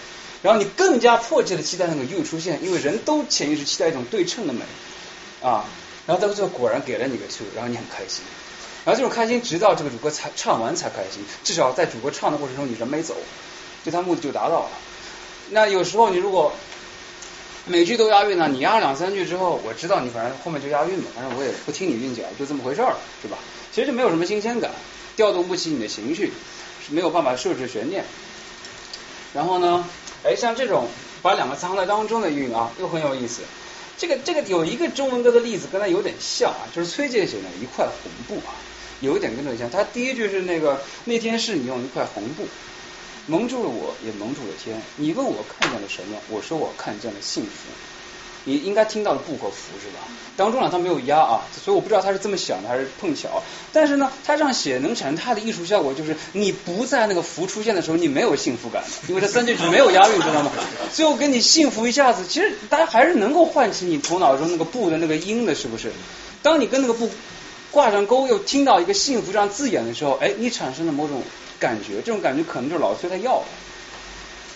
[0.42, 4.60] 然后你更加迫切的期待那个 you 出现，因为人都潜意识期待一种对称的美
[5.42, 5.64] 啊。
[6.06, 8.24] 然后到最后果然给了你个 to 然后你很开心。
[8.84, 13.14] 然后这种开心直到这个主歌才唱完才开心，至少在主歌唱的过程中你人没走，
[13.84, 14.70] 就他目的就达到了。
[15.50, 16.52] 那有时候你如果
[17.66, 23.36] 每句都押韵呢，你押两三句之后，我知道你反正后面就押韵嘛，反正我也不听你韵脚，就这么回事儿，是吧？
[23.70, 24.70] 其实就没有什么新鲜感，
[25.14, 26.32] 调动不起你的情绪，
[26.84, 28.04] 是没有办法设置悬念。
[29.34, 29.84] 然后呢，
[30.24, 30.86] 哎，像这种
[31.22, 33.42] 把两个藏在当中的韵啊，又很有意思。
[33.98, 38.54] 这个这个有一个中文歌的例子跟它有点像啊，就是崔健写的一块红布啊，
[39.00, 39.70] 有一点跟这像。
[39.70, 42.46] 他第一句是那个那天是你用一块红布
[43.26, 44.80] 蒙住了我，也蒙住了天。
[44.96, 46.18] 你问我看见了什么？
[46.28, 47.50] 我说我看见了幸福。
[48.44, 50.00] 你应该听到了不和福是吧？
[50.36, 53.42] 当中呢他没有押啊，所以我不知道他是这么想的还是碰巧。
[53.72, 60.50] 但是呢，他这样写能产生他的艺术效果，就是你不在那个福出现的时候，你没有幸福感的，因为这三句是没有押韵，知道吗？
[60.92, 65.92] 最后给你幸福一下子，其实大家还是能够唤起你头脑中那个不的那个音的，是不是？
[66.42, 67.10] 当你跟那个不
[67.70, 71.22] 挂上钩，又听到一个幸福这样字眼的时候，哎，你产生了某种
[71.58, 73.44] 感觉，这种感觉可能就是老崔他要的，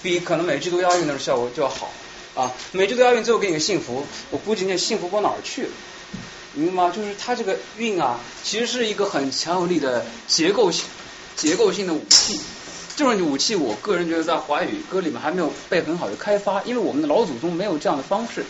[0.03, 1.91] 比可能每句都押韵的效果就要好。
[2.35, 5.69] 啊，每句都押韵，最后给你个幸福，我估计那幸福跑哪儿去了？
[6.55, 6.93] 明白吗？
[6.95, 10.85] 就是它这个韵啊，其实是一个很强有力的结构性、
[11.37, 12.41] 结构性的武器。
[12.97, 18.45] 这种武器，我个人觉得在华语歌里面还没有被很好的开发，因为我们的老祖宗没有这样的方式。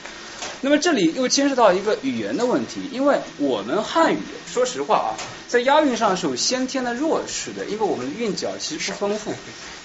[0.60, 5.10] 那么这里又牵涉到一个语言的问题，因为我们汉语，说实话啊，
[5.48, 9.34] 在押韵上是有先天的弱势的，因为我们的韵脚其实不丰富。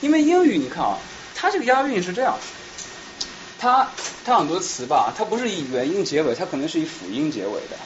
[0.01, 0.97] 因为英语你看啊，
[1.35, 2.37] 它这个押韵是这样。
[3.59, 3.91] 它
[4.25, 7.77] 它很多词吧，它不是以元音结尾，它可能是以辅音结尾的。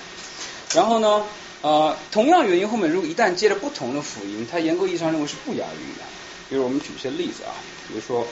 [0.75, 1.25] 然后呢，
[1.61, 6.03] 呃，同样元音后面如果一旦接了不同的辅音，它严格意义上认为是不押韵的。
[6.49, 7.55] 比如我们举一些例子啊，
[7.87, 8.27] 比如说，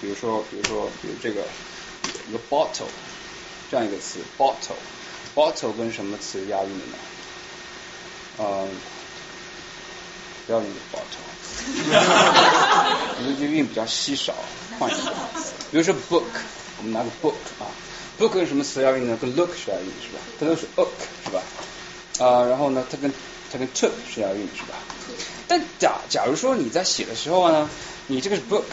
[0.00, 1.42] 比如说，比如说，比如这个
[2.28, 2.88] 一个 bottle
[3.70, 6.96] 这样一个词，bottle，bottle 跟什么词押韵的呢？
[8.38, 8.68] 嗯，
[10.46, 11.26] 不要用 bottle，
[13.20, 14.34] 因为这韵比较稀少，
[14.78, 15.12] 换一个。
[15.70, 16.22] 比如说 book，
[16.78, 17.66] 我们拿个 book 啊
[18.18, 19.18] ，book 跟什么词押韵呢？
[19.20, 20.20] 跟 look 是押韵是吧？
[20.38, 20.88] 它都是 oak
[21.24, 21.42] 是吧？
[22.18, 23.12] 啊，然后呢，它跟
[23.52, 24.78] 它跟 took 是押韵是吧？
[25.48, 27.68] 但假假如说你在写的时候呢，
[28.06, 28.64] 你这个是 book，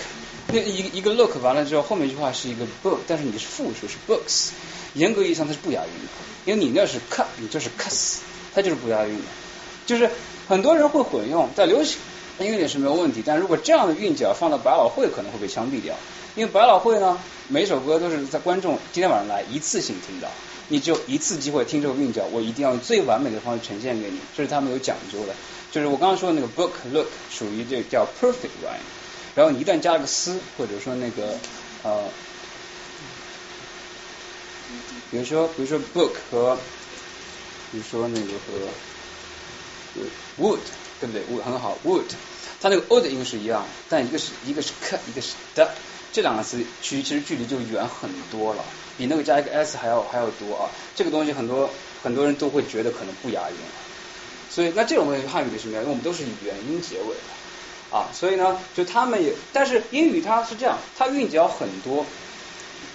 [0.48, 4.50] 那一一个 look 完了之后，后面一句话是一个 book，但是你是复数是 books，
[4.94, 6.10] 严格意义上它是不押韵的，
[6.46, 8.18] 因为你那是 cut，你这是 cuts，
[8.54, 9.26] 它就是不押韵的。
[9.86, 10.10] 就是
[10.48, 11.98] 很多人会混用，在流行
[12.40, 15.96] 音乐里是没有问题，但如果这样的韵脚放到百老汇，可能会被枪毙掉。
[16.36, 20.28] 因为百老汇呢，每首歌都是在观众今天晚上来一次性听到，
[20.68, 25.36] 你只有一次机会听这个韵脚，我一定要用最完美的方式呈现给你，这是他们有讲究的。
[25.72, 28.82] 就是我刚刚说的那个 book look 属于这个叫 perfect rhyme，
[29.36, 31.38] 然后你一旦加了个丝，或者说那个
[31.84, 32.04] 呃，
[35.12, 36.58] 比如说比如说 book 和，
[37.72, 40.04] 比如说那个和
[40.40, 40.60] wood
[41.00, 42.06] 对不对？wood 很好 wood，
[42.60, 45.72] 它那个 o 的音是一样，但一个是一个是 k，一个是的。
[46.14, 48.64] 这两个词距其实距离就远很多了，
[49.00, 50.70] 比那个加一个 s 还要还要多啊！
[50.96, 51.68] 这个东西很多
[52.04, 53.56] 很多人都会觉得可能不押韵，
[54.48, 62.06] 所以那这种东西汉语里是没有，因为我们都是以元音结尾的啊，所以呢，就他们也，但是英语它是这样，它韵脚很多，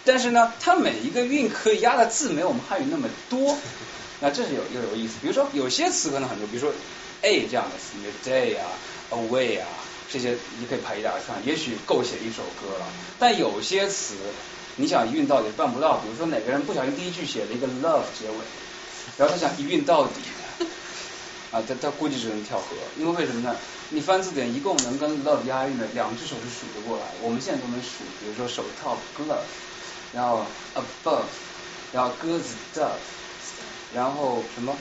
[0.05, 3.59] 但是呢，它每一个韵可以押的字没有我们汉语那么多，
[4.21, 5.15] 那这是有又有意思。
[5.21, 6.73] 比如说有些词可能很多，比如说
[7.23, 8.67] a 这样的词，day 啊
[9.11, 9.67] ，away 啊。
[10.11, 12.87] 这些你可以排一大串，也许够写一首歌了。
[13.19, 14.15] 但有些词，
[14.77, 15.99] 你想一韵到底办不到。
[15.99, 18.37] 比如说哪个人不小心第一句写了一个 love 结尾，
[19.19, 20.15] 然后他想一韵到底，
[21.51, 22.65] 啊，他他估计只能跳河。
[22.97, 23.57] 因为为什么呢？
[23.91, 27.05] 你翻字典，一共能跟 love 押韵的两只手是数得过来。
[27.23, 29.39] 我们现在都能数，比如说手套 glove，
[30.15, 30.45] 然后
[30.75, 31.23] above，
[31.93, 32.89] 然后鸽子 dove，
[33.95, 34.77] 然后什么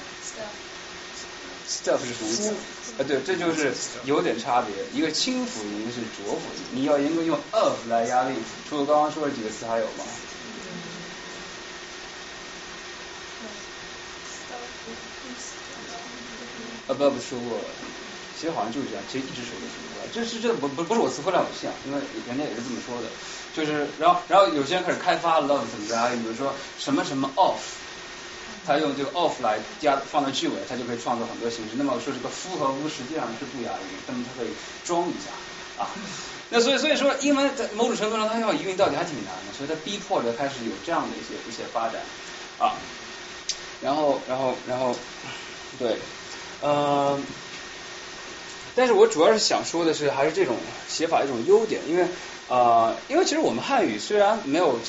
[1.68, 2.50] stuff 是什么意思？
[2.98, 3.74] 啊，对，这就是
[4.06, 4.74] 有点差别。
[4.94, 6.64] 一个轻辅音，一个是浊辅音。
[6.72, 8.36] 你要严格用 of 来压力，
[8.70, 10.06] 除了刚刚说的几个词还有吗
[16.88, 17.66] ？above 说过了，
[18.40, 20.08] 其实好像就是这样，其实一直说的是过来。
[20.14, 23.10] 这是这不不不是我词汇量有限，因为人家也是这么说的。
[23.54, 27.60] 就是然后然后有些人开始开发 love 怎么着，比如说什么什么 off，
[28.68, 31.72] 他用这个 off 来加放到句尾，他就可以创作很多形式。
[31.78, 34.52] 那么说这个夫和乌实际上是不押韵，那么它可以
[34.84, 35.32] 装一下
[35.82, 35.88] 啊。
[36.50, 42.02] 那所以所以说，英文在某种程度上它要移韵到底还挺难的，所以它逼迫着开始有这样的一些一些发展
[42.60, 42.76] 啊。
[43.80, 44.94] 然后然后然后
[45.80, 45.98] 对。
[46.60, 47.20] 呃，
[48.76, 50.58] 但是我主要是想说的是，还是这种
[50.88, 52.08] 写法一种优点，因为
[52.48, 54.80] 呃，因为其实我们汉语虽然没有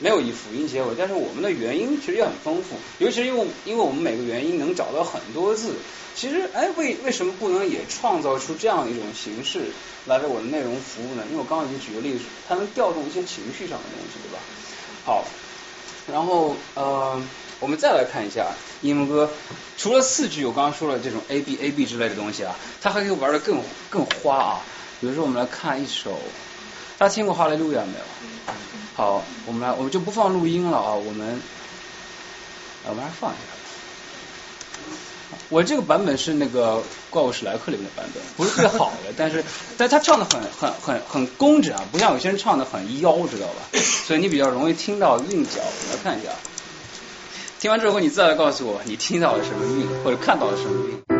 [0.00, 5.74] 没有以辅音结尾，但是我们的元音其实也很丰富，尤其是因为因为我们每个元音能找到很多字，
[6.16, 9.66] 其实哎为为什么不能也创造出这样一种形式
[10.06, 11.22] 来为我的内容服务呢？
[11.30, 14.40] 因为我刚刚已经举个例子，它能调动一些情绪上的东西，对吧？
[15.04, 15.24] 好，
[16.10, 17.22] 然后呃。
[17.60, 19.30] 我们再来看一下英文歌，
[19.76, 23.60] 除了四句我刚刚说了这种 A B A B 之类的东西啊，它还可以玩的更
[23.90, 24.60] 更花啊。
[24.98, 26.18] 比如说我们来看一首，
[26.96, 28.29] 大家听过《哈利路亚》没有？
[29.00, 31.40] 好，我们来，我们就不放录音了啊，我们，
[32.86, 33.40] 我们来放一下。
[35.48, 36.76] 我这个版本是那个
[37.08, 39.42] 《怪物史莱克》里面的版本，不是最好的，但是
[39.78, 43.80] 但他唱的很很很很工整啊，不像有些人唱的很妖，知道吧？
[44.04, 45.62] 所以你比较容易听到韵脚。
[45.62, 46.28] 我来看一下。
[47.58, 51.19] 听完之后，你再来告诉我你听到了什么韵，或者看到了什么韵。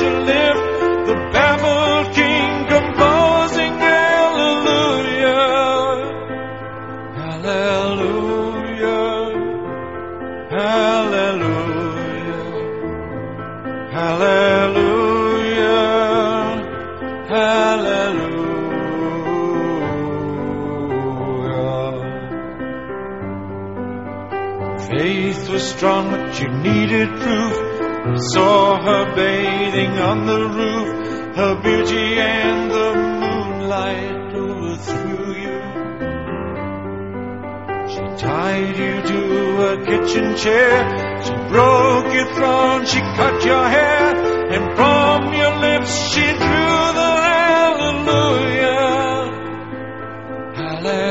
[25.81, 27.53] Was strong, but you needed proof.
[28.05, 35.59] I saw her bathing on the roof, her beauty and the moonlight overthrew you.
[37.89, 39.21] She tied you to
[39.71, 40.75] a kitchen chair,
[41.25, 44.15] she broke your throne, she cut your hair,
[44.53, 48.51] and from your lips she drew the hallelujah.
[50.53, 51.10] Hallelujah.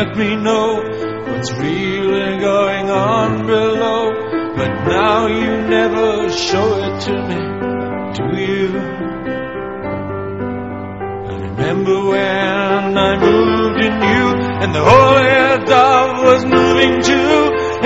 [0.00, 0.76] Let me know
[1.26, 4.02] what's really going on below,
[4.56, 7.40] but now you never show it to me,
[8.16, 8.68] do you?
[11.28, 14.24] I remember when I moved in you,
[14.62, 17.34] and the holy dove was moving too,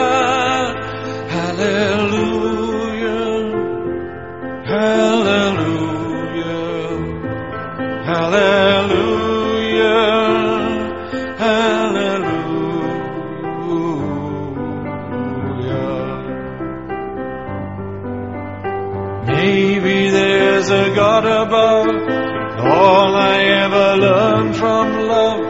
[23.92, 25.44] I learned from love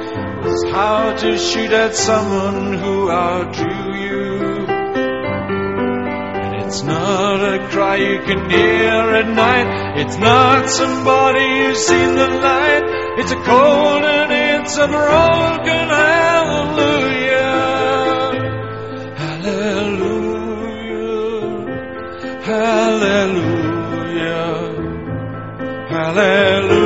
[0.45, 4.67] was how to shoot at someone who outdrew you.
[6.43, 10.01] And it's not a cry you can hear at night.
[10.01, 12.83] It's not somebody who's seen the light.
[13.21, 17.13] It's a cold and it's a broken hallelujah.
[19.23, 20.03] Hallelujah.
[22.51, 23.53] Hallelujah.
[25.91, 26.82] Hallelujah.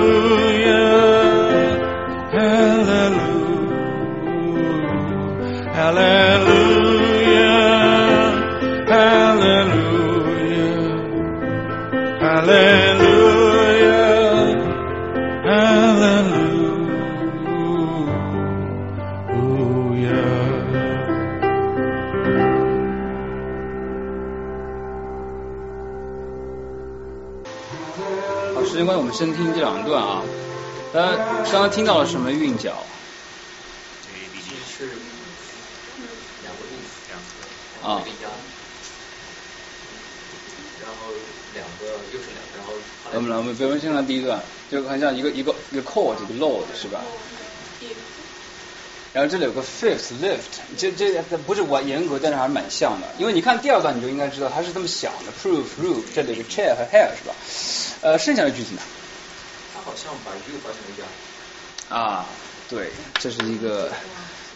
[30.96, 31.14] 大家
[31.52, 32.72] 刚刚听到了什么韵脚？
[34.32, 34.92] 其实是
[36.42, 36.78] 两个音，
[37.10, 38.02] 两个啊
[40.82, 41.12] 然后
[41.52, 42.72] 两个又是两个，然后
[43.12, 44.40] 我们来，我们比如说先看第一段，
[44.70, 47.02] 就很像一个一个一个 chord 一个 load 是吧？
[49.12, 53.06] 然后这里有个 fifth lift，这这这不是完严格，但是还是蛮像的。
[53.18, 57.34] 因为你看第二段你就应该知道它是这么想的，proof roof 这里有个 chair 和 hair 是吧？
[58.00, 58.80] 呃，剩下的句子呢？
[59.86, 62.26] 好像把 U 发成了压，啊，
[62.68, 62.90] 对，
[63.20, 63.92] 这是一个，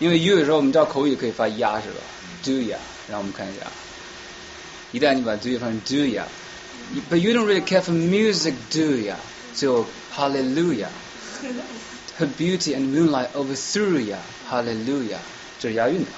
[0.01, 2.01] 因为 u 有时候我们知道口语可以发呀是吧
[2.43, 2.77] ？do ya，
[3.09, 3.67] 然后我们看一下，
[4.91, 9.15] 一旦你把 do ya 发成 do ya，but you don't really care for music do ya，
[9.55, 10.89] 就 hallelujah。
[12.19, 14.19] Her beauty and moonlight overthrew ya,
[14.51, 15.21] hallelujah，
[15.59, 16.11] 这是押韵的。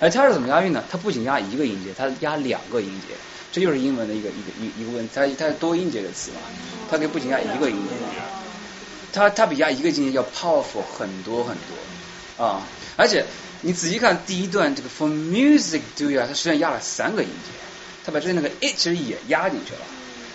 [0.00, 0.82] 而它是怎么押韵呢？
[0.90, 3.14] 它不仅押一个音节，它押两个音节，
[3.52, 5.12] 这就是英文的一个一个一一个问题。
[5.14, 6.40] 它它是多音节的词嘛，
[6.90, 7.94] 它可以不仅押一个音节，
[9.16, 12.60] 它它比压一个音节要 powerful 很多很多啊！
[12.96, 13.24] 而且
[13.62, 17.52] 你仔细看第一段这个 for music do ya，它实际上压了三个音节，
[18.04, 19.80] 它把之前那个 it 其实也压进去了。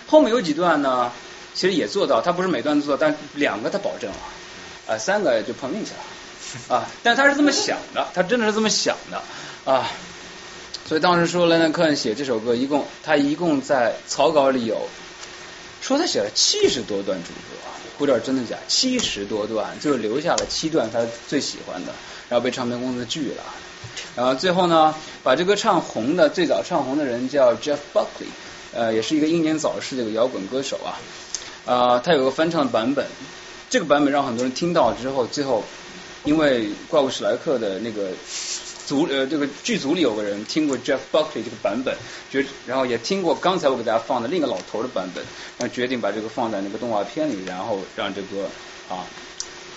[0.08, 1.12] 后面有几段呢，
[1.54, 4.16] 其实也做到，它不是每段都做到，但两个它保证了。
[4.88, 6.88] 啊，三个就碰运气了啊！
[7.04, 9.22] 但他是这么想的，他真的是这么想的
[9.64, 9.88] 啊！
[10.88, 14.88] 所以当时说 Leonard Cohen 写这首歌，一共他一共在草稿里有
[15.80, 17.51] 说他写了七十多段主歌，
[17.98, 21.92] 不知道真的假，七十多段，就留下了七段他最喜欢的，
[22.28, 23.42] 然后被唱片公司拒了。
[24.16, 28.28] 然后最后呢，把这歌唱红的，最早唱红的人叫 Jeff Buckley，
[28.72, 30.98] 呃，也是一个英年早逝的个摇滚歌手啊。
[31.64, 33.06] 啊、他有个翻唱的版本，
[33.70, 35.64] 这个版本让很多人听到之后，最后
[36.24, 38.10] 因为怪物史莱克的那个
[38.86, 41.96] 组呃这个剧组里有个人听过 Jeff Buckley 这个版本，
[42.30, 45.24] 决然后也听过刚才我给大家放的另一个老头的版本，
[45.58, 48.48] 然后决定把这个放在那个动画片里，然后让这歌
[48.88, 49.06] 啊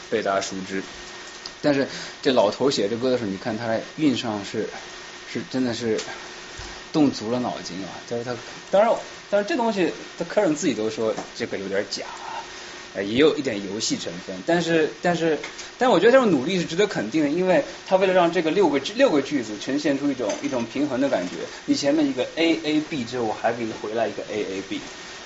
[0.10, 0.84] 被大家熟知。
[1.62, 1.88] 但是
[2.22, 4.70] 这老头写这歌的时候，你看他在韵上是
[5.32, 6.00] 是真的是
[6.94, 7.90] 动足了脑筋啊！
[8.08, 8.36] 但是他
[8.70, 8.96] 当然，
[9.30, 12.35] 但是这东西他客人自己都说这个有点假啊，
[12.96, 14.42] 呃也有一点游戏成分。
[14.46, 15.38] 但是但是
[15.78, 21.36] 但我觉得这种努力是值得肯定的，因为他为了让这个六个六个句子呈现出一种一种平衡的感觉，
[21.66, 24.80] 你前面一个 A A B 之后，我还给你回来一个 A A B，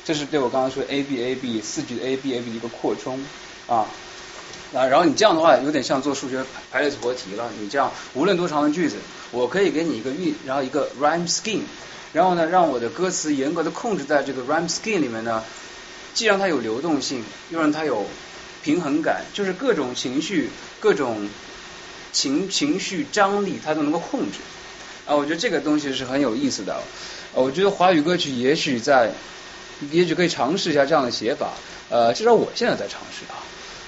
[0.04, 3.24] 这是对我刚刚说 A B A B 四句的 A B A B 一个扩充
[3.68, 3.88] 啊。
[4.72, 7.50] 啊，然后你这样的话有点像做数学排列组合题了。
[7.60, 8.98] 你这样无论多长的句子，
[9.32, 11.62] 我可以给你一个韵，然后一个 rhyme scheme，
[12.14, 15.44] 然后呢，让我的歌词严格的控制在这个 rhyme scheme 里面呢，
[16.20, 18.06] 既让它有流动性，又让它有
[18.62, 20.50] 平衡感，就是各种情绪、
[20.82, 21.30] 各种
[22.12, 24.40] 情情绪张力，它都能够控制。
[25.06, 26.82] 啊，我觉得这个东西是很有意思的。
[27.34, 29.14] 我觉得华语歌曲也许在，
[29.91, 31.54] 也许可以尝试一下这样的写法。
[31.90, 33.40] 呃，至少我现在在尝试啊。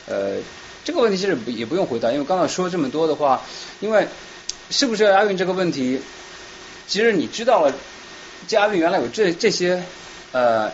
[0.05, 0.37] 呃，
[0.85, 3.41] 这个问题其实也不用回答，因为刚才说这么多的话，
[3.81, 4.07] 因为
[4.69, 5.99] 是不是要押韵这个问题，
[6.87, 7.73] 其实你知道了
[8.51, 9.83] 押韵原来有这这些
[10.31, 10.71] 呃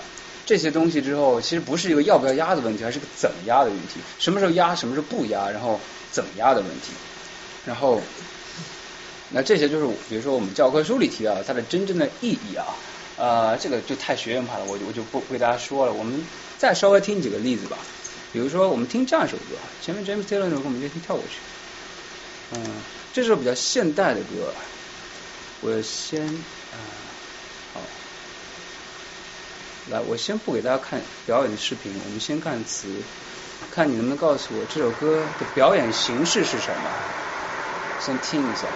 [0.48, 4.00] 这些东西之后，其实不是一个要不要压的问题，而是个怎么压的问题。
[4.18, 5.80] 什么时候压，什么时候不压，然后
[6.10, 6.94] 怎么压的问题。
[7.66, 8.02] 然后，
[9.30, 12.66] 那这些就是比如说我们教科书里提到的它的真正的意义啊，
[13.18, 15.92] 呃，这个就太学院派了，我就我就不不给大家说了。
[15.92, 16.26] 我们
[16.58, 17.78] 再稍微听几个例子吧。
[18.32, 21.40] 比如说，我们听这样一首歌，前面 James Taylor 那首歌，我们就先跳过去。
[22.56, 22.64] 嗯，
[23.12, 24.54] 这首比较现代的歌。
[25.60, 26.78] 我先，啊、
[29.90, 32.90] 来，我先不给大家看表演的视频，我们先看词，
[33.74, 36.90] 看你能不能告诉我这首歌的表演形式是什么。
[38.02, 38.68] 先听一下，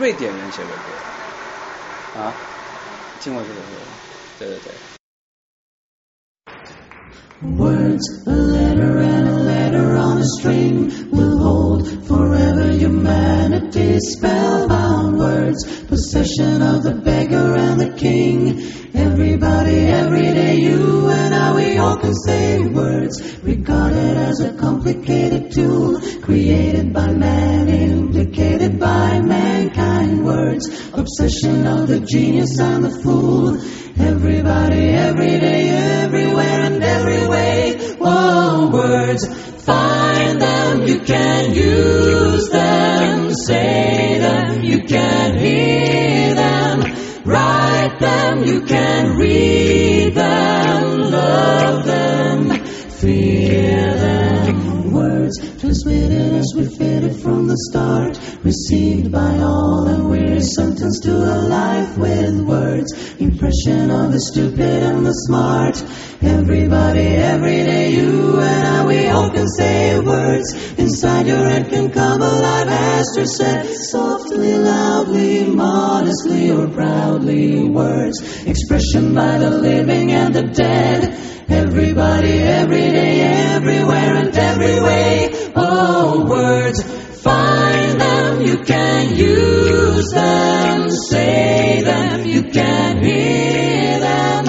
[0.00, 2.34] 瑞典人写的歌，啊，
[3.20, 3.92] 听过这首歌吗？
[4.38, 4.99] 对对对。
[7.42, 9.96] Words, a letter and a letter.
[9.96, 15.64] on a string will hold forever humanity's spellbound words.
[15.84, 18.60] Possession of the beggar and the king.
[18.92, 23.42] Everybody, every day, you and I, we all can say words.
[23.42, 30.26] Regarded as a complicated tool, created by man, implicated by mankind.
[30.26, 33.58] Words, obsession of the genius and the fool.
[33.98, 37.78] Everybody, every day, everywhere and every way.
[37.98, 39.24] Whoa, words,
[39.64, 46.80] find them, you can use them, say them, you can hear them,
[47.24, 53.39] write them, you can read them, love them, them.
[55.70, 61.14] Words transmitted as we fitted from the start, received by all, and we're sentenced to
[61.14, 62.90] a life with words.
[63.20, 65.80] Impression of the stupid and the smart.
[66.22, 70.72] Everybody, every day, you and I, we all can say words.
[70.76, 77.68] Inside your head can come alive, Esther said, softly, loudly, modestly, or proudly.
[77.68, 81.39] Words, expression by the living and the dead.
[81.50, 85.30] Everybody, every day, everywhere and every way.
[85.56, 86.80] Oh, words,
[87.22, 94.44] find them, you can use them, say them, you can hear them,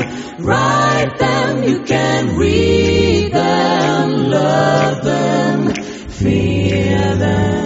[0.45, 5.73] write them, you can read them, love them,
[6.10, 7.60] fear them.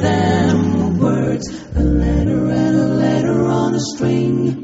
[0.00, 4.56] Them, words, a letter and a letter on a string.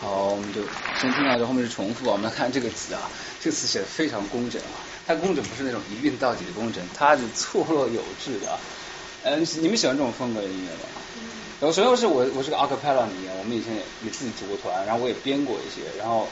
[0.00, 0.62] 好，我们就
[1.00, 2.12] 先听到这后面是重复啊。
[2.12, 3.10] 我们来看这个词啊，
[3.40, 4.78] 这个词写的非常工整啊。
[5.06, 8.58] 它工整不是那种一韵到底的工整，它是错落有致的啊。
[9.22, 10.88] 嗯，你们喜欢这种风格的音乐吗？
[11.60, 16.26] 然后首先是我我是个 acapella 迷啊，我们以前也也自己组过团，然后我也编过一些，然后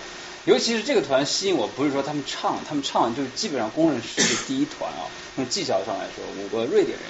[0.46, 5.04] 尤其是这个团吸引我，不是说他们唱，他们唱就是基本上公认世界第一团啊，
[5.36, 7.06] 从技巧上来说，五个瑞典人，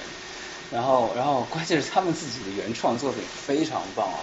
[0.71, 4.19] 然后然后关键是他们自己的原创作品非常棒啊，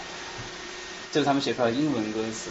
[1.12, 2.50] 这是他们写出来的英文歌词。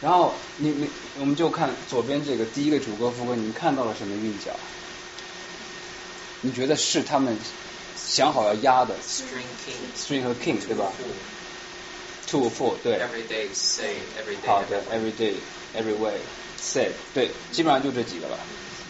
[0.00, 0.88] 然后你你
[1.18, 4.52] 我们就看左边这个第一个主歌副歌，你们看到了什么韵脚？
[6.42, 7.38] 你觉得是他们
[7.96, 10.92] 想好要压的 String king string 和 king 对吧
[12.26, 12.98] ？two four 对。
[12.98, 14.46] Every day say every day.
[14.46, 15.36] 好的，every day
[15.74, 16.18] every way
[16.58, 18.38] say 对，基本上就这几个了。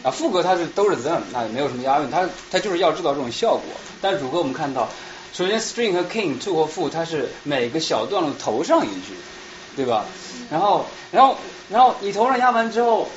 [0.05, 3.63] 啊，副歌它是都是 them，那也没有什么押韵，它它就是要制造这种效果。
[4.03, 4.89] 但主歌我们看到，
[5.33, 9.15] 首先 string 和 king to 和 f o 它是每个小段落头上一句，
[9.75, 10.05] 对吧？
[10.51, 11.39] 然后然后
[11.71, 13.09] 然后你头上压完之后，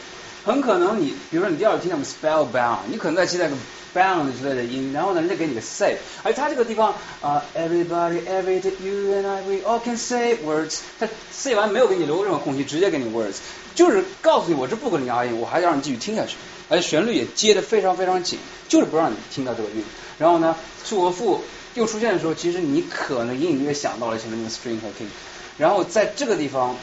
[0.45, 3.55] 很可能你比如说你第二个听到 spellbound，你可能在期待个
[3.97, 13.05] bound 之类的音，然后呢人家给你个 say，而它这个地方啊、everybody every day you and I we all can say words，他 say 完没有给你留任何空隙，直接给你
[13.05, 13.37] words，
[13.73, 16.35] 就是告诉你我这不可能押韵，我还要让你继续听下去，
[16.69, 18.37] 而且旋律也接的非常非常紧，
[18.67, 19.83] 就是不让你听到这个韵。
[20.19, 20.55] 然后呢
[20.87, 21.39] ，to 和 full
[21.73, 25.09] 又出现的时候，其实你可能隐隐约想到了前面那个 string 和 king，
[25.57, 26.75] 然后在这个地方。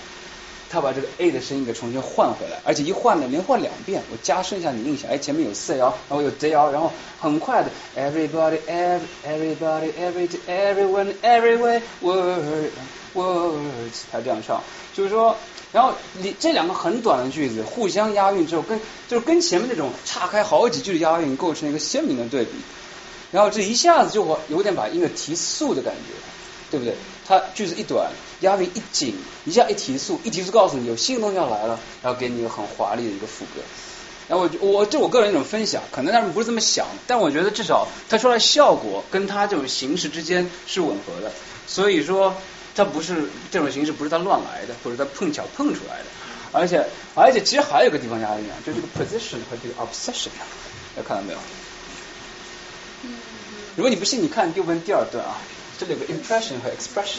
[0.69, 5.11] 他把这个 A 的声音给重新换回来，而且一换呢，连换两遍，我加深一下你印象。
[5.11, 12.70] 哎，前面有 C 哦，然后有 D 哦，然后很快的 Everybody, every, everybody, every, everyone, everywhere, word,
[13.15, 14.62] words，他这样唱，
[14.93, 15.36] 就是说，
[15.73, 22.51] 然后你这两个很短的句子互相押韵之后，跟就是跟前面那种岔开好几句的押韵构成一个鲜明的对比，
[23.31, 26.15] 然后这一下子就会有点把音乐提速的感觉。
[26.70, 26.97] 对不对？
[27.24, 28.11] 它句子一短，
[28.45, 33.61] 压力一紧，一下一提速，一提速告诉你有新东西要来了，然后给你一个很华丽的一个副歌。
[34.27, 41.31] 然后我我这我个人一种分享，可能他们不是这么想，但我觉得至少它出来效果跟它这种形式之间是吻合的，
[41.66, 42.35] 所以说
[42.75, 46.05] 它不是这种形式不是它乱来的，或者它碰巧碰出来的，
[46.53, 50.31] 而且而且其实还有个地方压力啊，就这个 position 和这个 obsession，
[50.97, 51.39] 大家看到没有？
[53.77, 55.37] 如果你不信，你看右边第二段啊，
[55.79, 57.19] 这里有个 impression 和 expression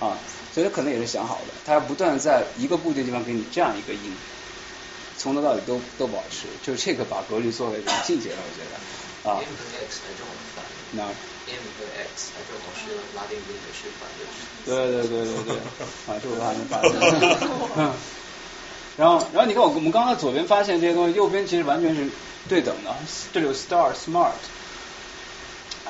[0.00, 0.18] 啊，
[0.52, 4.14] 所以他可能也是想好的，他要不断在一个固定地方给你这样一个音，
[5.16, 9.40] 从头到尾都都保持，就是这个把格律做的很境界了，我觉得啊
[10.92, 14.24] 那 M 和 X 还正好是拉丁语的是反的。
[14.64, 15.56] 对对对对对，
[16.06, 16.92] 啊，这我还没发现。
[17.76, 17.92] 嗯，
[18.96, 22.08] 然后然后你看我我们刚才左边发现这些东西，右边其实完全是
[22.48, 22.94] 对等的，
[23.32, 24.32] 这里有 star Smart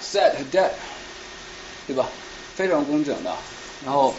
[0.01, 0.71] Set 和 dead，
[1.87, 2.09] 对吧？
[2.55, 3.35] 非常工整的。
[3.87, 4.13] 然后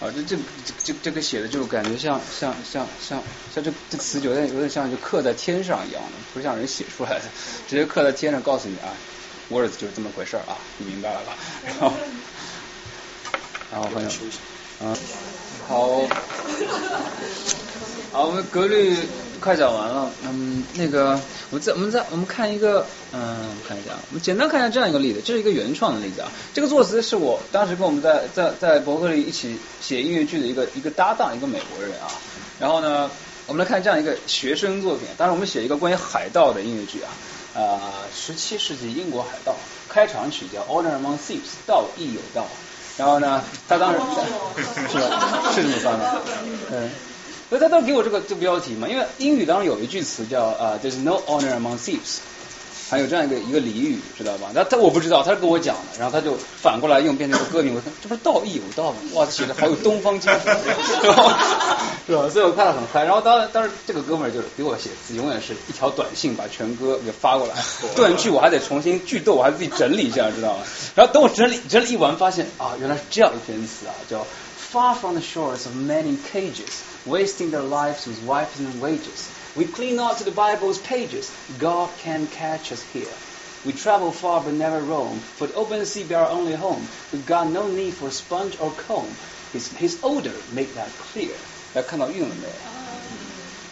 [0.00, 0.36] 啊，这这
[0.84, 3.22] 这这个写的就感觉像像像像
[3.54, 7.22] 像这这词有点有点像就刻在天上一样的，不是像人写出来的，
[7.66, 8.94] 直接刻在天上告诉你啊
[9.48, 11.38] ，words 就是这么回事啊，你明白了吧？
[11.64, 11.92] 然后
[13.70, 14.10] 然后好像
[14.80, 14.94] 嗯
[15.66, 16.06] 好。
[18.12, 18.94] 好，我们格律
[19.40, 20.10] 快讲完了。
[20.24, 21.18] 嗯，那个，
[21.50, 26.30] 我们再我们再我们看一个，嗯，看一下，我们简单看一下这样一个例子，这是一个原创的例子啊。
[26.52, 32.06] 这个作词是我当时跟我们在在在伯克利一起写音乐剧的一个一个搭档，一个美国人啊。
[32.58, 33.10] 然后呢，
[33.46, 35.08] 我们来看这样一个学生作品。
[35.16, 37.08] 当时我们写一个关于海盗的音乐剧啊，
[37.54, 37.80] 呃，
[38.14, 39.56] 十七世纪英国海盗，
[39.88, 42.46] 开场曲叫《Honor Among Thieves》，道义有道。
[42.96, 43.98] 然后呢，他当时
[44.92, 45.52] 是吧？
[45.54, 46.22] 是这么翻的，
[46.70, 46.90] 嗯。
[47.50, 52.18] 所以他都给我这个这标题嘛，因为英语当中有一句词叫啊、，there's no honor among thieves，
[52.88, 54.50] 还有这样一个一个俚语，知道吧？
[54.54, 58.98] 那他我不知道，他是跟我讲的，然后他就反过来用变成一个歌名，我说这不是道义有道吗？
[59.14, 60.56] 哇，写的好有东方精神，
[62.06, 62.28] 是吧？
[62.32, 63.02] 所以我看得很嗨。
[63.04, 67.54] 然后当当时这个哥们儿就是给我写字，永远是一条短信把全歌给发过来，
[67.96, 70.62] 断句我还得重新句逗，我还自己整理一下，知道吗？
[70.94, 74.24] 然后等我整理整理一完，发现啊，原来是这样一篇词啊，叫
[74.69, 79.31] Far from the shores of many cages wasting their lives with wives and wages.
[79.55, 81.31] We cling not to the Bible's pages.
[81.57, 83.17] God can catch us here.
[83.63, 86.89] We travel far but never roam, for the open sea be our only home.
[87.11, 89.17] We've got no need for sponge or comb.
[89.51, 91.39] His, his odor make that clear.
[91.73, 92.55] 大家看到韵了没有？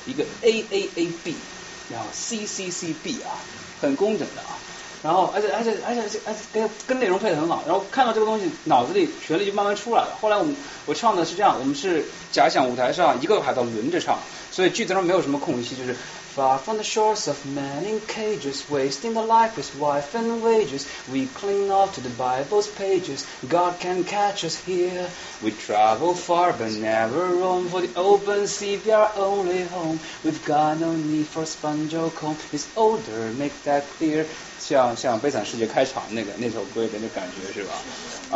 [0.05, 1.45] 一个 A A A B，
[1.87, 3.45] 然后 C C C B 啊，
[3.79, 4.59] 很工整的啊。
[5.03, 10.17] 然后，而且而且而且而且跟跟内容配的很好，然后看到这个东西，脑子里旋律就慢慢出来了。
[10.21, 14.17] 后来我们我唱的是这样，我们是假想舞台上一个海盗轮着唱，
[14.49, 15.93] 所以句子上没有什么空隙，就是
[16.35, 20.87] Far from the shores of men in cages, wasting their life with wife and wages.
[21.11, 23.23] We cling not to the Bible's pages.
[23.47, 25.05] God can catch us here.
[25.43, 29.99] We travel far but never roam, for the open sea be our only home.
[30.23, 32.37] We've got no need for sponge or comb.
[32.51, 34.25] His odor make that clear.
[34.68, 37.72] 像像《悲惨世界》开场那个那首歌的那感觉是吧？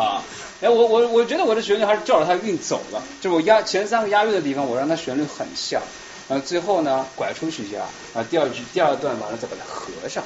[0.00, 0.24] 啊，
[0.62, 5.82] 哎，我我我觉得我的旋律还是照着它韵走了，就我押前三个押韵的地方，我让它旋律很像，
[6.28, 7.84] 然后最后呢拐出去一下，
[8.14, 10.24] 啊，第二句第二段完了再把它合上，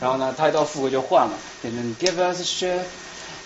[0.00, 2.84] 然后呢，它一到副歌就换了，变成 Give us a ship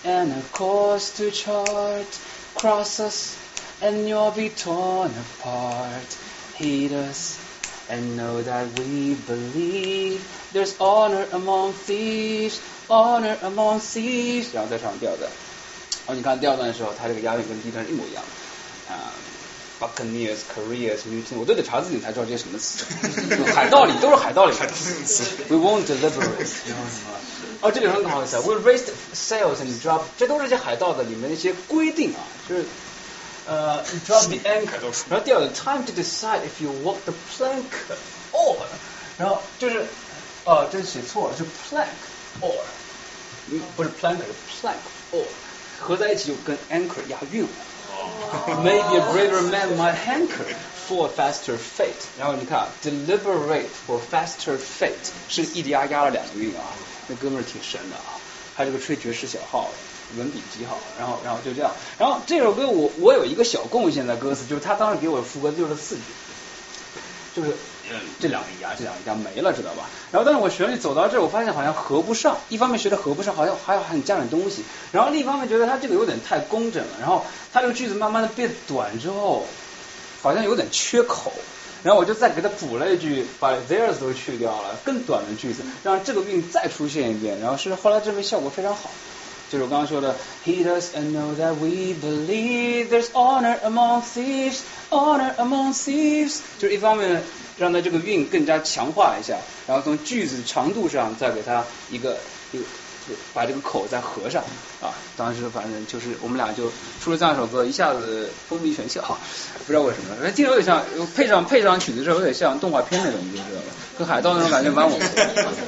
[0.05, 2.05] and a course to chart,
[2.53, 3.33] cross us
[3.81, 5.09] and you'll be torn
[5.41, 6.15] apart,
[6.59, 7.42] heed us.
[7.90, 10.20] And know that we believe
[10.52, 14.48] there's honor among thieves, honor among thieves。
[14.52, 15.30] 然后再唱第二段，
[16.06, 19.10] 然后你看第二段的时候，它这个押韵跟第一段是一模一样的啊。
[19.80, 22.84] Buccaneers, careers, mutiny，我都得查字典才知道这些什么词。
[23.54, 25.24] 海盗里都是海盗里的词。
[25.48, 27.14] We won't deliberate，然后什么？
[27.62, 32.64] 哦，这里很好意思，We raised sails and drop，这都是这海盗的里面的一些规定啊，就是。
[33.44, 37.70] 呃、uh,，drop the anchor，然后第二个 time to decide if you walk the plank
[38.32, 38.66] or，
[39.16, 39.86] 然后就是
[40.44, 41.86] 呃，这写错了，是 plank
[42.40, 42.64] or，
[43.74, 44.76] 不是 plank 是 plank
[45.10, 45.24] or，
[45.78, 47.48] 合在一起就跟 anchor 押韵了。
[48.46, 50.54] Maybe a braver man might hanker
[50.86, 52.04] for faster fate。
[52.18, 56.76] 然后你看，deliberate for faster fate 是一直压压了两个韵啊，
[57.08, 58.20] 那哥们儿挺神的啊，
[58.52, 59.78] 还是个吹爵士小号的。
[60.17, 66.01] 文笔极好，然后然后就这样，然后这首歌我我有一个小贡献在歌词，就是他当时给我的副歌就是四句，
[67.35, 67.55] 就是
[68.19, 69.89] 这两个押这两个押没了，知道吧？
[70.11, 79.47] 然后但是我旋律走到这儿，我发现好像合不上，一方面觉得合不上，好像还要很加点东西，然后另一方面觉得他这个有点太工整了，然后他这个句子慢慢的变短之后，
[80.21, 81.33] 好像有点缺口，
[81.83, 88.91] 然后我就再给他补了一句，把 theirs 都去掉了，更短的句子，让这个韵再出现一遍，然后是后来这边效果非常好。
[89.53, 90.15] 就是我刚刚说的
[90.47, 96.39] ，Heed us and know that we believe there's honor among thieves, honor among thieves。
[96.57, 97.21] 就是一方面
[97.59, 102.17] 让它这个韵更加强化一下，然后从句子长度上再给它一个
[102.51, 102.63] 一个
[103.31, 104.43] 把这个口再合上
[104.81, 104.89] 啊。
[105.15, 109.01] 当时反正就是我们俩就出了这样一首歌，一下子风靡全校，
[109.67, 110.83] 不知道为什么，听着有点像
[111.15, 113.65] 配上配上曲子之后有点像动画片那种，你就知道了，
[113.99, 115.05] 跟海盗那种感觉蛮吻合，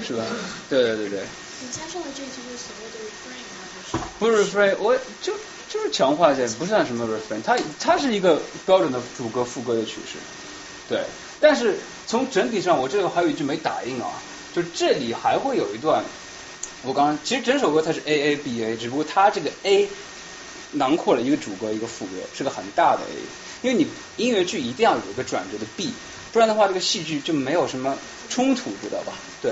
[0.03, 0.23] 是吧？
[0.71, 1.19] 对对对对。
[1.61, 3.04] 你加上的这句是所谓的？
[4.19, 5.33] 不是 refrain，我就
[5.67, 10.17] 就是强化一下，不算什么 refrain，它它是一个标准的主歌副歌的曲式，
[10.87, 10.99] 对。
[11.41, 11.75] 但是
[12.07, 14.07] 从整体上，我这个还有一句没打印啊，
[14.53, 16.01] 就这里还会有一段，
[16.83, 19.89] 我刚刚其实整首歌它是 A A B A，只不过它这个 A
[20.71, 23.85] 囊括了一个主歌一个副歌，是个很大的 A，因为你
[24.15, 25.89] 音乐剧一定要有一个转折的 B，
[26.31, 27.97] 不然的话这个戏剧就没有什么
[28.29, 29.13] 冲突，知道吧？
[29.41, 29.51] 对。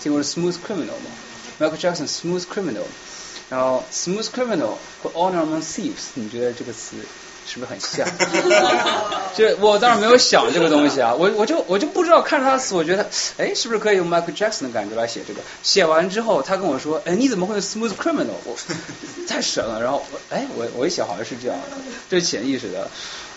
[0.00, 1.10] 听过 Smooth Criminal 吗
[1.60, 2.84] ？Michael Jackson Smooth Criminal，
[3.50, 6.96] 然后 Smooth Criminal 和 Honor Among Thieves，你觉得这个词
[7.46, 8.06] 是不是很像？
[9.34, 13.08] 这我当然没有想这个东西啊，我我就我就不知道看着他的词，我觉得
[13.38, 15.40] 哎，是不是可以用 Michael Jackson 的感觉来写这个？
[15.62, 18.36] 写完之后，他跟我说，哎，你怎么会用 Smooth Criminal？
[18.44, 18.56] 我
[19.26, 19.82] 太神了。
[19.82, 21.76] 然后哎，我我一想好像是这样的，
[22.08, 22.88] 这是潜意识的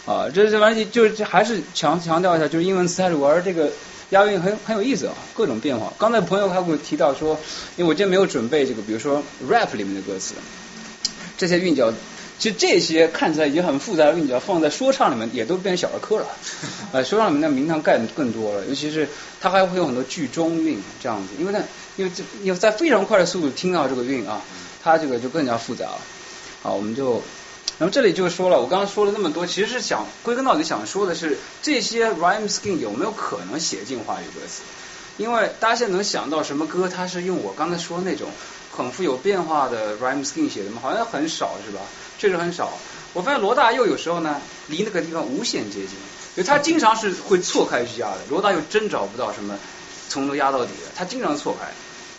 [0.05, 3.71] 啊，这这玩意就是还是强强调一下，就是英文词里玩这个。
[4.11, 5.93] 押韵很很有意思啊，各种变化。
[5.97, 7.39] 刚才朋友还给我提到说，
[7.77, 10.35] 因为我今天没有准备这个，比如说 rap 里面的歌词，
[11.37, 11.93] 这些韵脚，
[12.37, 16.27] 其实这些看起来已经很复杂的韵脚，放在说唱里面也都变成小儿科了。
[16.91, 19.07] 呃，说唱里面的名堂盖更多了，尤其是
[19.39, 21.63] 它还会有很多句中韵这样子，因为呢，
[21.95, 24.41] 因为这要在非常快的速度听到这个韵啊，
[24.83, 26.01] 它这个就更加复杂了。
[26.61, 27.21] 好，我们就。
[27.81, 34.61] 那么这里就说了，我刚刚说了那么多，其实是想归根到底想说的是，这些 rhyme scheme 有没有可能写进华语歌词？
[35.17, 38.29] 因为大家现在能想到什么歌，它是用我刚才说那种
[38.71, 40.79] 很富有变化的 rhyme scheme 写的吗？
[40.79, 41.81] 好像很少，是吧？
[42.19, 42.71] 确实很少。
[43.13, 45.89] 我发现罗大佑有时候呢，离那个地方无限接近，
[46.37, 48.19] 就他经常是会错开去压的。
[48.29, 49.57] 罗大佑真找不到什么
[50.07, 51.65] 从头压到底的，他经常错开，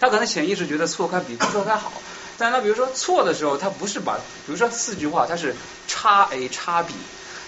[0.00, 1.92] 他可能潜意识觉得错开比不错开好。
[2.38, 5.54] 但他比如说错的时候，他不是把，比如说四句话，他是
[5.86, 6.94] 叉 A 叉 B，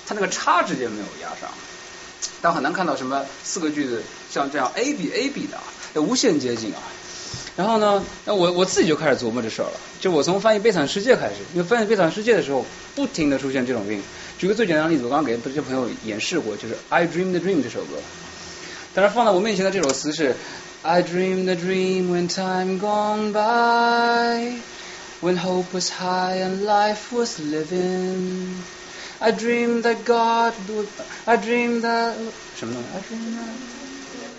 [0.06, 1.51] 他那个叉直接没有压上，
[2.40, 5.59] 但很难看到什么四个句子像这样 A B A B 的，
[5.94, 6.81] 要无限接近啊。
[7.56, 12.66] 然后呢，那我我自己就开始琢磨这事儿了，就我从翻译《悲惨世界》开始，因为翻译《悲惨世界》的时候，
[12.97, 14.02] 不停的出现这种病。
[14.36, 17.97] 举个最简单的例子，我刚刚给这些朋友演示过，就是《I Dream the Dream》这首歌，
[18.93, 20.35] 但是放在我面前的这首词是
[20.84, 28.64] I dream the dream when time gone by。when hope was high and life was living.
[29.20, 30.88] I dreamed that God would.
[31.28, 32.34] I dreamed that.
[32.56, 33.60] I dreamed that.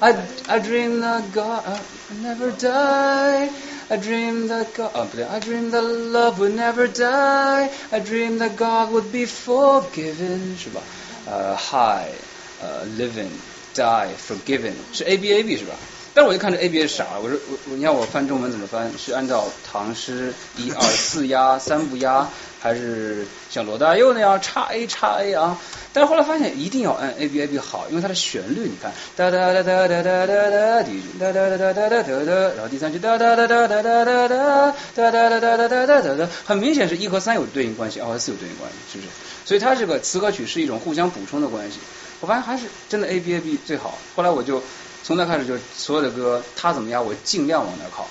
[0.02, 1.78] I, I dreamed that God
[2.08, 3.50] would never die.
[3.90, 4.92] I dreamed that God.
[4.94, 7.70] Oh, I dreamed that love would never die.
[7.92, 10.56] I dreamed that God would be forgiven.
[10.56, 10.82] 是吧？
[11.26, 12.14] 呃、uh,，high，
[12.58, 15.78] 呃、uh,，living，die，forgiven，是 A B A B 是吧？
[16.15, 18.89] 但是我就看着 A B A 傻了，我说我我你要我翻中文怎么翻？
[18.97, 22.29] 是按照唐诗一二四押三不押，
[22.61, 25.59] 还是像罗大佑那样叉 A 叉 A 啊？
[25.91, 39.09] 但是后来发现一定要按 A B A B 好，因为它的旋律你看哒哒哒哒哒哒哒哒，第一句哒哒哒哒哒哒哒哒，然后第三句哒哒哒哒哒哒哒哒哒哒哒哒哒哒哒哒哒，很明显是一和三有对应关系，二和四有对应关系，是不是？
[39.43, 41.79] 所以它这个词和曲是一种互相补充的关系。
[42.21, 43.97] 我发现还是真的 A B A B 最好。
[44.15, 44.63] 后来我就。
[45.05, 48.07] 从那开始就所有的歌，他怎么样，我尽量往那靠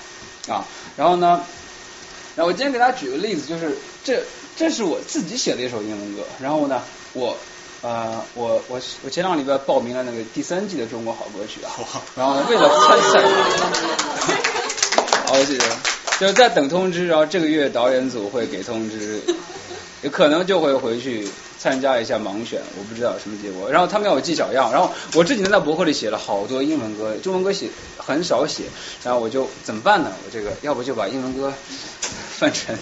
[0.53, 0.63] 啊。
[0.95, 1.43] 然后呢，
[2.37, 4.23] 然后我今天给大家举个例子，就是这
[4.55, 6.23] 这是我自己写的一首英文歌。
[6.39, 6.81] 然后呢，
[7.11, 7.37] 我
[7.81, 11.69] 呃我我我前两个礼拜报名了那个第三季的中国好歌曲啊。
[12.15, 13.21] 然后为了参赛，
[15.27, 15.59] 好谢谢。
[16.17, 19.21] 就是在等通知，然后这个月导演组会给通知，
[20.01, 21.27] 有可能就会回去。
[21.65, 23.71] 参加一下盲选，我不知道什么结果。
[23.71, 27.67] 然后他们要我寄小样，然后我这几年在博客里写了好多英文歌，中文歌写
[27.97, 28.65] 很少写。
[29.03, 30.11] 然后我就怎么办呢？
[30.23, 31.51] 我这个要不就把英文歌
[32.37, 32.77] 翻成，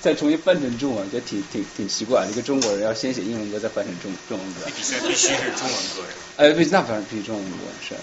[0.00, 2.26] 再重新翻成中文，觉得挺挺挺奇怪。
[2.28, 4.62] 一个中国人要先写英文歌，再翻成中中文歌。
[4.76, 6.02] 必须必须是中文歌。
[6.38, 7.58] 哎，必那反正必须中文歌
[7.88, 7.94] 是。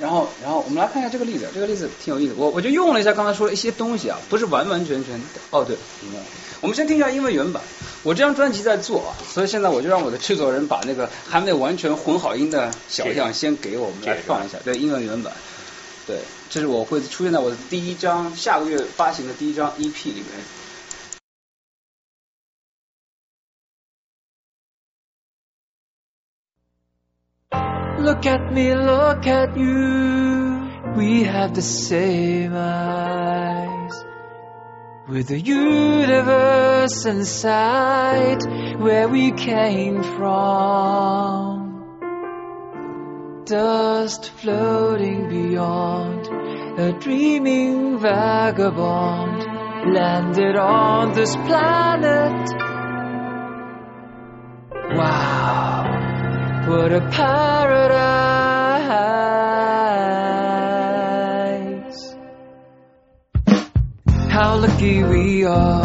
[0.00, 2.34] 然后，然后我们来看一下这个例子，这个例子挺有意思。
[2.36, 5.20] 我我就用了一下刚才说的一些东西啊，不是完完全全。
[5.50, 6.24] 哦，对，明白了。
[6.60, 7.62] 我们先听一下英文原版。
[8.02, 14.58] 我这张专辑在做啊，所以现在我就让我的制作人把那个还没有完全混好音的小样先给我们来放一下。
[14.64, 15.32] 对，英文原版。
[16.06, 16.18] 对，
[16.50, 20.24] 这是我会出现在我的第一张下个月发行的第一张 EP 里面。
[28.04, 30.68] Look at me, look at you.
[30.94, 33.94] We have the same eyes.
[35.08, 38.42] With the universe inside
[38.78, 41.64] where we came from.
[43.46, 46.26] Dust floating beyond,
[46.78, 52.50] a dreaming vagabond landed on this planet.
[54.94, 55.33] Wow.
[56.66, 58.54] What a paradise.
[64.30, 65.84] How lucky we are.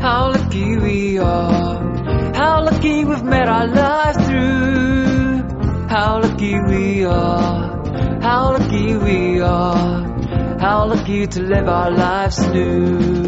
[0.00, 2.32] How lucky we are.
[2.32, 5.42] How lucky we've met our lives through.
[5.88, 8.20] How lucky we are.
[8.22, 10.60] How lucky we are.
[10.60, 13.26] How lucky to live our lives new.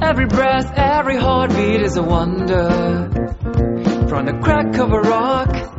[0.00, 3.10] Every breath, every heartbeat is a wonder.
[4.08, 5.73] From the crack of a rock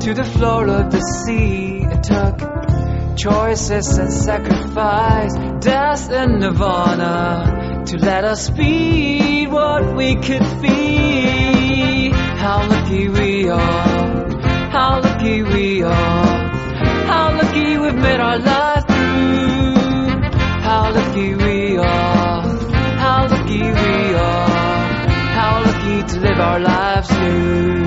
[0.00, 7.98] to the floor of the sea, it took choices and sacrifice, death and nirvana to
[7.98, 12.10] let us be what we could be.
[12.10, 16.48] How lucky we are, how lucky we are,
[17.12, 19.00] how lucky we've made our life through.
[20.62, 22.42] How lucky we are,
[23.04, 24.48] how lucky we are,
[25.38, 27.79] how lucky to live our lives new.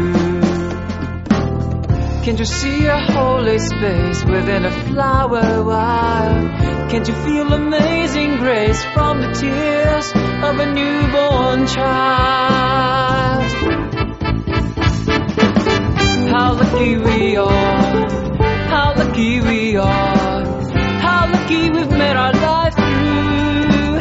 [2.23, 6.51] Can't you see a holy space within a flower wild?
[6.89, 10.09] Can't you feel amazing grace from the tears
[10.41, 13.43] of a newborn child?
[16.31, 18.09] How lucky we are,
[18.69, 20.45] how lucky we are,
[21.01, 23.99] how lucky we've made our life through.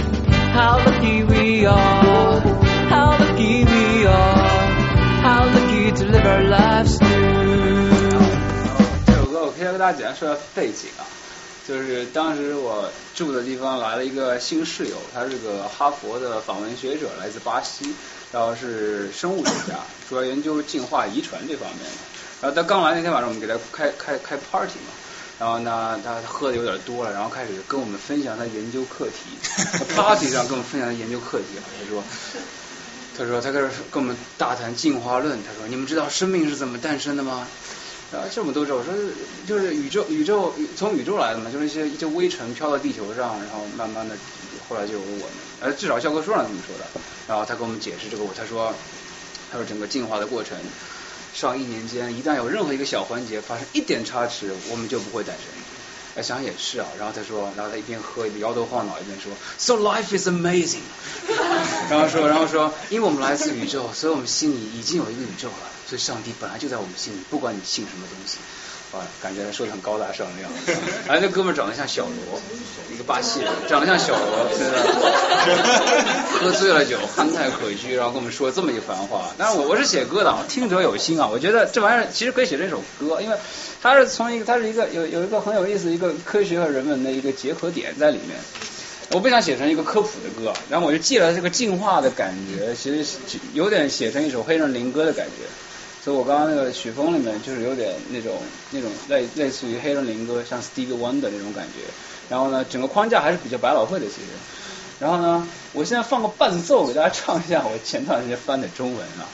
[0.58, 2.40] How lucky we are,
[2.88, 4.48] how lucky we are,
[5.26, 7.41] how lucky to live our lives through.
[9.72, 11.02] 跟大家简单说下背景啊，
[11.66, 17.94] 就是当时我住的地方来了一个新室友，他是个哈佛的访问学者，来自巴西，
[18.30, 19.78] 然后是生物学家，
[20.08, 21.96] 主要研究进化遗传这方面的。
[22.42, 24.92] 然后他刚来那天晚上，我们给他开开开 party 嘛，
[25.38, 29.38] 然后呢，他喝的有点多了，然后开始跟我们分享他研究课题。
[29.78, 32.04] 他 party 上跟我们分享他研究课题啊，他说。
[33.14, 35.38] 他说他开始跟我们大谈进化论。
[35.42, 37.46] 他说你们知道生命是怎么诞生的吗？
[38.12, 38.76] 啊，这我们都知道。
[38.76, 38.92] 我说
[39.46, 44.14] 就是宇宙宇宙从宇宙来的嘛，就是一些一些微尘飘到地球上，然后慢慢的
[44.68, 45.26] 后来就有我们。
[45.60, 46.84] 呃，至少教科书上这么说的。
[47.26, 48.74] 然后他给我们解释这个，他说
[49.50, 50.58] 他说整个进化的过程，
[51.32, 55.46] 上亿年间，一旦有任何一个小环节发生一点差池，我们就不会诞生。
[56.14, 56.86] 哎，想也是啊。
[56.98, 60.82] 然后他说，然后他一边喝一边摇头晃脑，一边说，So life is amazing。
[61.88, 68.38] 然后说，然后说，因为我们来自宇宙，所以我们心里已经有一个宇宙了，所以上帝本来就在我们心里，不管你信什么东西。
[68.96, 70.50] 啊，感觉他说的很高大上那样。
[71.06, 72.40] 哎，那哥们长得像小罗，
[72.90, 74.72] 一个巴西人，长得像小罗，真的。
[76.40, 79.34] 喝醉了酒，憨态可掬，然后跟我们说这么一番话。
[79.36, 81.28] 但是我我是写歌的，听者有心啊。
[81.30, 83.36] 我觉得这玩意儿其实可以写成一首歌，因为
[83.82, 88.38] 它是从一个，它是一个有有一个很有意思一个科学和人文的一个结合点在里面。
[89.10, 93.18] 我不想写成一个科普的歌，然后我就借了这个进化的感觉，其实
[93.52, 95.44] 有点写成一首黑人灵歌的感觉。
[96.04, 98.42] 所以我刚刚那个曲风里面就是有点那种
[98.72, 101.84] 那种类类似于黑人灵歌，像 Stevie Wonder 那种感觉。
[102.28, 104.26] 然后呢，整个框架还是比较百老汇的其实。
[104.98, 109.30] 然后呢，我现在放个伴奏给大家唱一下我前段时间翻的中文啊。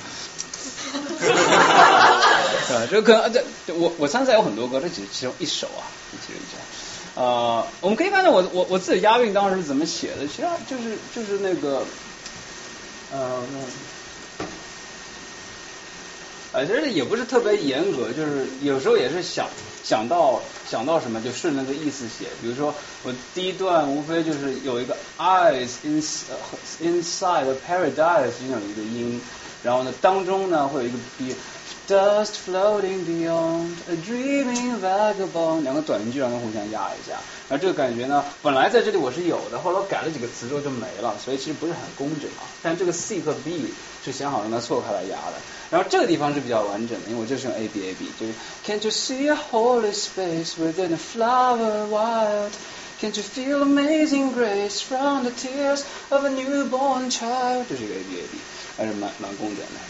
[2.76, 3.42] 啊，这可能这
[3.74, 5.88] 我我参赛有很多歌，这只是其中一首啊，
[6.26, 6.58] 其中一首。
[7.22, 11.82] 呃，我们可以看到我我我自己押韵当时是怎么写的，其实就是就是那个
[13.10, 13.42] 呃。
[16.52, 19.46] 呃，其实也不是特别严格，就是有时候也是想
[19.84, 22.26] 想到想到什么就顺那个意思写。
[22.40, 26.02] 比如说我第一段无非就是有一个 eyes in
[26.80, 29.20] inside paradise 这样一个音，
[29.62, 31.34] 然后呢当中呢会有一个 be
[31.86, 37.16] Dust floating beyond a dreaming vagabond，两个短句让它互相压一下。
[37.48, 42.44] 然后这个感觉呢，本来在这里我是有的，后来我改了几个词之后就没了，所以其实不是很工整啊。
[42.62, 43.72] 但这个 C 和 B
[44.04, 45.40] 是想好让它错开来压的。
[45.69, 48.33] 然后这个地方是比较完整的，因为我就是用 A B A B，就是
[48.63, 52.51] Can't you see a holy space within a flower wild?
[53.01, 57.65] Can't you feel amazing grace from the tears of a newborn child？
[57.67, 58.37] 这是一个 A B A B，
[58.77, 59.81] 还是蛮蛮工整的。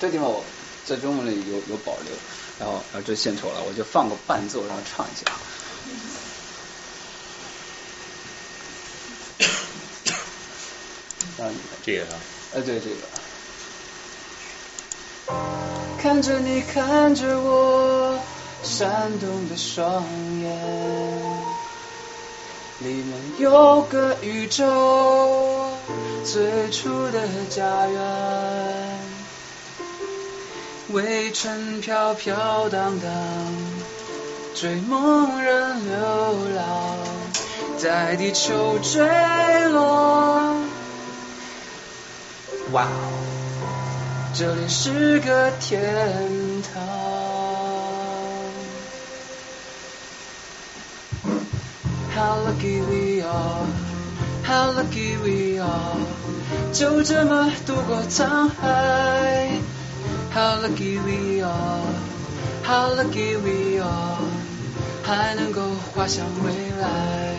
[0.00, 0.42] 这地方我
[0.86, 2.12] 在中文里有有保留，
[2.58, 5.30] 然后然后这献丑了，我就放个伴奏让他唱一下。
[11.44, 11.52] 啊，
[11.84, 12.20] 这个啊，
[12.52, 12.96] 呃，对这个。
[16.01, 18.17] 看着你，看着我，
[18.63, 20.03] 闪动的双
[20.41, 20.57] 眼，
[22.79, 25.69] 里面有个宇宙，
[26.23, 28.99] 最初的家园。
[30.91, 33.11] 微尘飘飘荡荡，
[34.55, 35.97] 追梦人流
[36.55, 36.97] 浪，
[37.77, 39.05] 在地球坠
[39.67, 40.55] 落。
[42.71, 43.46] 哇哦，
[44.39, 45.81] 这里是个天
[46.61, 46.79] 堂。
[52.13, 53.65] How lucky we are,
[54.45, 55.97] how lucky we are，
[56.71, 59.49] 就这么度过沧海。
[60.31, 61.81] How lucky we are,
[62.63, 64.19] how lucky we are，
[65.01, 65.63] 还能够
[65.95, 67.33] 画向未来。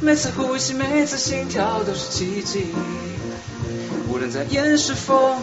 [0.00, 2.74] 每次呼吸，每次心跳都是奇迹。
[4.08, 5.42] 无论在岩石缝，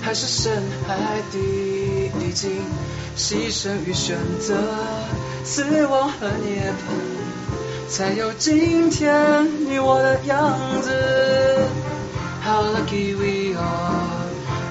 [0.00, 0.96] 还是深海
[1.30, 2.50] 底，已经
[3.16, 4.56] 牺牲与选择，
[5.44, 10.90] 死亡和涅槃，才有今天你我的样子。
[12.44, 14.18] How lucky we are。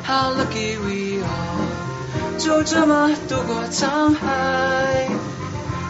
[0.08, 5.10] How lucky we are，就这么度过沧海。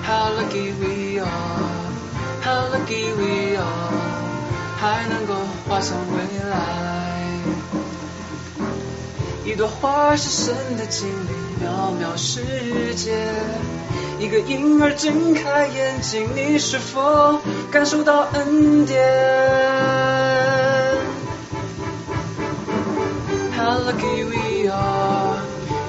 [0.04, 3.94] How lucky we are，How lucky we are，
[4.80, 5.36] 还能够
[5.70, 6.18] 画上未
[6.50, 6.97] 来。
[9.48, 11.34] 一朵花是神的精灵，
[11.64, 13.18] 渺渺世界。
[14.20, 17.40] 一个婴儿睁开眼睛，你是否
[17.72, 19.02] 感受到恩典
[23.56, 25.38] ？How lucky we are,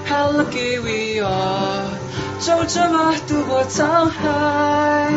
[0.06, 1.82] how lucky we are，
[2.38, 5.12] 就这么度过沧海。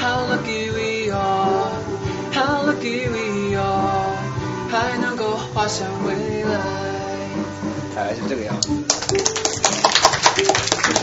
[0.00, 1.72] How lucky we are,
[2.32, 4.14] how lucky we are，
[4.70, 6.97] 还能够画向未来。
[7.98, 8.68] 大概是这个样子。
[8.68, 8.74] 谢
[10.92, 10.98] 谢。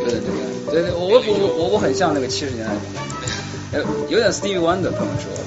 [0.00, 0.36] 有点这个，
[0.70, 2.92] 对对，我我我我我很像那个七十年代的感
[3.72, 5.40] 觉，呃，有点 Stevie Wonder 朋友说的。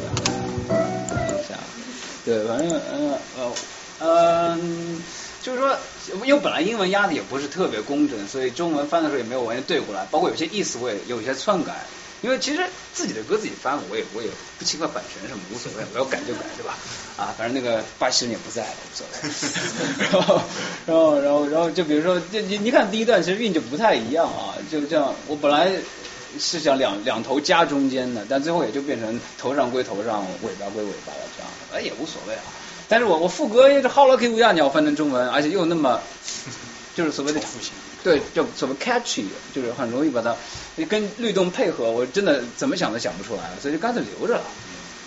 [2.25, 3.53] 对，反正嗯呃
[3.99, 5.01] 嗯，
[5.41, 5.77] 就是说，
[6.25, 11.85] 因为本来英文压的也不是特别工整，所以中文翻的时候也没有完全对过来，包括有些意思我也有一些篡改。
[12.23, 12.63] 因为其实
[12.93, 16.77] 自己的歌自己翻，我也我也不侵犯版权什么，无所谓，我要改就改，对吧？
[17.17, 20.07] 啊，反正那个巴西人也不在了，无所谓。
[20.09, 20.41] 然后
[20.87, 25.69] 然后然后然后就比如说，就你你看第一段其实韵就不太一样啊，就这样，我本来
[26.39, 32.43] 是想两两头夹中间的，但最后也就变成头上归头上，尾巴归尾巴了这样，哎也无所谓啊。
[32.87, 35.99] 但是我我副歌因为这 How lucky we are 你要翻成中文，而且又那么
[36.95, 37.71] 就是所谓的复兴
[38.03, 40.35] 对，就怎么 catchy，就是很容易把它
[40.89, 44.43] 跟律动配合，我真的怎么想都想不出来了，所以就干脆留着了。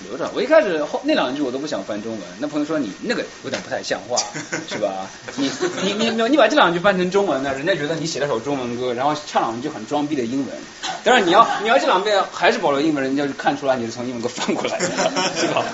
[0.06, 4.16] 留着，我一开始后那两句我都不想翻中文，那朋友说你那个有点不太像话，
[4.68, 5.08] 是吧？
[5.36, 5.50] 你
[5.82, 10.54] 你你你你把这两句翻成中文呢，人家觉得你写了首中文歌，然后唱两句很装逼的英文。
[11.02, 14.86] 但是你要 你要这两遍还是保留英文，人家就看出来你是从英文歌翻过来的，
[15.34, 15.64] 是吧？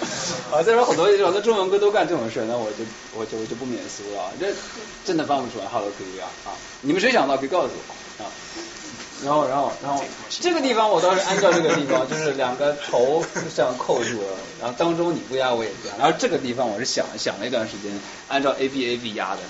[0.52, 4.46] 啊，再说好多好多中文歌都干这种事，那我就我就我就不免俗了，这
[5.04, 6.54] 真的翻不出来，Hello K 啊啊！
[6.82, 8.30] 你们谁想到可以告诉我啊？
[9.24, 17.92] 然后，然后，然后这个地方我倒是按照这个地方，就是两个头这样扣住了，然后当中你不压我也不压，然后这个地方我是想想了一段时间，
[18.28, 19.42] 按照 A B A B 压的，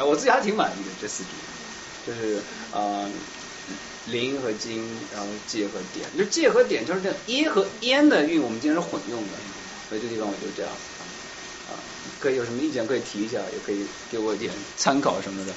[0.00, 1.30] 啊，我自己还挺满意的这四句，
[2.06, 2.40] 就是
[2.72, 3.10] 呃
[4.06, 9.28] 零和金，然后借和点，就借和点就是这样，耶和烟的韵我们经常是混用的，
[9.88, 10.70] 所以这地方我就这样，
[11.68, 11.74] 啊，
[12.20, 15.52] 可以有什么意见可以提一下，也可以给我一点参考什么的，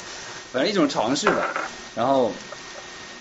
[0.54, 1.54] 反正一种尝试吧，
[1.96, 2.32] 然后。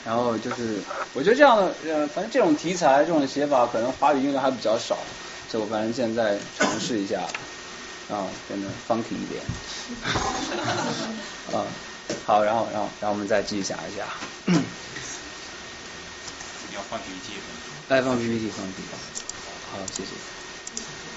[0.05, 0.83] 然后就是，
[1.13, 4.97] 我觉得这样的，呃，反正这种题材、这种写法，可能华语用的还比较少，
[5.47, 7.25] 所以我反正现在尝试一下，
[8.09, 9.45] 啊，变得 funky 一点，
[11.55, 11.65] 啊，
[12.27, 14.09] 好，然后，然后，然后我们再继续想一下。
[16.69, 17.35] 你要放 PPT
[17.87, 18.89] 哎，放 PPT，放 PPT。
[19.71, 20.17] 好，谢谢。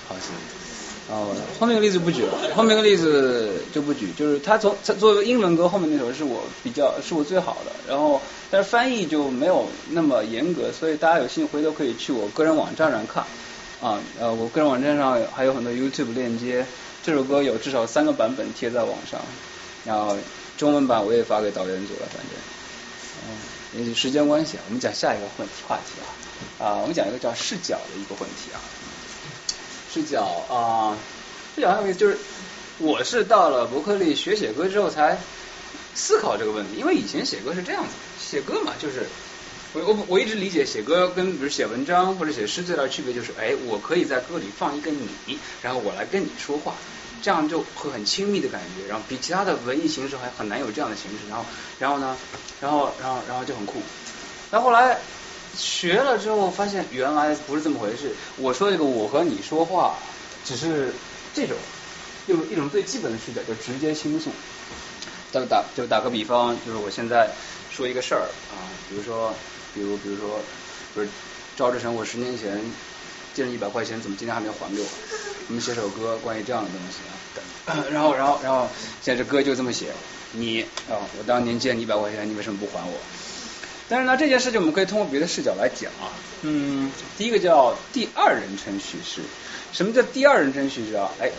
[0.07, 0.64] 好，谢谢。
[1.07, 8.19] 哦，后面一个例子不举了，后面一个例子就不举，就是他从他作为英文歌后面那首是我比较是我最好的，然后
[8.49, 13.23] 但是翻译就没有那么严格，所以大家有兴趣回头可以去我个人网站上看。
[13.81, 16.65] 啊，呃，我个人网站上还有很多 YouTube 链接，
[17.03, 19.21] 这首歌有至少三个版本贴在网上，
[19.83, 20.17] 然后
[20.57, 22.31] 中文版我也发给导演组了，反正，
[23.27, 28.57] 嗯，因为时间关系啊，我们讲下一个问题话题啊，啊，我们讲一个叫视角的一个问题啊。
[29.95, 30.97] 视角啊，
[31.55, 32.17] 视角还有一个就是，
[32.79, 35.17] 我是到了伯克利学写歌之后才
[35.93, 39.05] 思考这个问题，因为以前写歌是这样子，写歌嘛就是，
[39.71, 46.73] 我我我一直理解写歌跟比如写文章或者写诗最大的区别就是，哎，我可以在歌里放一个你，然后我来跟你说话，
[47.21, 51.45] 这样就会很亲密的感觉，然后比其他的文艺形式还很难有这样的形式，然后
[51.79, 52.17] 然后呢，
[52.59, 53.81] 然后然后然后就很酷，
[54.51, 54.99] 然后来。
[55.55, 58.11] 学了之后发现原来不是这么回事。
[58.37, 59.97] 我说这个我和你说话，
[60.43, 60.93] 只是
[61.33, 61.57] 这种
[62.27, 64.31] 用一种最基本的视角，就直接倾诉。
[65.31, 67.29] 打打就打个比方，就是我现在
[67.69, 68.55] 说一个事儿啊，
[68.87, 69.33] 比如说，
[69.73, 70.39] 比如比如说，
[70.93, 71.09] 不是
[71.57, 72.61] 赵志成，我十年前
[73.33, 74.87] 借了一百块钱，怎么今天还没还给我？
[75.47, 77.83] 我们写首歌关于这样的东西啊。
[77.91, 78.69] 然后然后然后
[79.01, 79.93] 现在这歌就这么写，
[80.31, 83.01] 你啊，我当年借你一百块钱，你为什么不还我？
[83.87, 86.09] 但是呢，这件事情我们可以通过别的视角来讲啊。
[86.41, 89.21] 嗯，第一个叫第二人称叙事。
[89.71, 91.11] 什么叫第二人称叙事啊？
[91.19, 91.29] 哎，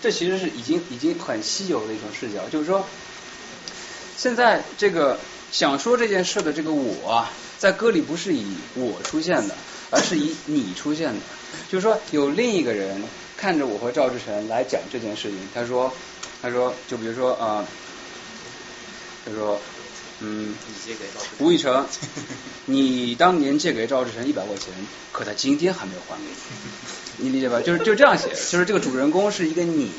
[0.00, 2.86] 这其实是已经已经很稀有的一种视角，就是说，
[4.16, 5.18] 现在这个
[5.50, 9.56] 想说这件事的这个我啊，在歌里不是以我出现的，
[9.90, 11.20] 而是以你出现的。
[11.68, 13.02] 就是说，有另一个人
[13.36, 15.92] 看着我和赵志成来讲这件事情，他说，
[16.40, 17.66] 他说，就比如说啊，
[19.24, 19.60] 他说。
[20.20, 20.54] 嗯，
[21.38, 21.86] 吴宇成，
[22.64, 24.72] 你当年借给赵志成一百块钱，
[25.12, 26.30] 可他今天还没有还给
[27.18, 27.60] 你，你理解吧？
[27.60, 29.92] 就是就这样写，就是这个主人公是一个你，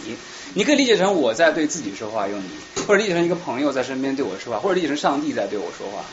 [0.55, 2.49] 你可以理解成我在对自己说话用你，
[2.87, 6.03] 或者理解成一个朋友在身边对我说话，或者理解成上帝在对我说话，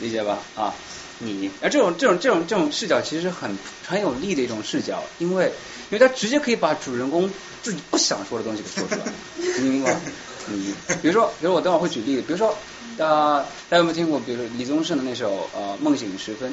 [0.00, 0.40] 理解吧？
[0.56, 0.74] 啊，
[1.20, 3.56] 你，而这种这种这种这种视角其实很
[3.86, 5.44] 很有利的一种视角，因为
[5.90, 7.30] 因为他直接可以把主人公
[7.62, 9.12] 自己不想说的东西给说出来，
[9.60, 10.00] 你明白吗？
[10.48, 12.56] 你比如说，比如我等会儿会举例子，比如说。
[12.98, 13.38] 大
[13.70, 14.18] 大家有没有听过？
[14.18, 16.50] 比如说李宗盛的那首呃《梦醒时分》，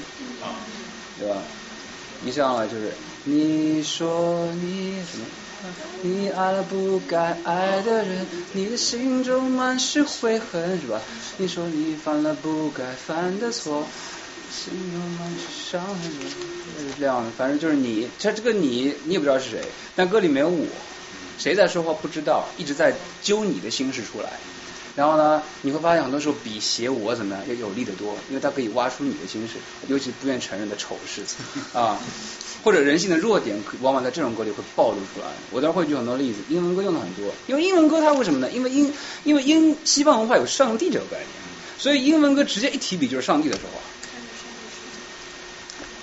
[1.19, 1.35] 对吧？
[2.23, 2.93] 一上来就是
[3.23, 5.25] 你说你什么？
[6.03, 11.01] 你爱了不该爱的人，你的心中满是悔恨，是吧？
[11.37, 13.87] 你说你犯了不该犯的错，
[14.51, 15.97] 心中满是伤痕。
[15.97, 19.59] 是这样的，反正就是你，他这个你你也不知道是谁，
[19.95, 20.67] 但歌里没有我，
[21.39, 22.93] 谁在说话不知道，一直在
[23.23, 24.39] 揪你的心事出来。
[24.95, 29.55] 然后呢，你会发现很多时候比写我怎么样要有力得多，因为它可以挖出你的心事，
[29.87, 31.21] 尤其不愿承认的丑事
[31.77, 31.99] 啊，
[32.63, 35.27] 或者人性的弱点，往往在这种歌里会暴露出来。
[35.51, 38.49] 我待会儿会举很多例子，英文歌用的很多，因为英文歌它为什么呢？
[38.51, 38.93] 因为英
[39.25, 41.27] 因为英西方文化有上帝这个概念，
[41.77, 43.81] 所以英文歌直接一提笔就是上帝的说话。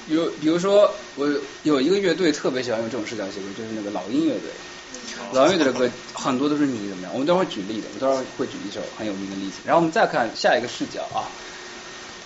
[0.09, 1.27] 有比如说我
[1.62, 4.51] 有一个乐队特别喜欢用这种视角写歌，就是那个老鹰乐队。
[5.32, 7.11] 老月的歌很多都是你怎么样？
[7.12, 9.61] 我们待会儿举例的，我待会儿会举一首很有名的例子。
[9.65, 11.24] 然后我们再看下一个视角啊，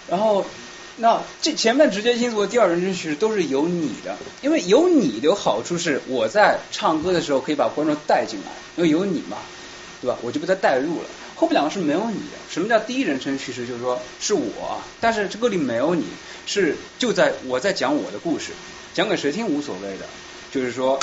[0.08, 0.44] 然后
[0.96, 9.36] 那这前面直接因素的第二人称叙事都是有你的，因为有你的好处是我在唱歌的时候可以把观众带进来，因为有你嘛，
[10.00, 10.16] 对吧？
[10.22, 11.08] 我就被他带入了。
[11.36, 12.36] 后面两个是没有你的。
[12.50, 13.66] 什么叫第一人称叙事？
[13.66, 16.04] 就是说是我，但是这歌里没有你，
[16.46, 18.52] 是就在我在讲我的故事，
[18.94, 20.06] 讲给谁听无所谓的，
[20.50, 20.98] 就是说。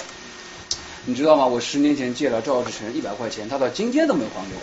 [1.06, 1.46] 你知道吗？
[1.46, 4.62] 我十年前借了赵志成一百块钱，他到今天都没还给我，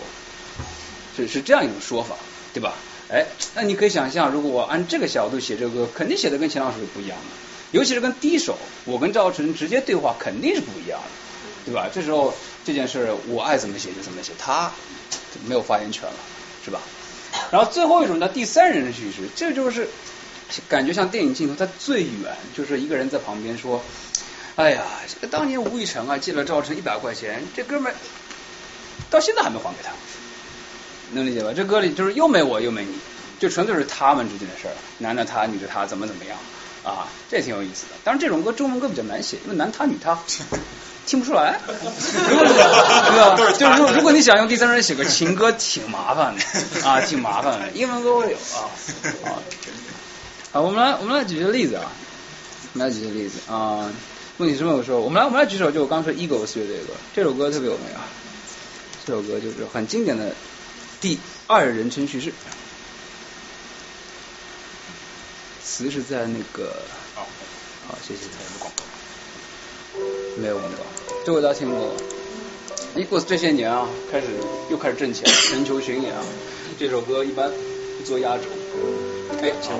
[1.15, 2.15] 是是这样一种说法，
[2.51, 2.73] 对吧？
[3.09, 11.87] 哎，那你可以想象，如果我按这个角度写这个歌，肯定写的跟前两首是不一样的，尤其是跟第一首，我跟赵志成直接对话，肯定是不一样的，对吧？
[11.93, 12.33] 这时候
[12.65, 14.71] 这件事我爱怎么写就怎么写，他
[15.45, 16.15] 没有发言权了，
[16.65, 16.79] 是吧？
[17.51, 19.87] 然后最后一种叫第三人叙事，这就是
[20.67, 23.83] 感觉像电影镜头，它最远就是一个人在旁边说。
[24.57, 27.95] 哎呀，这个当年吴宇成啊借了赵成一百块钱，这哥们儿
[29.09, 29.91] 到现在还没还给他，
[31.13, 31.51] 能理解吧？
[31.55, 32.93] 这歌里就是又没我又没你，
[33.39, 36.37] 就纯粹是他们之间的事儿，男的他女的他怎么怎么样
[36.83, 37.91] 啊，这挺有意思的。
[38.03, 40.19] 当然这种歌中文歌比较难写，因为男他女他
[41.05, 41.75] 听不出来， 对
[43.17, 43.35] 吧？
[43.57, 46.43] 就是如如果你想用第三人写个情歌，挺麻烦的
[46.87, 47.69] 啊，挺麻烦的。
[47.71, 48.69] 英文歌我有啊
[49.25, 49.39] 啊，
[50.51, 51.91] 好，我们来我们来举个例子啊，
[52.73, 53.89] 我们来举个例子啊。
[54.41, 58.01] 问题是没有说，我们来我们来举手，就我刚说 Eagles 乐队的歌，这首歌特别有名啊，
[59.05, 60.33] 这首歌就是很经典的
[60.99, 62.33] 第二人称叙事，
[65.63, 66.73] 词是在那个，
[67.13, 67.27] 好，
[67.87, 68.21] 好谢谢。
[70.39, 70.85] 没有闻过，
[71.23, 71.93] 这我倒听过。
[72.95, 74.25] Eagles 这些年啊，开始
[74.71, 76.23] 又开始挣钱，全球巡演啊。
[76.79, 77.51] 这首歌一般
[78.03, 78.45] 做压轴。
[79.39, 79.79] 哎，前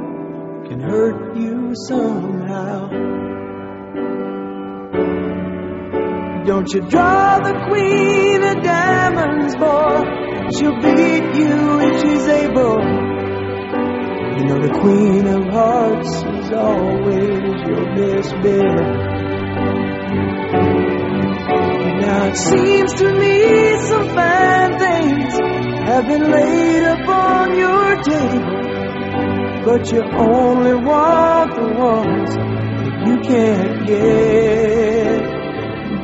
[0.71, 2.87] can hurt you somehow.
[6.45, 10.05] Don't you draw the queen of diamonds, boy.
[10.55, 12.79] She'll beat you if she's able.
[14.37, 18.79] You know the queen of hearts is always your best bet.
[21.99, 25.33] Now it seems to me some fine things
[25.83, 28.70] have been laid upon your table
[29.63, 35.21] but you only want the ones that you can't get.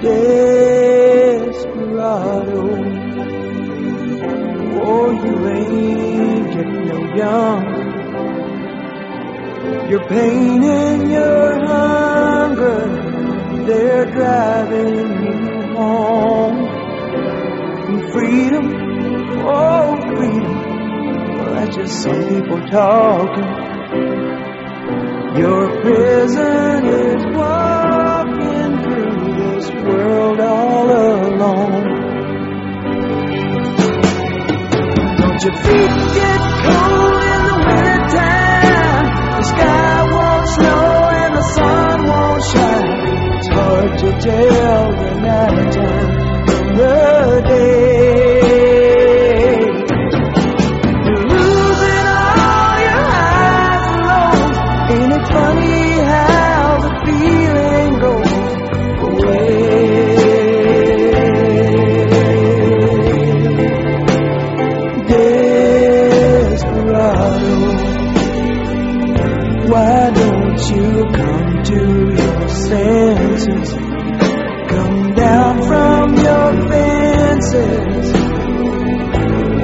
[0.01, 1.57] Desperado.
[4.79, 7.87] Oh, you ain't getting no younger.
[9.89, 12.79] Your pain and your hunger,
[13.65, 16.57] they're driving you home.
[17.87, 18.65] And freedom,
[19.47, 20.66] oh, freedom.
[21.57, 23.49] That's just some people talking.
[25.41, 31.83] Your prison is walking through this world all alone.
[35.17, 39.07] Don't your feet get cold in the wintertime?
[39.33, 42.91] The sky won't snow and the sun won't shine.
[43.35, 47.96] It's hard to tell the night time from the day.
[73.47, 73.73] Senses?
[74.69, 78.13] Come down from your fences.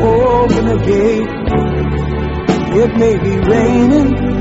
[0.02, 1.30] Open the gate.
[2.76, 4.33] It may be raining,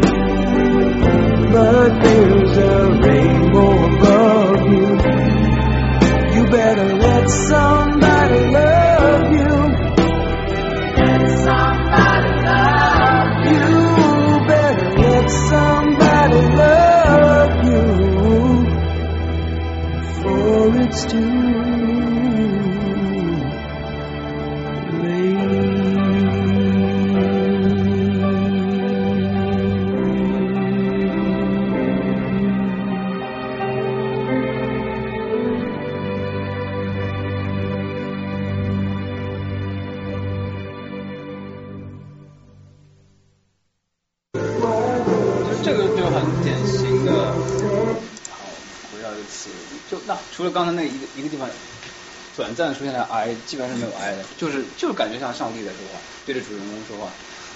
[52.63, 57.13] 短暂出现了 I，基本上是没有 I 的，就是就是感觉像上帝在说话，对着主人公说话，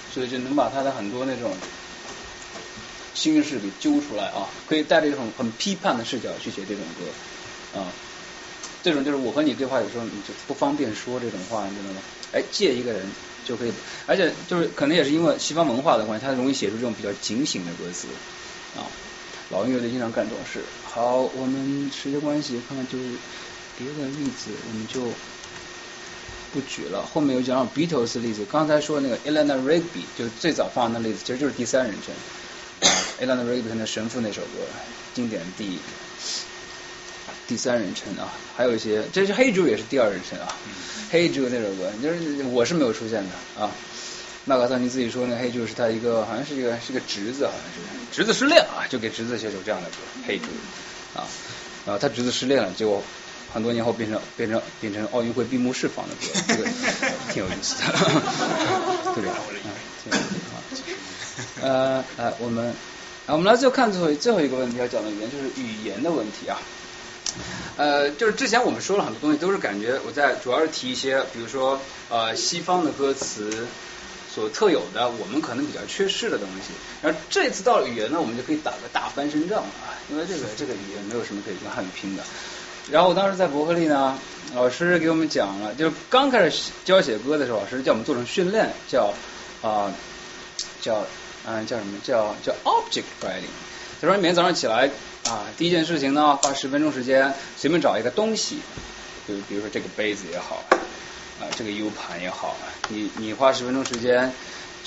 [0.09, 1.49] 所以就能把他的很多那种
[3.13, 7.87] 心事给揪出来啊，可以带着一种很批判的视角去写这种歌啊。
[8.83, 12.01] 这种就是我和你对话，有时候你就不方便说这种话，你知道吗？
[12.33, 13.09] 哎，借一个人
[13.45, 13.71] 就可以，
[14.05, 18.07] 而且就是可能也是因为西方文化的关系，它容易写出这种比较警醒的歌词
[18.75, 18.83] 啊。
[19.49, 20.61] 老音乐队经常干这种事。
[20.83, 23.05] 好，我们时间关系，看看就是
[23.77, 25.01] 别的例子我们就
[26.53, 27.05] 不举了。
[27.05, 32.13] 后面有讲 Beatles 的例子，刚才说那个 Eleanor Rigby 就最早放的那例子，其实就是第三人称。
[32.81, 34.65] 啊，Eleanor Rigby 那神父那首歌，
[35.13, 35.79] 经典第
[37.47, 40.55] 第三人称啊，还有一些，这是 Hey Jude 也是第二人称啊。
[41.09, 43.71] 黑猪那首歌，就是我是没有出现的啊。
[44.45, 49.95] 麦克桑尼自己说那个 Hey Jude 是他一个好像是一个是个侄子，好像是侄子失恋啊，就给侄子写首这样的歌
[50.27, 50.45] 黑猪
[51.15, 51.27] 啊
[51.99, 53.01] 他侄子失恋了，结果
[53.53, 56.69] 很多年后变成变成变成奥运会闭幕式放的歌，这个
[57.33, 57.83] 挺有意思的，
[59.15, 59.35] 对吧？
[59.63, 59.71] 嗯
[60.03, 60.55] 挺有意思啊
[61.61, 62.73] 呃呃，我们
[63.25, 66.57] 啊，我们来最后看最后最后一个问题要讲的语言就是语言的问题啊。
[67.77, 71.79] 呃，就是之前我们说了很多东西，都是感觉我在主要是提一些，比如说
[72.09, 73.67] 呃西方的歌词
[74.33, 76.73] 所特有的，我们可能比较缺失的东西。
[77.03, 82.23] 然后这次到了语言呢，我们就可以打个大翻身仗了啊，因为这个这个语言没有什么可以跟汉语拼的。
[82.91, 84.17] 然后我当时在伯克利呢，
[84.55, 89.13] 老师给我们讲了，就是刚开始教写歌的时候，老师叫我们做成训练，叫
[89.61, 89.91] 啊、
[90.81, 91.05] 叫
[91.45, 93.51] 嗯叫什么叫叫 object writing。
[93.99, 94.89] 他说你每天早上起来
[95.25, 98.59] 啊，第一件事情呢，花十分钟时间随便找一个东西，
[99.27, 100.63] 就比如说这个杯子也好，
[101.41, 102.55] 啊这个 U 盘也好，
[102.87, 104.31] 你你花十分钟时间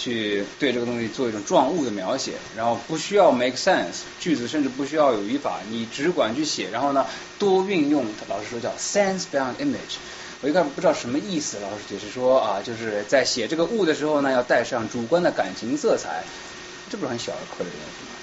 [0.01, 7.07] 去对这个东西做一种状物的描写，然后不需要 make sense，句子甚至不需要有语法，你只管去写，然后呢
[7.39, 10.01] 多运用老师说叫 sense beyond image。
[10.41, 16.25] 我一开始不知道什么意思，老师解释说啊，就是在写这个物的时候呢，要带上主观的感情色彩，
[16.89, 18.17] 这不是很小儿科的东西吗？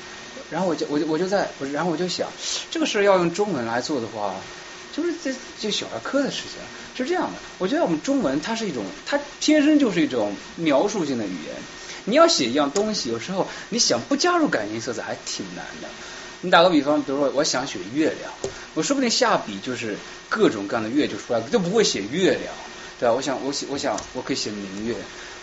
[0.49, 2.27] 然后我就我就我就在，我然后我就想，
[2.71, 4.33] 这个事儿要用中文来做的话，
[4.95, 6.57] 就是这这小儿科的事情
[7.03, 7.39] 是这样的。
[7.57, 11.55] 我觉得我们中文它是一种，它天生就是一种描述性的语言。
[12.05, 15.89] 你要写一样东西，有时候你想不加入感情色彩还挺难的。
[16.41, 18.31] 你打个比方，比如说我想写月亮，
[18.75, 19.97] 我说不定下笔就是
[20.29, 22.53] 各种各样的月就出来了，就不会写月亮，
[22.99, 23.13] 对吧？
[23.13, 24.95] 我想我写我想我可以写明月，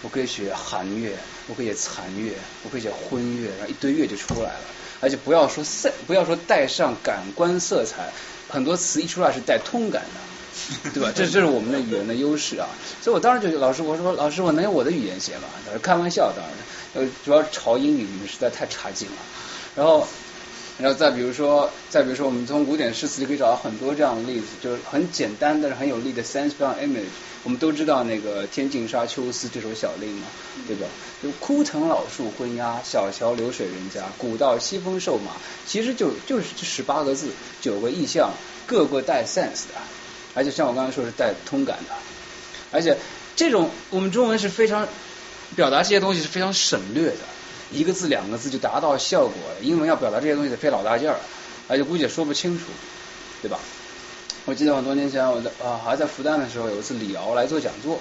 [0.03, 1.13] 我可以写寒月，
[1.49, 4.61] 我可以写残月，我可以写昏月，然后一堆月就出来了。
[5.01, 8.11] 而且不要说色，不要说带上感官色彩，
[8.49, 10.21] 很多词一出来是带通感的，
[10.95, 11.13] 对吧？
[11.15, 12.69] 这这是我们的语言的优势啊。
[13.03, 15.49] 所以我当时就老师我说老师我能用我的语言写吗？
[15.65, 19.17] 他说开玩笑，当然，呃，主要是朝英语你们实在太差劲了。
[19.77, 20.07] 然后。
[20.77, 27.05] 然后再比如说，再比如说，我们从古典诗词就可以找到很多这样的例子，就是很简单但是很有力的 sense 上 image。
[27.45, 30.27] 我们都知道那个“天净沙秋思”这首小令嘛，
[30.67, 30.85] 对吧？
[31.23, 35.31] 就枯藤老树昏鸦，小桥流水人家，古道西风瘦马，
[35.65, 37.29] 其实就就是这十八个字，
[37.61, 38.33] 九个意象，
[38.67, 39.81] 个个带 sense 的，
[40.35, 41.95] 而且像我刚才说是带通感的，
[42.71, 42.97] 而且
[43.37, 44.87] 这种我们中文是非常
[45.57, 47.19] 表达这些东西是非常省略的。
[47.71, 49.61] 一个字两个字就达到效果了。
[49.63, 51.17] 英文要表达这些东西得费老大劲儿，
[51.67, 52.67] 而且估计也说不清楚，
[53.43, 53.59] 对吧？
[54.45, 57.99] 我记得很多年前我在啊还在复旦的时候，有一次李敖来做讲座，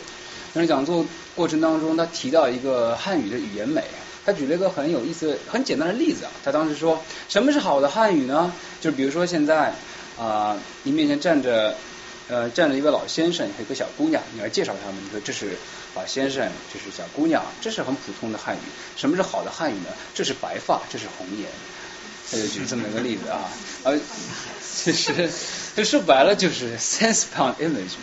[0.54, 1.06] 但是讲座
[1.36, 3.84] 过程当中他提到一个汉语的语言美，
[4.26, 6.32] 他举了一个很有意思、很简单的例子啊。
[6.44, 8.54] 他当时说什么是好的汉语呢？
[8.82, 9.74] 就是比如说现在
[10.20, 11.78] 啊你面前站着
[12.34, 15.56] 呃站着一位老先生和一个小姑娘，你来介绍他们，你说这是。
[15.96, 18.60] 老先生，这是小姑娘，这是很普通的汉语。
[18.98, 19.90] 什么是好的汉语呢？
[20.16, 21.48] 这是白发，这是红颜。
[22.32, 23.48] 他就举这么一个例子啊，
[23.84, 24.00] 呃，
[24.60, 25.30] 其实
[25.76, 27.94] 就说白了就是 sense beyond image，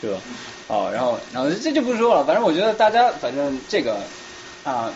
[0.00, 0.20] 对吧？
[0.66, 4.00] 哦，然后然后这就不说了，反正我觉得大家反正这个
[4.64, 4.92] 啊，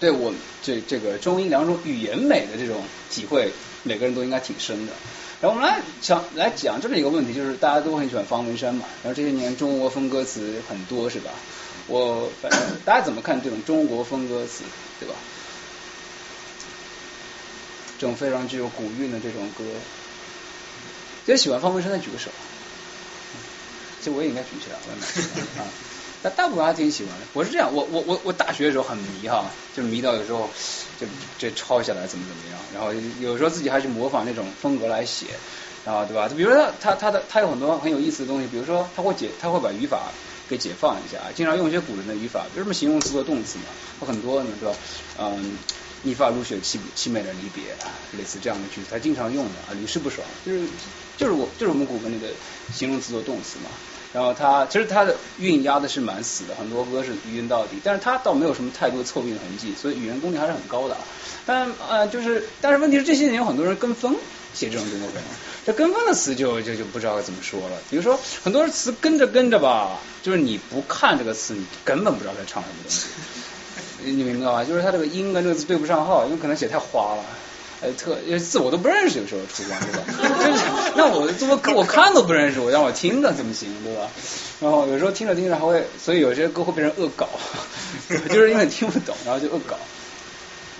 [0.00, 4.94] 对我这这个中英两种语言美的这种体会，每个人都应该挺深的。
[5.40, 11.30] 然后我们来讲来讲这么一个问题，就是大家都很喜欢方文山嘛，然后这些年中国风歌词很多是吧？
[11.86, 14.64] 我反正大家怎么看这种中国风歌词，
[14.98, 15.14] 对吧？
[17.98, 19.64] 这种非常具有古韵的这种歌，
[21.24, 22.30] 最喜欢方文山的举个手。
[23.98, 25.66] 其实我也应该举起来，我也啊。
[26.22, 27.26] 但大部分还挺喜欢的。
[27.32, 30.52] 我是这样，我我我我大学的时候很迷哈，就迷到有时候
[30.98, 31.06] 就
[31.38, 35.40] 这抄下来怎么怎么样，然后有时候自己还去模仿那种风格来写，
[35.84, 36.28] 然后对吧？
[36.28, 40.12] 比如说他他的他有很多很有意思的东西，比如说他会解他会把语法
[40.48, 44.76] 给解放一下，经常用一些古人的语法，比如什么形容词和动词嘛，有很多呢，对吧？
[45.18, 45.58] 嗯，
[46.02, 50.68] 一发如雪凄凄美的离别啊，类似这样的句子，他经常用的啊，屡试不爽，就是
[51.16, 52.34] 就是我就是我们古文里的
[52.70, 53.70] 形容词做动词嘛。
[54.12, 60.96] 然后他其实他的韵压的是蛮死的，很多歌是余韵到底，但是他倒没有什么太多凑韵痕迹，所以语言功力还是很高的。
[61.46, 64.16] 但呃就是，但是问题是这些年有很多人跟风
[64.52, 65.18] 写这种中国歌，
[65.64, 67.76] 这跟风的词就就就不知道怎么说了。
[67.88, 73.06] 比如说很多词跟着跟着吧，就是你不看这个词，你根本不知道在唱什么东西。
[74.02, 74.64] 你明白吧？
[74.64, 77.24] 就是他这个音跟这个字对不上号，因为可能写太花了。
[77.82, 80.04] 呃，特字我都不认识，有时候出现对吧？
[80.44, 84.10] 就 是那我怎么我看都不认识，我让我听的怎么行对吧？
[84.60, 87.26] 然后有时候听着听着还会，所以有些歌会变成恶搞，
[88.28, 89.78] 就是因为听不懂，然后就恶搞。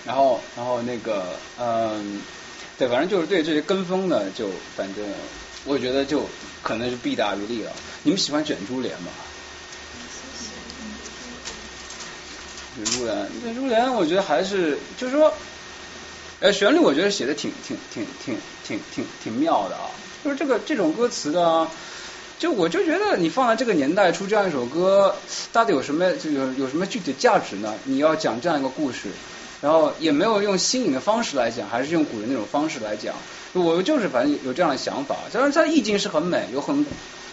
[0.04, 1.24] 然后然后那个
[1.58, 2.20] 嗯，
[2.76, 5.02] 对，反正就是对这些跟风的，就反正
[5.64, 6.26] 我觉得就
[6.62, 7.72] 可能是弊大于利了。
[8.02, 9.10] 你们喜欢卷珠帘吗？
[12.76, 15.32] 卷珠帘，卷珠帘，我觉得还是就是说。
[16.40, 18.34] 呃，旋律我觉得写的挺挺挺挺
[18.66, 19.90] 挺挺挺妙的啊，
[20.24, 21.68] 就是这个这种歌词的，
[22.38, 25.14] 就我就觉得你放在这个年代出这样一首歌，
[25.52, 27.74] 到底有什么就有有什么具体的价值呢？
[27.84, 29.08] 你要讲这样一个故事，
[29.60, 33.14] 然后也没有用新颖的方式来讲，还是用古人那种方式来讲。
[33.52, 36.86] 我就是反正有这样的想法，虽然它意境是很美，有很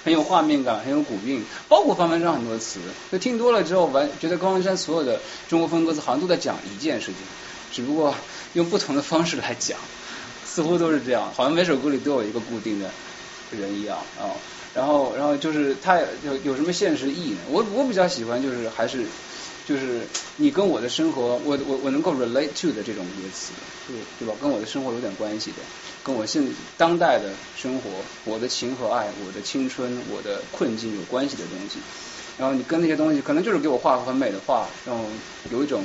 [0.04, 7.16] 很有画面感，很有古韵，包括方文山很多词，就听多了之后，完觉得方文山所有的中国风歌词好像都在讲一件事情，
[7.72, 8.14] 只不过
[8.54, 9.78] 用不同的方式来讲，
[10.46, 12.90] 似乎都是这样，好像每首歌里都有一个固定的
[13.52, 14.32] 人一样啊。
[14.74, 17.40] 然后，然后就是它有有什么现实意义呢？
[17.50, 19.04] 我我比较喜欢就是还是
[19.66, 20.02] 就是
[20.36, 23.54] 你跟我的生活，我我我能够 relate to 的这种歌词，
[23.88, 24.36] 对对吧？
[24.40, 25.58] 跟我的生活有点关系的，
[26.04, 27.90] 跟我现当代的生活，
[28.24, 31.80] 我的情和爱，我的青春，我的困境有关系的东西。
[32.38, 35.06] 然后你跟那些东西，可能就是给我画很美的画，然后
[35.50, 35.84] 有一种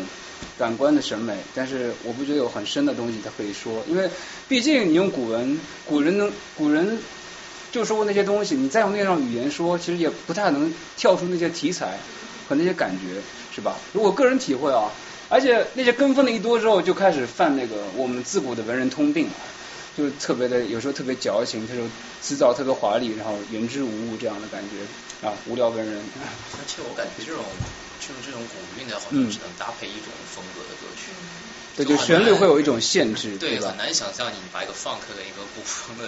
[0.58, 4.10] 感官的审美，但是我不觉得有很深的东西它可以说，因为
[4.48, 6.98] 毕竟你用古文，古人能古人。
[7.72, 11.98] 就说过那些东西，你再用那种语言说，其实也不太能跳出那些题材
[12.46, 13.78] 和那些感觉，是吧？
[13.94, 14.92] 如果个人体会啊，
[15.30, 19.36] 而且那些跟风的一多之后，就开始犯那个我们自古的文人通病了，
[19.96, 21.88] 就特别的有时候特别矫情，他就
[22.20, 24.82] 辞藻特别华丽，然后言之无物这样的感觉
[25.26, 26.04] 啊，无聊文人。
[26.14, 27.42] 而且我感觉这种
[28.02, 31.12] 就是这种古韵的，好像只能搭配一种风格的歌曲。
[31.74, 33.68] 对，就旋律会有一种限制，对吧？
[33.68, 36.04] 很难想象你把一个 funk 跟一个古风的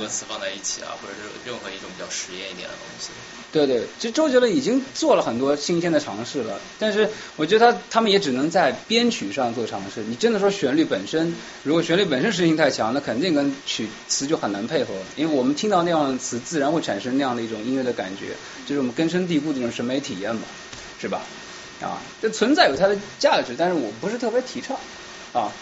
[0.00, 3.10] 歌词放在一起啊，或者是任何一种比较实验一点的东西。
[3.52, 10.02] 对对，其实周杰伦已经做了很多新鲜的尝试了，但是我觉得他他们也只能在编曲上做尝试。
[10.02, 18.34] 你真的说旋律本身，如果旋律本身实性太强，那肯定跟曲词就很难配合，因为我们听到那样的词，自然会产生那样的一种音乐的感觉，
[18.66, 20.42] 就是我们根深蒂固的一种审美体验嘛，
[21.00, 21.22] 是吧？
[21.82, 24.76] 啊，这存在有它的价值，但是我不是特别提倡
[25.32, 25.52] 啊。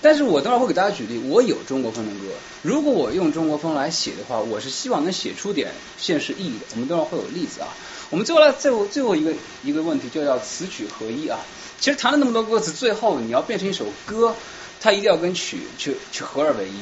[0.00, 2.32] 但是我等会儿会给大家举例，我有中国风的歌，
[2.62, 6.66] 如果我用中国风来写的话，我是希望能写出点现实意义的。
[6.74, 7.68] 我们等会儿会有例子啊。
[8.10, 9.32] 我们最后来最后最后一个
[9.62, 11.40] 一个问题，就叫词曲合一啊。
[11.80, 14.36] 其实谈了那么多歌词，最后你要变成一首歌，
[14.78, 16.80] 它一定要跟曲去去合二为一。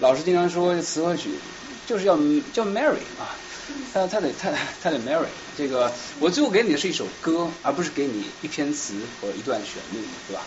[0.00, 1.30] 老师经常说词和曲
[1.86, 2.16] 就是要
[2.52, 3.38] 叫 marry 啊。
[3.92, 4.50] 他他得他
[4.82, 5.26] 他得 marry
[5.56, 10.42] 这个，我最后给你的是一首歌，而不是给你一篇词和一段旋律，对吧？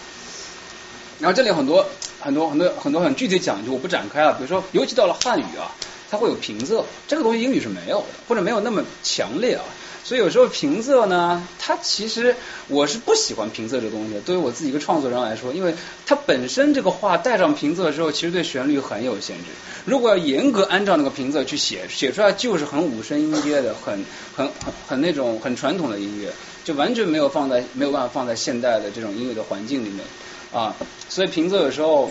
[1.19, 1.89] 然后这里很多
[2.19, 4.33] 很多很多很多很具体讲究，我不展开了。
[4.33, 5.71] 比如说，尤其到了汉语啊，
[6.11, 9.63] 它会有平仄，这个东西英语是没有的，或者没有那么强烈啊。
[10.07, 12.33] 所以有时候平仄呢，它其实
[12.69, 14.17] 我是不喜欢平仄这东西。
[14.25, 19.43] 对于我自己一个创作人来说，因为它本身这个话带上平仄的时候，其实对旋律很有限制。
[19.83, 26.31] 如果要严格按照那个平仄去写，写出来就是很五声音阶的，很很很很那种很传统的音乐，
[26.63, 30.05] 就完全没有放在没有办法放在现代的这种音乐的环境里面
[30.53, 30.73] 啊。
[31.09, 32.09] 所以平仄有时候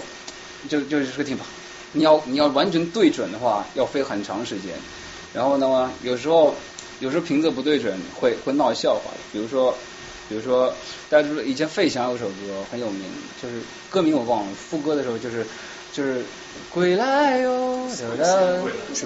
[0.69, 1.47] 就就是个地方，
[1.93, 4.75] 你要你要完全对准的话，要费很长时间。
[5.33, 6.55] 然后呢，有时候。
[7.01, 9.77] 有时候平仄不对准会会闹笑话，比如说，
[10.29, 10.73] 比如说
[11.09, 13.11] 大家知道以前费翔有首歌很有名，
[13.43, 13.61] 就是
[13.91, 15.47] 歌名我忘了，副歌的时候就是
[15.93, 16.23] 就是
[16.71, 18.05] 归来哟，是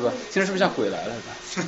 [0.01, 0.13] 吧？
[0.31, 1.15] 听着是不是像鬼来了？
[1.53, 1.67] 是吧？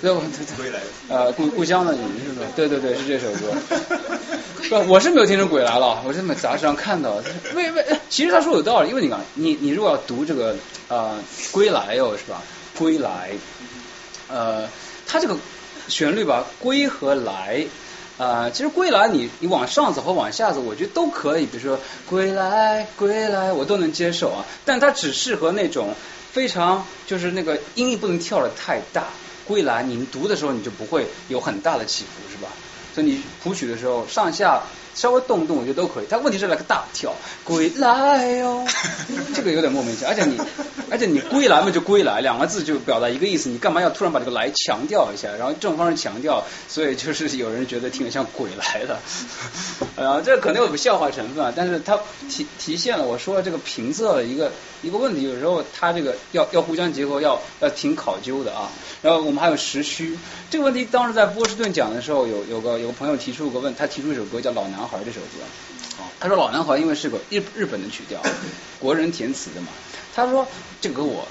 [0.02, 2.46] 对对呃故故乡的你是吧？
[2.56, 3.52] 对对对，是这首歌。
[4.68, 7.22] 不，我是没有听成鬼来了，我是在杂志上看到。
[7.54, 10.56] 为为，其实他说有道理，因为你看，你你如果要读这个
[10.88, 11.18] 呃
[11.52, 12.42] 归来哟，是吧？
[12.78, 13.30] 归来，
[14.28, 14.68] 呃。
[15.06, 15.36] 它这个
[15.88, 17.64] 旋律吧，归和来
[18.18, 21.46] 啊，其实归来你你往上走和往下走，我觉得都可以。
[21.46, 21.78] 比如说
[22.08, 24.44] 归来归来，我都能接受啊。
[24.64, 25.94] 但它只适合那种
[26.32, 29.04] 非常就是那个音域不能跳的太大。
[29.46, 32.48] 归来你们读的时候你就不会有很大的起伏，是吧？
[32.94, 34.62] 所以你谱曲的时候上下。
[34.96, 38.66] 稍微动动我觉得都可以，但问题是来个大跳，归来哟，
[39.36, 40.10] 这个有点莫名其妙。
[40.10, 40.40] 而且你，
[40.90, 45.28] 而且你归来嘛就归来，两个字就表达一个意思，你干嘛要突然把这个来强调一下？
[45.38, 48.98] 然后这种方式强调，所以就是有人觉得挺像鬼来的。
[50.02, 52.00] 啊， 这可能有个笑话成分啊，但是它
[52.30, 54.50] 体体现了我说这个平仄的一个
[54.82, 58.70] 一个问题，有时候它这个要要互相结合，要要挺考究的啊。
[59.02, 60.18] 然后我们还有时虚
[60.50, 64.80] 这个问题，当时在波士顿讲的时候，有有个有个朋友提出个问，他提出一首歌叫《老男》。
[64.86, 68.22] 孩这首歌，他说老男孩因为是个日日本的曲调，
[68.78, 69.68] 国人填词的嘛。
[70.14, 70.46] 他说
[70.80, 71.26] 这个我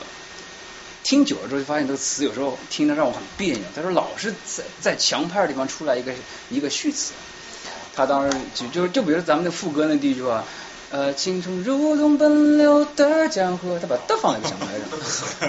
[1.03, 3.63] 听久了之后就发现这个词有时候听着让我很别扭。
[3.75, 6.13] 他说老是在在强拍的地方出来一个
[6.49, 7.13] 一个序词。
[7.95, 10.43] 他当时就就就比如咱们的副歌那第一句话。
[10.95, 14.67] 呃，青春如同奔流的江河，他把的放在个强拍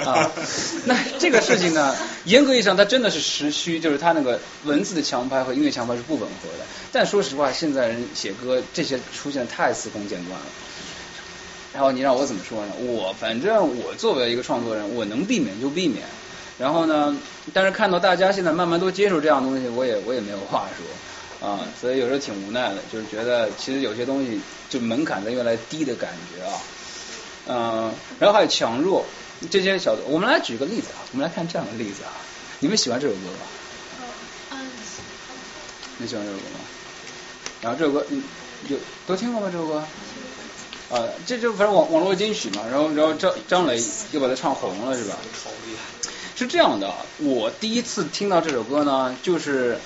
[0.00, 0.32] 上啊。
[0.86, 1.94] 那这个事情呢，
[2.24, 6.64] 严格意义上，它真的是时虚，就是它那个文字的强拍和音乐强拍是不吻合的。
[6.90, 10.46] 但说实话，现在人写歌这些出现太司空见惯了。
[11.72, 12.72] 然后你让我怎么说呢？
[12.80, 16.02] 我反正我作为一个创作人，我能避免就避免。
[16.58, 17.16] 然后呢，
[17.52, 20.84] 但是看到大家现在慢慢都接受这样东西，我也我也没有话说
[21.40, 24.40] 啊，所以有时候挺无奈的，就是觉得其实有些东西
[24.70, 26.52] 就门槛在越来越低的感觉啊。
[27.48, 29.04] 嗯，然后还有强弱
[29.50, 32.12] 这些小，我们来举个例子啊，我们来看这样的例子啊，
[32.60, 33.46] 你们喜欢这首歌吗？
[34.52, 34.58] 嗯。
[35.98, 36.60] 你喜欢这首歌吗？
[37.62, 38.22] 然后这首歌，嗯，
[38.68, 39.48] 有都听过吗？
[39.52, 39.84] 这首歌？
[40.88, 43.82] 啊，这就反正网网络金曲嘛，然后然后张张磊
[44.12, 45.16] 又把它唱红了，是吧？
[46.36, 49.80] 是这样的，我第一次听到这首歌呢，就是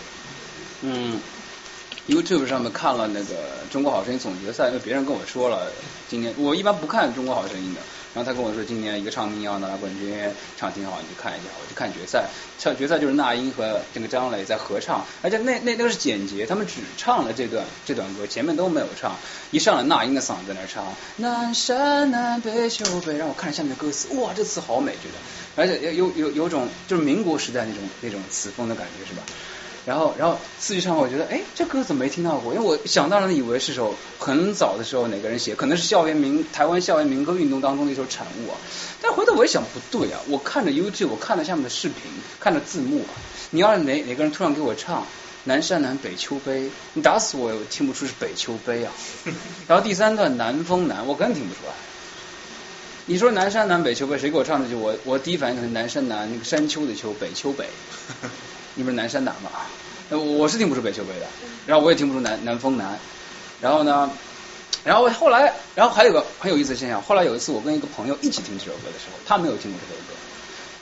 [0.83, 1.21] 嗯
[2.11, 3.37] ，YouTube 上面看了那个
[3.71, 5.71] 中国好声音总决赛，因为别人跟我说了，
[6.09, 7.81] 今年我一般不看中国好声音的。
[8.13, 10.13] 然后他跟我说，今年一个唱民谣拿了冠军，
[10.59, 11.45] 唱挺好，你去看一下。
[11.63, 12.25] 我去看决赛，
[12.59, 19.17] 唱决赛就是那英和这个张磊在合唱，而且那那都是简洁，他们只唱了这段这段歌，前面都没有唱。
[19.53, 29.23] 一上来那英的嗓子在那唱，南山南北秋北，让我看了下面的歌词，哇，这词好美，觉得，而且有有有种就是民国时代那种那种词风的感觉，是吧？
[29.87, 32.53] 然后，然后四句唱，我觉得，哎，这歌怎么没听到过？
[32.55, 38.59] 因为我想当然的以为是首很早的时候哪个人写，可能是校园民台湾校园民歌运动当中的一首产物啊。
[39.01, 41.97] 但回头我一想，不对啊，我看着 YouTube，我看了下面的视频，
[42.39, 43.13] 看着字幕啊，
[43.51, 45.07] 你要是哪哪个人突然给我唱
[45.45, 48.93] 南山南北秋悲，你打死我也听不出是北秋悲啊。
[49.67, 51.73] 然后第三段南风南，我更听不出来。
[53.07, 54.75] 你说南山南北秋悲，谁给我唱这句？
[54.75, 57.65] 我我第一反应可能南山南，那个山丘的丘，北秋北。
[58.75, 59.51] 你不是南山南吗？
[60.11, 61.27] 我是听不出北秋北的，
[61.67, 62.99] 然后我也听不出南南风南，
[63.61, 64.11] 然后呢，
[64.83, 70.15] 然后后来，然后还有个很有意思的现象，后来有一次我跟一个朋友一起听这首歌的时候，他没有听过这首歌，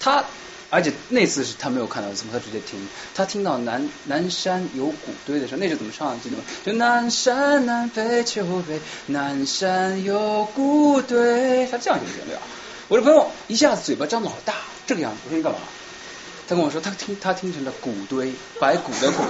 [0.00, 0.24] 他
[0.70, 6.44] 而且那次是他没有看到怎么，他直接听，他听到南南山有古堆的时候，那是怎么唱记得吗？
[6.64, 12.40] 就南山南北秋北，南山有古堆，他这样一个旋律啊，
[12.88, 14.54] 我的朋友一下子嘴巴张老大，
[14.86, 15.58] 这个样子，我说你干嘛？
[16.48, 19.22] 他跟我说，他听他听成了骨堆，白骨的骨。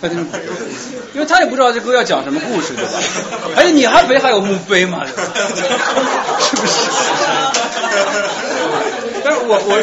[0.00, 0.40] 他听成，
[1.12, 2.92] 因为他也不知道这歌要讲什么故事，对吧？
[3.56, 5.20] 而且你还背还有墓碑嘛， 是不
[6.66, 6.84] 是？
[9.24, 9.82] 但是我我，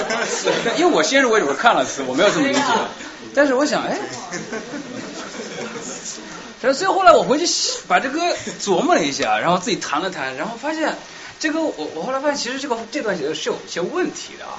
[0.77, 2.61] 因为我先入为主看了词，我没有这么理解。
[3.35, 3.99] 但是我想，哎，
[6.61, 7.45] 所以后来我回去
[7.89, 8.21] 把这歌
[8.61, 10.95] 琢磨了一下，然后自己弹了弹，然后发现
[11.39, 14.53] 这个我我后来发现，其实这个这段写的是有些问题的啊。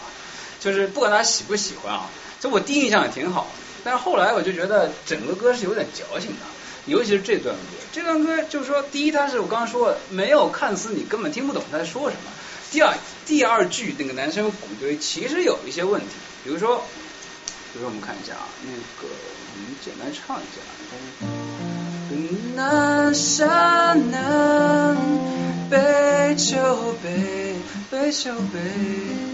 [0.63, 2.09] 就是不管他喜不喜欢啊，
[2.39, 3.49] 就我第一印象也挺好，
[3.83, 6.47] 但是后来我就觉得整个歌是有点矫情的，
[6.87, 7.61] 尤其是这段歌。
[7.93, 12.31] 这段歌就是说，第一，它是我刚刚说没有看似，你根本听不懂他在说什么。
[12.71, 12.95] 第二，
[13.27, 16.07] 第二句那个男生鼓堆其实有一些问题，
[16.43, 16.79] 比如说，
[17.73, 18.71] 比如说我们看一下啊，那
[19.03, 20.61] 个我们简单唱一下。
[22.55, 24.97] 南山南，
[25.73, 27.57] 北秋北，
[27.91, 28.61] 北秋北，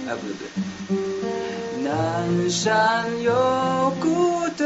[0.06, 0.46] 哎不对
[0.86, 1.82] 不对。
[1.82, 4.64] 南山有古堆，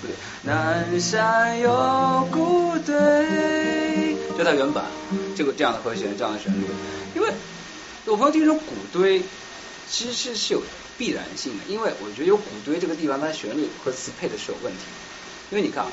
[0.00, 2.94] 不对，南山有古堆，
[4.38, 4.84] 就它原版，
[5.34, 6.64] 这个这样的和弦，这样的旋律。
[7.16, 7.32] 因为
[8.04, 8.62] 我朋友听说古
[8.92, 9.20] 堆，
[9.90, 10.62] 其实是是有
[10.96, 14.78] 必然性的，因为我觉得有古堆这个地方，它旋律和词配的是有问题。
[15.50, 15.86] 因为你看，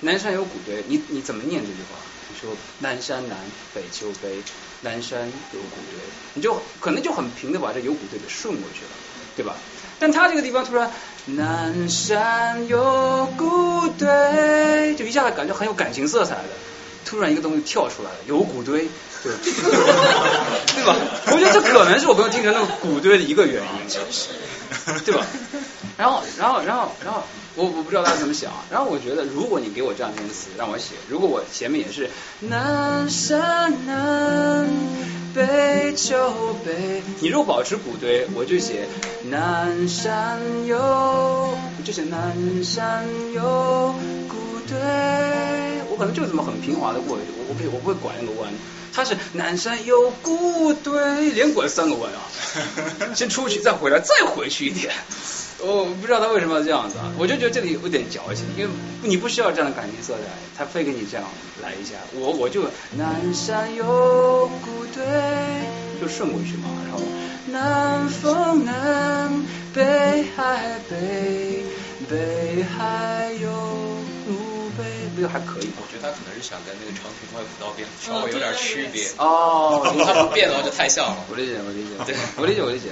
[0.00, 1.96] 南山有古堆，你你怎么念这句话？
[2.40, 3.36] 说南山南，
[3.74, 4.42] 北秋悲，
[4.82, 6.00] 南山有古堆，
[6.34, 8.90] 你就可能就很平的把这有古堆给顺过去了。
[9.36, 9.54] 对吧？
[10.00, 10.90] 但他这个地方突然
[11.26, 16.48] 南山有古堆，就一下子感觉很有感情色彩的。
[17.04, 18.88] 突然一个东西跳出来了，有古堆，
[19.22, 20.96] 对对吧？
[21.26, 23.88] 我觉得这可能是我朋友听成那个古堆的一个原因，
[25.04, 25.24] 对吧？
[25.96, 27.22] 然后，然后，然后，然后，
[27.58, 28.50] 我我不知道大家怎么想。
[28.70, 32.08] 然后我觉得，如果你给我这样一篇词让我写，如果我前面也是
[32.40, 34.66] 南山南。
[35.34, 38.88] 北秋北，你如果保持古堆，我就写
[39.30, 43.04] 南山有，我就写南山
[43.34, 43.94] 有
[44.26, 44.76] 古堆，
[45.90, 48.50] 我可能就这么很平滑的过，我我不我不会拐那个弯，
[48.92, 52.18] 它是南山有古堆，连拐三个弯啊，
[53.14, 54.92] 先出去再回来再回去一点。
[55.60, 58.70] 我不知道他为什么要这样子啊，我就觉得这里有点矫情，因为
[59.02, 61.26] 你不需要这样的感情色彩，他非给你这样
[61.62, 62.62] 来一下，我我就
[62.96, 65.04] 南山有古堆，
[66.00, 67.00] 就顺过去嘛，然后
[67.46, 71.64] 南风南，北海北，
[72.08, 73.50] 北海有
[74.28, 74.84] 路北，
[75.16, 75.70] 不就还可以？
[75.76, 81.24] 我觉得他可能是想跟那个长亭外古道边稍微有点区别哦，他不变的话就太像了。
[81.28, 82.90] 我理解，我理解， 对，我理解，我理解。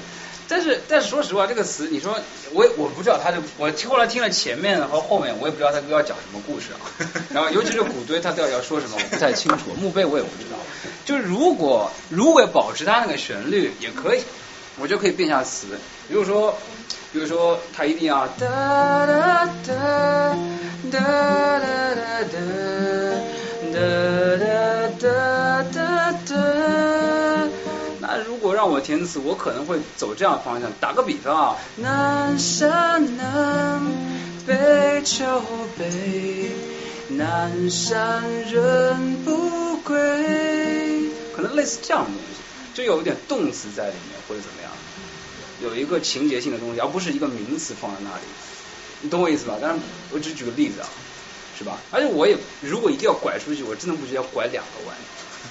[0.49, 2.19] 但是但是说实话，这个词你说
[2.53, 6.81] 我我不知道他的我后来听了前面和后面，我也不知道他要讲什么故事啊。
[7.35, 9.73] 然后尤其是古堆，他到底要说什么，我不太清楚。
[9.81, 10.57] 墓碑我也不知道。
[11.05, 14.23] 就是如果如果保持他那个旋律也可以，
[14.79, 15.67] 我就可以变下词。
[16.09, 16.57] 比如说，
[17.13, 20.37] 比如说他一定要哒哒哒
[20.93, 22.39] 哒哒哒哒
[24.39, 24.46] 哒
[28.67, 30.69] 让我填词，我可能会走这样的方向。
[30.81, 33.81] 打个比方啊，南山南
[34.45, 35.25] 北秋
[35.79, 36.51] 北，
[37.11, 39.95] 南山人不归，
[41.33, 42.43] 可能类似这样的东西，
[42.75, 44.73] 就有一点动词在里面或者怎么样，
[45.63, 48.25] 有一个情节性的东西，而不是一个名词放在那里。
[49.01, 49.59] 你懂我意思吧？
[49.61, 49.79] 当然，
[50.11, 50.89] 我只举个例子啊，
[51.57, 51.79] 是吧？
[51.93, 54.97] 而且我也如果一定要拐出去，我真的不觉得要拐两个弯。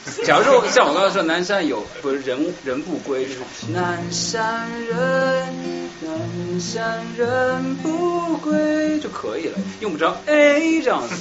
[0.24, 3.40] 假如说像我刚才说，南山有不是人人不归，就是
[3.72, 11.16] 南山人，南山人不归就可以了，用不着 A 这样子，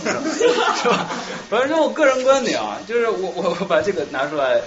[0.82, 1.08] 是吧？
[1.48, 4.60] 反正我个人观点啊，就是我我 我把这个拿出来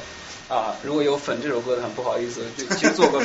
[0.50, 3.22] 啊，如果有粉这首歌的，很不好意思，就去做个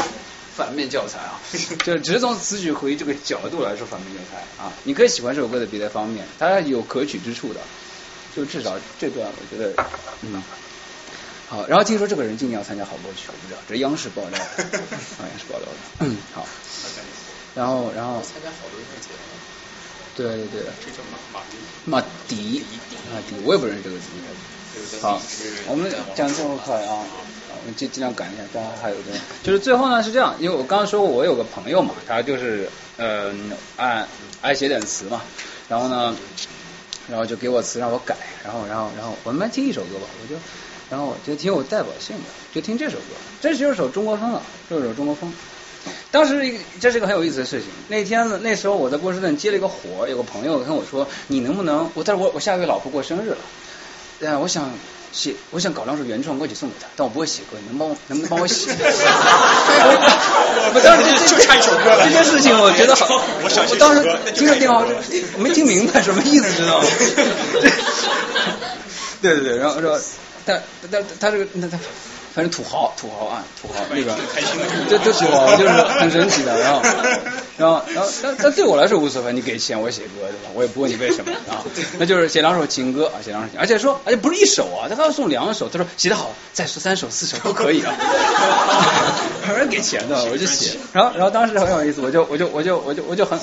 [0.54, 1.40] 反面教材啊，
[1.84, 7.60] 就只是从词曲回忆这个角度来说反面教材啊，你可以喜欢这首歌的别的方面，它有可取之处的，
[8.36, 9.72] 就至少这段我觉得
[10.20, 10.42] 嗯。
[11.52, 15.76] 好，然后听说这个人今年要参加好多曲，我不知道，这是央视爆料的， 央视爆料的。
[15.98, 16.48] 嗯，好。
[17.54, 18.22] 然后，然后。
[18.22, 19.20] 参加好多音乐节目。
[20.16, 20.72] 对对对。
[20.80, 21.56] 这叫马马迪。
[21.84, 22.64] 马迪。
[23.12, 24.98] 马迪，我也不认识这个字。
[25.02, 25.20] 好，
[25.68, 27.04] 我们讲这么快啊，
[27.60, 29.02] 我们尽尽量赶一下，大家还有个，
[29.44, 33.30] 就是最后呢是这样，因为我刚刚说过，我有个朋友嘛，他就是呃
[33.76, 34.06] 爱
[34.40, 35.20] 爱写点词嘛，
[35.68, 36.16] 然后呢，
[37.10, 40.40] 然后就给我词让我改，然后然后然后我们来听一首歌吧，我就。
[40.92, 42.22] 然后我觉得挺有代表性的，
[42.54, 45.32] 就听这首歌，这就是首中国风啊，这是首中国风。
[46.10, 47.68] 当时这是一个很有意思的事情。
[47.88, 51.90] 那天呢，那时候我在波士顿接了一个活，有个朋友跟我说：“你能不能……
[51.94, 53.38] 我但是我我下个月老婆过生日了，
[54.22, 54.70] 哎，我想
[55.12, 58.70] 写，我想搞两首原创歌曲送给她，但我不会写歌，你能帮我能不能帮我写？”
[60.74, 62.04] 我当时就差一首歌了。
[62.06, 63.06] 这件事情我觉得好，
[63.42, 64.84] 我想我当时听着电话，
[65.38, 66.86] 我没听明白什么意思，知道吗？
[69.22, 69.98] 对对对，然后说。
[70.44, 71.78] 但但他这个那他
[72.34, 74.16] 反正土豪土豪啊土豪那个，
[74.88, 76.80] 这这土豪就是很神奇的，然后
[77.58, 80.50] 然后然后但但对我来说无所谓，你给钱我写歌对吧？
[80.54, 81.60] 我也不问你为什么啊，
[81.98, 87.94] 那就是写两首情歌啊，写两首，而且说而且不是一首啊，他还要送两首，他说写的好再说三首四首都可以啊，
[89.50, 93.38] 有人给钱的我就写，然后然后当时很有意思，我就我就我就我就我就很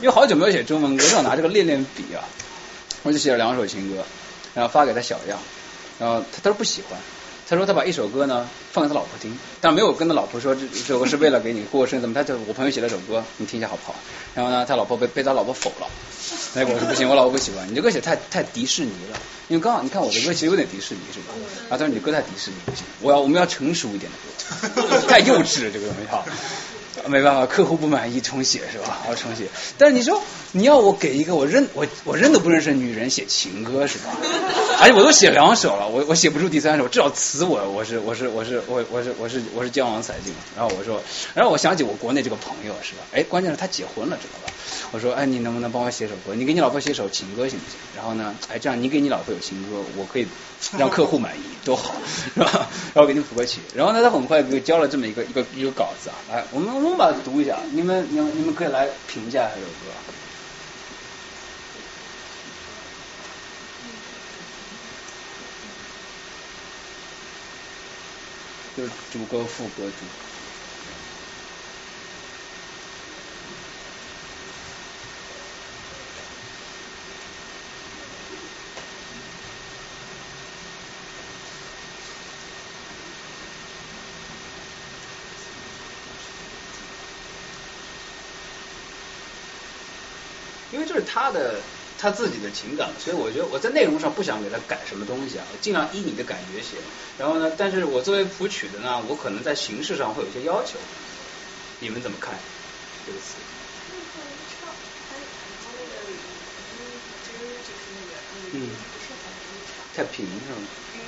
[0.00, 2.26] 因为好久没有写中文歌，正好拿这个练练笔啊，
[3.04, 4.02] 我就写了两首情歌，
[4.52, 5.38] 然后发给他小样。
[5.98, 6.98] 然后他他说不喜欢，
[7.48, 12.14] 他说他把一首歌呢放给他老婆听，但没有跟他老婆说这这首歌是为了给你过生日怎么？
[12.14, 13.94] 他就我朋友写了首歌，你听一下好不好？
[14.34, 15.86] 然后呢，他老婆被被他老婆否了，
[16.54, 21.34] 那个我说不行，我老婆不喜欢，你这歌写太太迪士尼了，因为刚好你看我的歌其实有点迪士尼是吧？
[21.68, 26.24] 啊，他说你歌太迪士尼不行，我要我们要成熟一点的歌，太幼稚了这个东西哈。
[27.06, 28.98] 没办法，客户不满意重写是吧？
[29.08, 29.46] 要重写。
[29.78, 30.22] 但是你说
[30.52, 34.16] 你要我给一个我认我我认都不认识的女人写情歌是吧？
[34.80, 40.34] 而且我都写两首了，我我写不出第三首，至少词我我是我是我是我我是我是我是江郎才尽。
[40.56, 41.02] 然后我说，
[41.34, 43.02] 然后我想起我国内这个朋友是吧？
[43.12, 44.52] 哎，关键是他结婚了知道吧？
[44.90, 46.34] 我说哎，你能不能帮我写首歌？
[46.34, 47.78] 你给你老婆写首情歌行不行？
[47.96, 50.26] 然后呢，哎这样你给你老婆有情歌，我可以
[50.76, 51.94] 让客户满意， 多好
[52.34, 52.68] 是吧？
[52.92, 53.60] 然后给你谱个曲。
[53.74, 56.81] 然后呢，他很快给我交了这么一个一个一个稿子啊，来我们。
[56.82, 59.94] 我们把它读一下，你们、你们、你们可以来评价这首歌。
[68.76, 70.31] 就是主歌、副歌、主。
[90.92, 91.60] 是他的
[91.98, 96.78] 他自己的情感，所以我觉得我在内容上不想给他改什么东西啊，我尽量依你的感觉写。
[97.18, 100.78] 然后呢，但是我作为谱曲的呢，我可能在形式上会有一些要求。
[101.80, 102.34] 你们怎么看
[103.06, 103.36] 这个词？
[108.54, 108.70] 嗯，
[109.94, 110.60] 太平是吗？
[110.94, 110.98] 与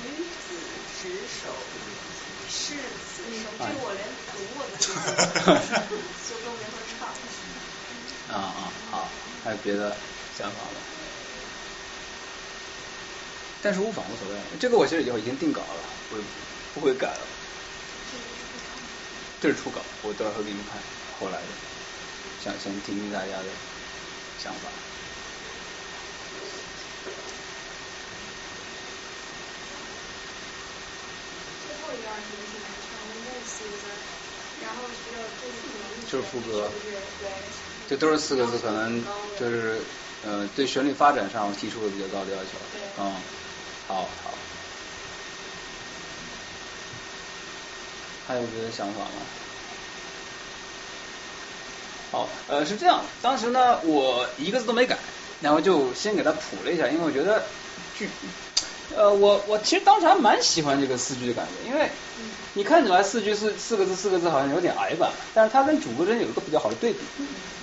[0.47, 0.55] 子
[1.01, 1.49] 执手，
[2.49, 2.73] 是
[3.05, 7.07] 此生，这我连读我都就更没法唱。
[8.35, 9.11] 啊啊好。
[9.45, 9.95] 还有别的
[10.33, 10.81] 想法吗？
[13.61, 16.17] 但是无妨无所谓，这个我其实以后已经定稿了，不
[16.73, 17.27] 不会改了。
[19.39, 20.81] 这是初稿，我到时候给你们看
[21.19, 21.47] 后来的，
[22.39, 23.49] 想先听听大家的
[24.39, 24.69] 想法。
[31.61, 32.65] 最后一段是什么？
[32.81, 33.89] 唱类似的。
[34.61, 35.61] 然后需要就是
[36.07, 36.71] 就是副歌，
[37.19, 37.29] 对，
[37.87, 39.03] 这都是四个字，可能
[39.37, 39.79] 就是
[40.23, 42.57] 呃对旋律发展上提出了比较高的要求。
[42.97, 43.13] 嗯，
[43.87, 44.33] 好好。
[48.27, 49.09] 还有别的想法吗？
[52.11, 54.97] 好，呃，是这样，当时呢，我一个字都没改，
[55.41, 57.45] 然后就先给他谱了一下，因为我觉得
[57.93, 58.09] 句，
[58.93, 61.89] 呃，我我其实当时还蛮喜欢这个四句的感觉，因为
[62.53, 66.99] 你看起来四句四四个字四个字好像有点矮板，但是它跟主歌之间有一个比较好的对比，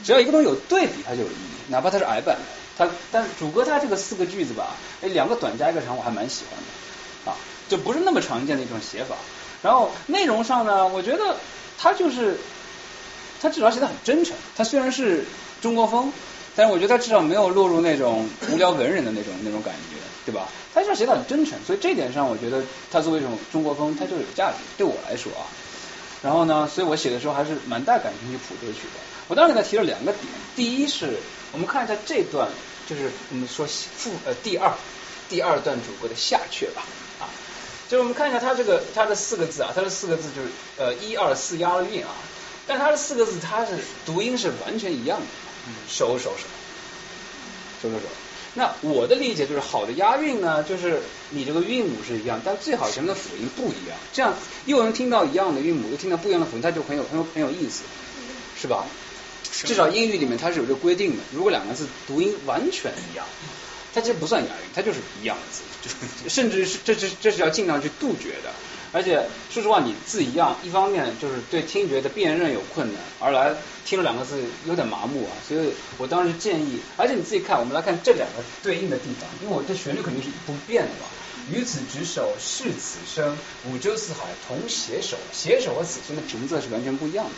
[0.02, 2.42] 只要一个东西有对比，它就有意义，哪怕它是矮板的，
[2.76, 7.36] 它但是主歌它这个四个句子吧，哎，两个短加一个长，我还蛮喜欢的，啊，
[7.68, 9.17] 就不是那么常见的一种写法。
[9.62, 11.36] 然后内容上呢，我觉得
[11.78, 12.36] 他就是，
[13.41, 14.36] 他至少写的很真诚。
[14.57, 15.25] 他虽然是
[15.60, 16.12] 中国风，
[16.57, 20.49] 但是我觉得他至少没有落入那种无聊文人的那种那种感觉，对吧？
[20.73, 24.59] 他至少写的很真诚，所以这点上，我觉得他作为一种中国风，他就是有价值。
[24.78, 25.44] 对我来说啊，
[26.23, 29.01] 然后呢，所以我写的时候还是蛮带感情去谱这个曲的。
[29.28, 31.18] 我当时给他提了两个点，第一是
[31.52, 32.49] 我们看一下这段，
[32.89, 34.73] 就是我们说副呃第二
[35.28, 36.83] 第二段主歌的下阙吧。
[37.20, 37.28] 啊
[37.89, 42.15] 就是我们看一下它这个它的四个字啊，它的四个字就是呃一二四押了韵啊，
[42.67, 45.26] 但它的四个字它是读音是完全一样的，
[45.67, 46.47] 嗯手手手，
[47.83, 48.07] 手手手。
[48.55, 51.00] 那我的理解就是好的押韵呢，就是
[51.31, 54.34] 你这个韵母是一样，但最好前面的辅音不一样，这样
[54.66, 57.82] 又能听到一样的韵母，又听到不一样的辅音，它就很有很有很有意思，
[58.60, 58.84] 是吧？
[59.50, 63.24] 至少英语里面它是有这个规定的，如果两个字读音完全一样。
[63.94, 65.62] 它其实不算押韵，它就是一样的字，
[66.24, 68.50] 就甚至是这这这是要尽量去杜绝的。
[68.92, 73.54] 而且说实话，你字一样，一方面就是对听觉的辨认有困难，而来
[73.84, 75.32] 听了两个字有点麻木啊。
[75.48, 81.06] 所以我当时建议，而且你自己看，我们来看这两个对应的地方，因为我这旋律肯定是不变的嘛。
[81.50, 83.36] 与此执手，是此生，
[83.68, 85.16] 五洲四海同携手。
[85.32, 87.32] 携手和此生的平仄是完全不一样的。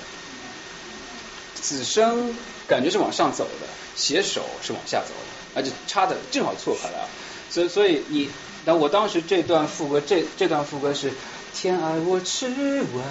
[1.54, 3.66] 此生感觉是往上走的，
[3.96, 5.34] 携手是往下走的。
[5.56, 7.08] 而且差的正好错开了，
[7.48, 8.28] 所以所以你，
[8.64, 11.12] 那我当时这段副歌，这这段副歌是
[11.54, 13.04] 天爱我痴吻，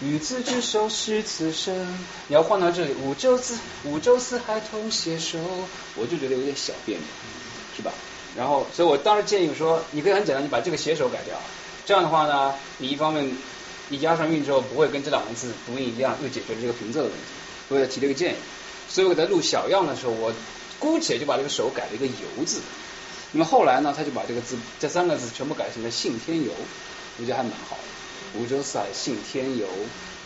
[0.00, 1.98] 与子之手是此生。
[2.26, 5.38] 你要换到这里，五洲四五洲四海同携手，
[5.94, 7.04] 我就觉得有点小别扭，
[7.76, 7.92] 是吧？
[8.36, 11.38] 然后，所以我当时建议说，你可以很简单，你把这个携手改掉，
[11.84, 13.30] 这样的话呢，你一方面
[13.88, 17.18] 你押上韵之后，不会跟这两个字读音一样，又解决了这个平仄的问题。
[17.68, 18.36] 我给他提了个建议，
[18.88, 20.32] 所以我给他录小样的时候，我。
[20.80, 22.60] 姑且就把这个手改了一个游字，
[23.32, 26.52] 那么后来呢，他就把这个字这三个字全部改成了信天游，
[27.18, 28.38] 我觉得还蛮好的。
[28.40, 29.66] 五洲四海信天游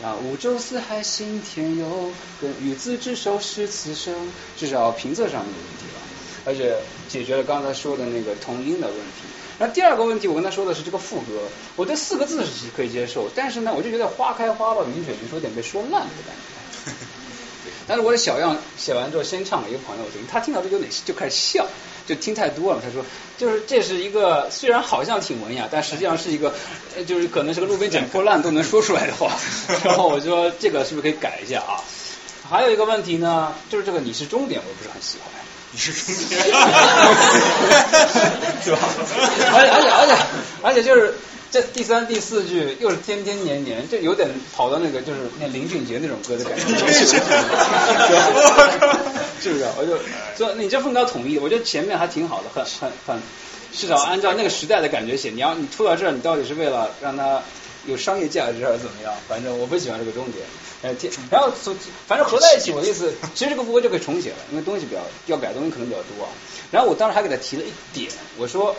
[0.03, 6.01] 啊，五洲四海信天游，跟与子之手是此生，至少平仄上没有问题了，
[6.45, 6.77] 而且
[7.09, 9.23] 解决了刚才说的那个同音的问题。
[9.59, 11.43] 那第二个问题，我跟他说的是这个副歌，
[11.77, 16.91] 我对四个字是可以接受，但是呢，我就觉得花开花落云卷云，舒有点被说烂的感觉。
[17.87, 21.69] 但是我的小样写完之后，先唱给一个朋友听，他听到这有点就开始笑，
[22.07, 22.81] 就听太多了。
[22.83, 23.05] 他说，
[23.39, 26.55] 就是这是一个虽然好像挺文雅，但实际上是一个，
[27.07, 29.33] 就是可能是个路边捡破烂都能说出来的话。
[29.85, 31.81] 然后我说这个是不是可以改一下啊？
[32.49, 35.31] 还有一个问题呢，就是这个你是终点，我不是很喜欢。
[35.71, 36.43] 你是终点，
[38.63, 38.79] 是吧？
[39.55, 40.15] 而且而且而且
[40.63, 41.15] 而且就是。
[41.53, 46.65] 这第三、第四句又是天天年年，这有点跑到那个就是那林俊杰那种歌的感觉，
[49.39, 49.67] 是不是？
[49.77, 49.99] 我就
[50.35, 53.23] 说你这风格统一，我觉得前面还挺好的，很很很，
[53.75, 55.29] 至少按照那个时代的感觉写。
[55.29, 57.43] 你要你出到这儿，你到底是为了让它
[57.85, 59.13] 有商业价值还是怎么样？
[59.29, 60.43] 反正我不喜欢这个终点。
[60.81, 60.95] 呃，
[61.31, 61.53] 然后
[62.09, 66.25] 反正合在一起，我的意思，其实这个副歌就可以重写了，因为东西比较要改的东西可能比较多。
[66.25, 66.31] 啊
[66.71, 68.75] 然后我当时还给他提了一点，我说。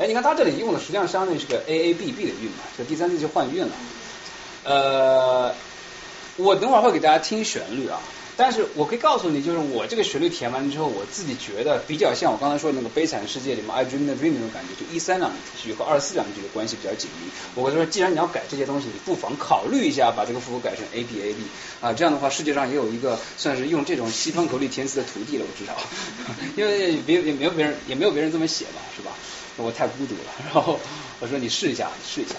[0.00, 3.72] 哎，你看他这里用的实际上相当于是个 A A B B 的韵嘛，就第三次就换韵了。
[4.64, 5.54] 呃，
[6.36, 8.00] 我等会儿会给大家听旋律啊，
[8.34, 15.30] 但是我可以告诉你，就是我这个旋律填完之后，我自己觉得比较像我刚才说的那个悲惨世界里面 I Dream the Dream 那种感觉，就一三两
[15.62, 17.30] 句和二四两句的关系比较紧密。
[17.54, 21.42] 我跟他说，既然你要改这些东西，你不妨考虑一下把这个副歌改成 A B A B
[21.82, 25.76] 啊，这样的话世界上也有一个算是用这种西方口律填词的徒弟了，我至少，
[26.56, 29.12] 因为别也没有别人也没有别人这么写嘛，是吧？
[29.62, 30.80] 我太孤独了，然后
[31.20, 32.36] 我说你试一下，试一下。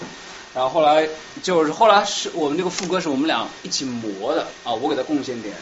[0.54, 1.08] 然后后来
[1.42, 5.56] 就是后来是我们这个副歌是我们俩一起磨的啊，我给他贡献点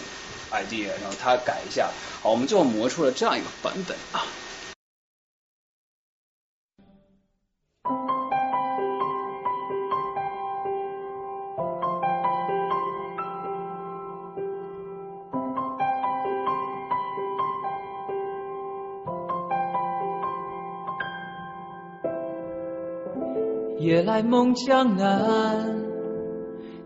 [0.51, 4.27] idea，然后他改一下，好，我们最后磨出了这样一个版本啊。
[23.81, 25.75] 夜来梦江南，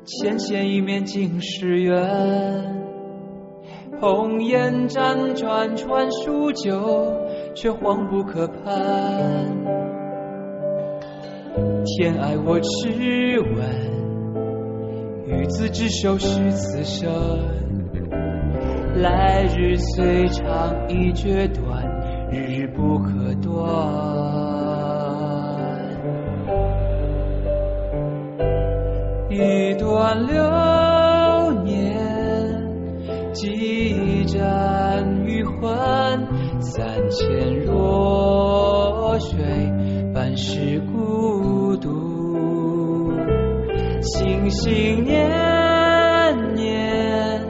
[0.05, 1.93] 浅浅一面尽是缘。
[4.01, 7.13] 红颜辗转传数九，
[7.57, 8.65] 却慌不可攀。
[11.85, 13.59] 天爱我痴问，
[15.27, 17.11] 与子之手是此生。
[19.03, 21.85] 来日虽长已决断，
[22.31, 24.34] 日日不可断。
[29.35, 30.43] 一段流
[31.65, 36.25] 年，几盏余欢，
[36.61, 39.37] 三千弱水，
[40.15, 43.13] 半世孤独。
[44.03, 45.29] 心心念
[46.55, 47.45] 念，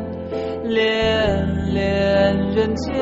[0.64, 2.94] 恋恋人间，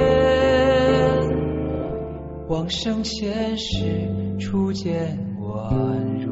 [2.48, 5.72] 往生前世，初见宛
[6.24, 6.31] 如。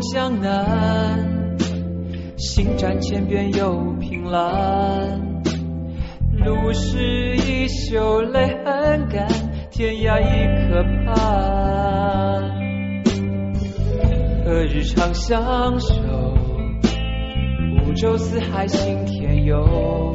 [0.00, 1.56] 江南，
[2.36, 5.42] 行战千遍又凭栏。
[6.32, 9.26] 路是衣袖泪痕干，
[9.70, 11.14] 天涯亦可盼。
[14.44, 15.94] 何日长相守？
[17.84, 20.14] 五洲四海行天游。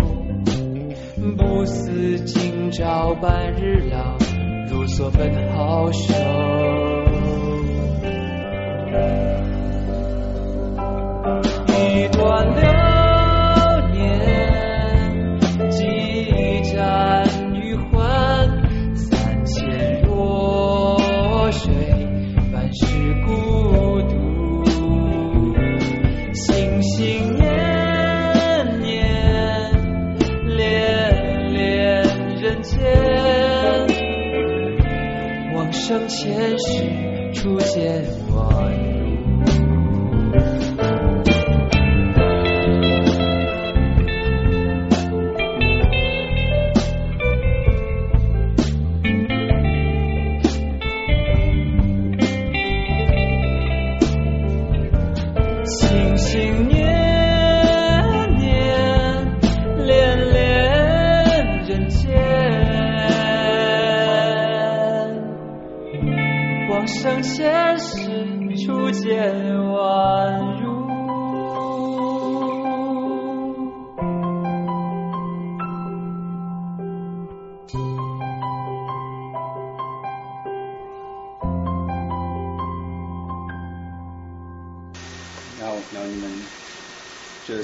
[1.38, 4.18] 不似今朝半日老，
[4.70, 6.14] 如所本好手。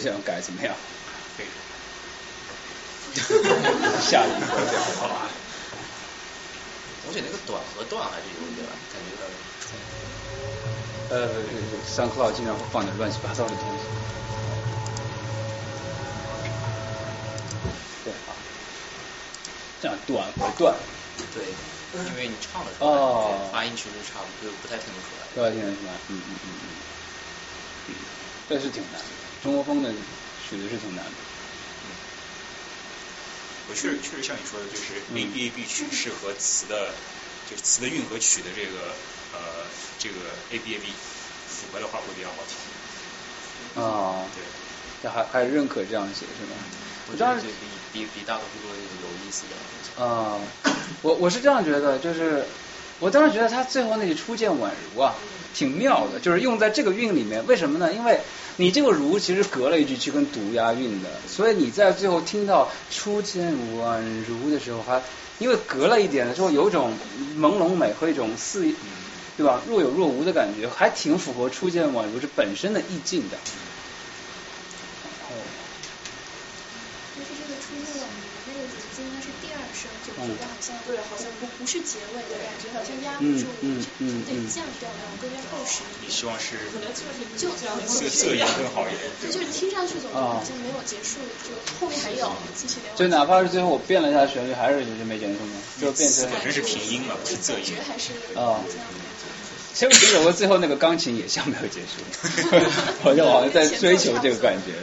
[0.08, 0.74] 这样改怎么样？
[1.36, 1.48] 可以。
[4.00, 5.28] 下一个这样好吧？
[7.06, 9.28] 我觉得那个短和段还是有点感觉有点
[9.68, 11.14] 冲突。
[11.14, 11.44] 呃，
[11.86, 13.84] 三克劳经常会放点乱七八糟的东西。
[18.06, 18.32] 对啊，
[19.82, 20.74] 这样短和断。
[21.36, 21.44] 对，
[22.08, 25.28] 因为你唱的时候，哦，发音其实差不就不太听得出来。
[25.36, 26.72] 不太听得出来，嗯嗯嗯嗯。
[27.90, 27.96] 嗯，
[28.48, 29.94] 这是挺难的，中国风的
[30.40, 31.12] 曲子是挺难的。
[33.68, 36.96] 我确实确实像你说的，就是 A B A B 曲是和词的，
[37.46, 38.96] 就是词的韵和曲的这个
[39.34, 39.68] 呃
[39.98, 42.56] 这个 A B A B 符合的话会比较好听。
[43.84, 44.44] 啊，对，
[45.02, 46.56] 这还还认可这样写是吧？
[47.08, 48.70] 我觉得这比比比大多数都
[49.02, 49.56] 有意思的。
[50.02, 50.40] 啊，
[51.02, 52.48] 我我是这样觉得，就是
[53.00, 55.14] 我当时觉得他最后那句初见宛如啊，
[55.54, 57.46] 挺妙的，就是用在这个韵里面。
[57.46, 57.94] 为什么呢？
[57.94, 58.20] 因为
[58.56, 65.02] 你这个如其实隔了一句去跟读押韵的，所以你在最后听到初见宛如的时候，还
[65.38, 66.94] 因为隔了一点的时候，有一种
[67.38, 68.66] 朦胧美和一种似，
[69.38, 69.62] 对吧？
[69.68, 73.38] 若有若无的感觉，还挺符合初见宛如这本身的意境的。
[77.16, 79.54] 就是这个初见宛如那个如字应该是第
[80.18, 80.26] 好
[80.60, 86.10] 像对，好像不不是结尾的感觉，好像压不住，嗯嗯得降调然后更加厚实一点。
[86.10, 87.68] 你希望是可能就这
[88.04, 89.12] 个色音更好一点。
[89.22, 92.96] 对， 就是听上去总觉得好像没有结束，就后面还有继续连。
[92.96, 95.62] 就哪怕是最后我变了一下旋律，还是就是没结束吗？
[95.80, 97.76] 就变成本身是平音嘛，不是仄音。
[97.88, 98.64] 还是啊。
[99.74, 102.02] 其实这首歌最后那个钢琴也像没有结束，
[103.04, 104.74] 好像好像在追求这个感觉。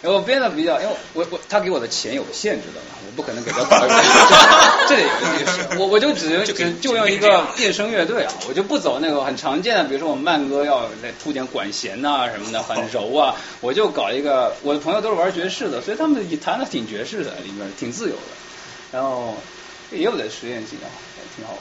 [0.00, 3.94] 然后编的比较，因为我我他给我的钱有限制的嘛，我不可能给他搞 一个，
[4.88, 18.22] 这里有个事，我我就只就就用一个变声乐队啊，我就不走那个很常见的，比如说我们慢歌要来铺点管弦呐什么的，很柔啊，我就搞一个，我的朋友都是玩爵士的，所以他们弹的挺爵士的，里面挺自由的，
[18.92, 19.36] 然后
[19.90, 20.86] 也有点实验性啊，
[21.36, 21.60] 挺好玩。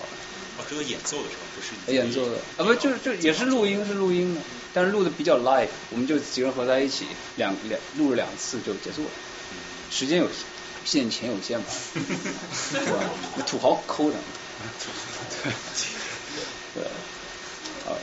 [0.60, 4.42] 哦，这个演奏的时候不是演奏的啊，不就是就也是录音是录音的。
[4.78, 9.10] 但是录的比较 live，我们就几个人合在一起，两两录了两次就结束了。
[9.90, 10.30] 时间有
[10.86, 11.66] 限，钱有限嘛？
[13.48, 14.18] 土豪抠的。
[16.78, 16.84] 对对。
[17.86, 17.98] 好，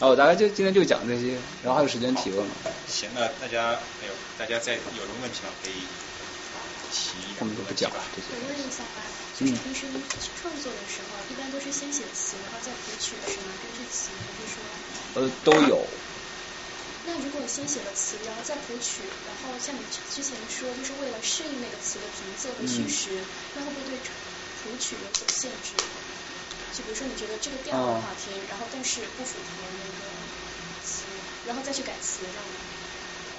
[0.00, 2.52] 好，我大概就今天就讲这些，然后还有时间提问吗？
[2.88, 5.50] 行，那大家没有，大家在有什么问题吗？
[5.62, 5.74] 可以
[6.90, 7.14] 提。
[7.38, 8.02] 我们就不讲了。
[8.16, 9.06] 我问一下吧，
[9.38, 9.86] 就是平时
[10.42, 13.54] 创作的时候，一般都是先写词，然后再谱曲，是吗？
[13.62, 14.58] 根据词，还是说？
[15.14, 15.86] 呃，都有。
[17.08, 19.80] 那如果先写了词，然后再谱曲，然后像你
[20.12, 23.08] 之前说，就是为了适应那个词的平仄和虚实，
[23.56, 25.72] 那会不会对谱曲有所限制？
[26.76, 30.04] 就比如说你觉得这个调很好听，然后但是不符合那个
[30.84, 31.04] 词，
[31.46, 32.60] 然后再去改词，这样吗？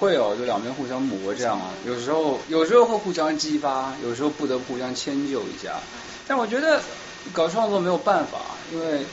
[0.00, 1.70] 会有，就两边互相磨这样啊。
[1.86, 5.80] 有时候有时候会互相激发，有时候不得不互相迁就一下。
[6.26, 6.82] 但我觉得
[7.32, 9.06] 搞创作没有办法，因为。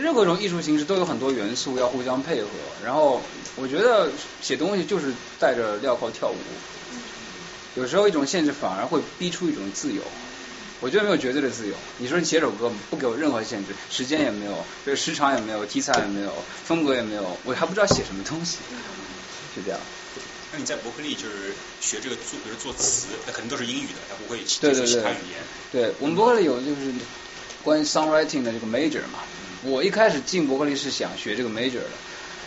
[0.00, 2.48] 任何一种艺术形式都有很多元素要互相配合，
[2.84, 3.22] 然后
[3.56, 6.36] 我觉得写东西就是带着镣铐跳舞，
[7.74, 10.02] 有时候一种限制反而会逼出一种自由。
[10.80, 11.74] 我觉得没有绝对的自由。
[11.98, 18.58] 你说你写首歌不给我任何限制，时间也没有，这个时长也没有，题材也没有，风格也没有，我还不知道写什么东西，
[19.54, 19.78] 就这样。
[20.52, 25.38] 那你在伯克利就是学这个作，比如做词，那肯定都是英语的，他不会接触其他语言。
[25.70, 26.92] 对我们伯克利有就是
[27.62, 29.20] 关于 songwriting 的这个 major 嘛。
[29.64, 31.90] 我一开始进伯克利是想学这个 major 的，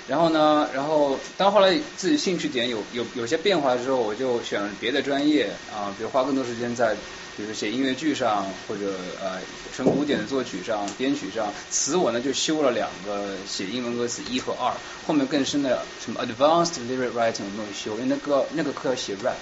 [0.08, 6.94] 然后呢，然后当后来自己兴趣点有有有些变化之后，我就选了别的专业啊，比如花更多时间在，
[7.38, 9.40] 比如写音乐剧上，或者呃
[9.74, 11.54] 纯古典的作曲上、编曲上。
[11.70, 14.74] 词我呢就修了两个写英文歌词一和二，
[15.08, 19.36] 后面更深的什么 advanced lyric writing 我没有修，因为那个那个课要写 rap，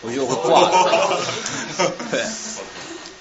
[0.00, 0.70] 我就会挂。
[2.10, 2.24] 对。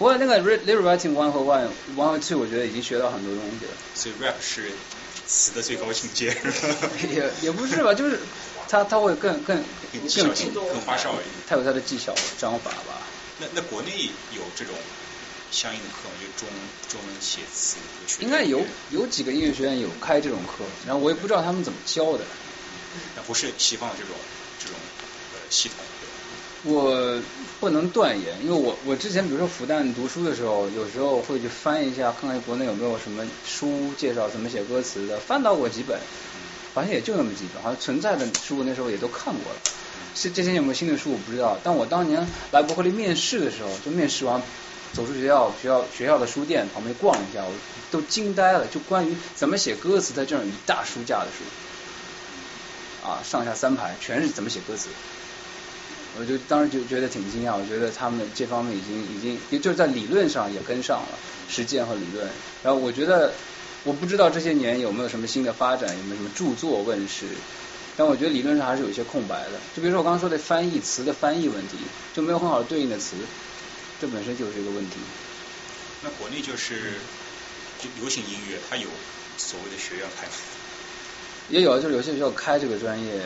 [0.01, 3.71] 不过那个 lyric writing one 和 one one 和 two 我觉得已经学到很多东西了。
[3.93, 4.71] 所以 rap 是
[5.27, 6.35] 词的最高境界。
[7.13, 8.19] 也也不是吧，就是
[8.67, 9.63] 他他会更更
[9.93, 10.33] 更
[10.71, 11.27] 更花哨一点。
[11.47, 13.05] 他有他的技巧章法吧。
[13.37, 14.73] 那那国内有这种
[15.51, 16.15] 相应的课吗？
[16.19, 16.49] 就中
[16.89, 17.77] 中文写词
[18.21, 22.23] 应该有有几个音乐学院有开这种课，然后我也不知道他们怎么教的。
[23.15, 24.15] 那不是西方的这种
[24.59, 24.75] 这种
[25.35, 25.77] 呃系统。
[26.63, 27.19] 我
[27.59, 35.99] 不能断言，因为我我之前比如说复旦读书的时候，有时候会去翻一下，看看国内有没有什么书介绍怎么写歌词的，翻到过几本，
[36.75, 39.59] 好像也就那么几本，好像存在的书那时候也都看过了。
[40.13, 44.39] 这这些有没有新的书我不知道，但我当年来伯克利面试的时候，就面试完
[44.93, 47.51] 走出学校学校学校的书店旁边逛一下，我
[47.89, 51.43] 都惊呆了，就关于怎么写歌词，在这种一大书架的书，
[53.07, 54.89] 啊，上下三排全是怎么写歌词。
[56.19, 61.17] 我就当时就觉得挺惊讶，我觉得他们这方面已经已经也就是在理论上也跟上了
[61.47, 62.27] 实践和理论。
[62.63, 63.33] 然后我觉得
[63.83, 67.27] 我不知道这些年有没有什么新的发展，有没有什么著作问世，
[67.95, 69.59] 但我觉得理论上还是有一些空白的。
[69.73, 71.77] 就比如说我刚刚说的翻译词的翻译问题，
[72.13, 73.15] 就没有很好的对应的词，
[73.99, 74.97] 这本身就是一个问题。
[76.03, 76.95] 那国内就是
[77.79, 78.89] 就流行音乐，它有
[79.37, 80.33] 所谓的学院派吗？
[81.47, 83.21] 也有，就是有些学校开这个专业。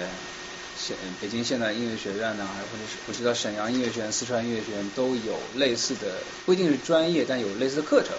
[0.86, 8.12] 现北京现代音乐学院呢，还或者是我知道沈阳音乐学院、四川音乐学院都有类似的，不一定是专业，但有类似的课程，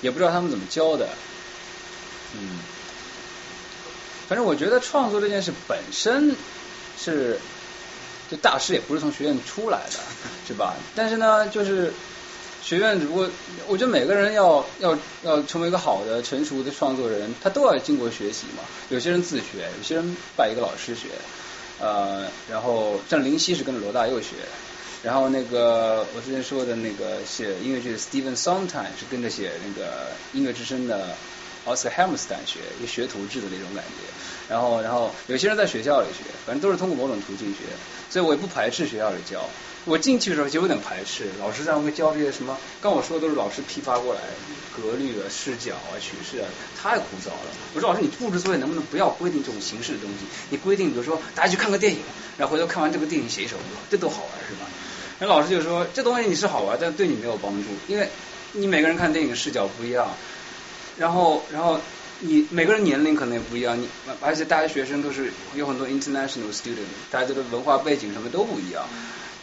[0.00, 1.08] 也不知道他们怎么教的。
[2.34, 2.58] 嗯，
[4.28, 6.34] 反正我觉得创作这件事本身
[6.98, 7.38] 是，
[8.28, 10.00] 就大师也不是从学院出来的，
[10.48, 10.74] 是吧？
[10.96, 11.92] 但是呢，就是
[12.64, 13.30] 学院只不过，
[13.68, 18.64] 我觉得每个人要要要成为一个好的、成熟的创作人，他都要经过学习嘛。
[18.88, 21.10] 有些人自学，有些人拜一个老师学。
[21.78, 24.36] 呃，然后像林夕是跟着罗大佑学，
[25.02, 31.14] 然后那个我之前说的那个写音乐剧的 Steven Sondheim 是跟着写那个音乐之声的
[31.66, 34.06] Oscar Hammerstein 学，一学徒制的那种感觉。
[34.48, 37.66] 然后，然后有些人在学校里学，反正都是通过某种途径学，
[38.08, 39.48] 所以我也不排斥学校里教。
[39.86, 44.20] 我进去的时候就有点排斥，老师在那教这些什么，刚我说的都是老师批发过来，
[44.76, 47.50] 格律啊、视角啊、曲式啊，太枯燥了。
[47.72, 50.26] 我说老师，你布置作业能不能不要规定这种形式的东西？
[50.50, 52.00] 你规定，比如说大家去看个电影，
[52.36, 54.68] 然后回头看完这个电影写一首歌，这多好玩是吧？
[55.20, 58.08] 那老师就说，这东西你是好玩，但对你没有帮助，因为
[58.52, 60.08] 你每个人看电影视角不一样。
[60.98, 61.80] 然后，然后
[62.18, 63.88] 你每个人年龄可能也不一样，你
[64.20, 68.84] 而且大学学生都是有很多 international student，大家的文化背景什么都不一样。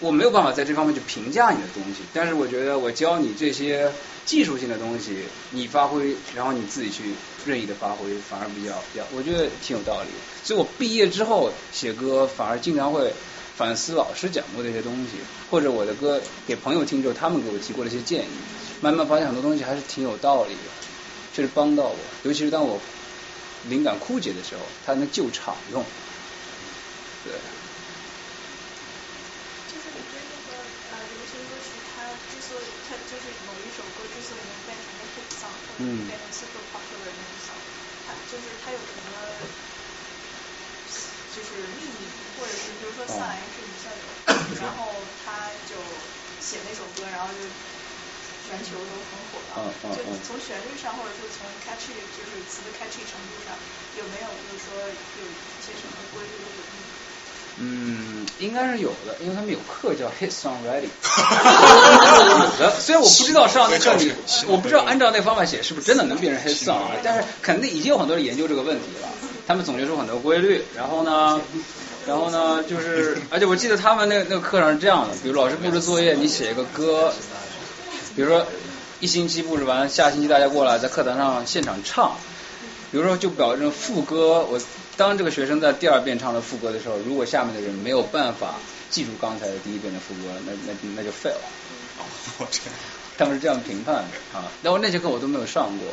[0.04, 3.90] 我没有办法在这方面去评价你的东西，但是我觉得我教你这些
[4.26, 5.16] 技术性的东西，
[5.52, 7.16] 你发挥，然后你自己去
[7.46, 10.10] 任意的发挥，反而比较比较，我觉得挺有道理。
[10.44, 13.14] 所以我毕业之后写歌，反而经常会
[13.56, 15.14] 反思老师讲过的一些东西，
[15.50, 18.28] 或者我的歌给朋友听之后，他们给我提过的一些建议，
[18.82, 20.60] 慢慢发现很多东西还是挺有道理的，
[21.34, 21.96] 确实帮到我。
[22.24, 22.78] 尤其是当我
[23.70, 25.82] 灵感枯竭的时候，它能救场用，
[27.24, 27.34] 对。
[35.78, 37.54] 嗯，变成 super popular 那种小，
[38.06, 39.12] 他就是他有什么
[41.34, 44.04] 就是秘密，或者是比如说三 H 女校友，
[44.62, 45.84] 然后他就
[46.40, 47.40] 写那首歌，然后就
[48.46, 49.74] 全球都很火了。
[49.96, 53.58] 就从旋律上，或者说从 catchy 就是词的 catchy 程度上，
[53.96, 54.84] 有没有就是说
[55.16, 56.64] 有一些什么规律或者？
[57.60, 60.90] 嗯，应该是有的，因为他们有课叫 hit song writing，
[62.28, 62.74] 有的。
[62.80, 64.12] 虽然我不知道上那课里，
[64.50, 69.08] 我不知道按照那方法写是不是真的能变成 hit song，但是肯定已经有很多人研究这个问题了。
[69.46, 71.40] 他们总结出很多规律，然后呢，
[72.08, 77.14] 然后呢，就是而且我记得他们那那个课上是这样的，比如老师布置作业，你写一个歌，
[78.16, 78.48] 比如说
[79.00, 82.14] 一星期布置完，下星期大家过来在课堂上现场唱，
[82.92, 84.60] 比如说就表证副歌我。
[84.96, 88.56] 当这个学生在第二遍唱了副歌的时候，如果下面的人没有办法
[88.90, 91.38] 记住刚才的第一遍的副歌，那那那就 fail。
[91.98, 92.06] 哦，
[92.52, 92.76] 这样，
[93.18, 94.52] 他们是这样评判的啊。
[94.62, 95.88] 然后那节课我都没有上过。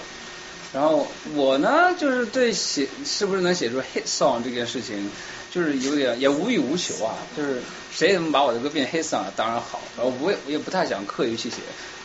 [0.72, 5.10] 然后我呢，就是对写是不是能写出 hit song 这件事情，
[5.50, 7.16] 就是有点也无欲无求啊。
[7.36, 7.60] 就是
[7.92, 9.80] 谁能把我的歌变 hit song，当然好。
[9.96, 11.56] 然后我也我也不太想刻意去写，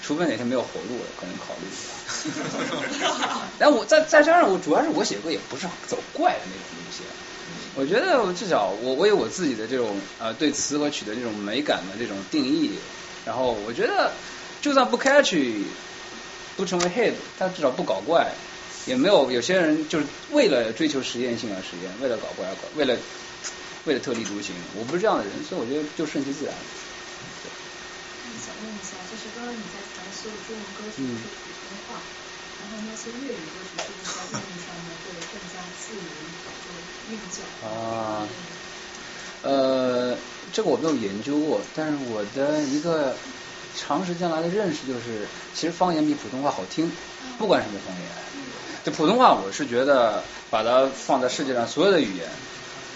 [0.01, 3.39] 除非哪天没有活路了，可能考虑一下。
[3.59, 7.05] 但我再再加上我主要是我写歌也不是走怪的那种路线，
[7.75, 12.71] 我觉得至少我我有我自己的这种呃对词和曲的这种美感的这种定义，
[13.25, 14.13] 然后我觉得
[14.61, 15.35] 就算不 catch
[16.55, 18.31] 不成为 hit，他至少不搞怪，
[18.85, 22.95] 也没有有些人就是为了追求实验性而实验，为了搞怪而搞，为了
[23.85, 26.53] 为了特立独行，我不是这样的人，所以我觉得就顺其自然。
[28.37, 31.03] 想问一下，就是刚刚你在阐述中文歌曲。
[32.65, 36.01] 然后那些粤语歌曲是不是在韵上面会更加自如
[36.65, 37.67] 就韵脚？
[37.67, 38.27] 啊，
[39.43, 40.17] 呃，
[40.51, 43.15] 这个我没有研究过，但是我的一个
[43.75, 46.91] 长时间来的认识就是，其实方言比普通话好听，
[47.37, 48.09] 不管什么方言。
[48.83, 52.27] 就普通话，我是觉得把它放在世界上所有的语言，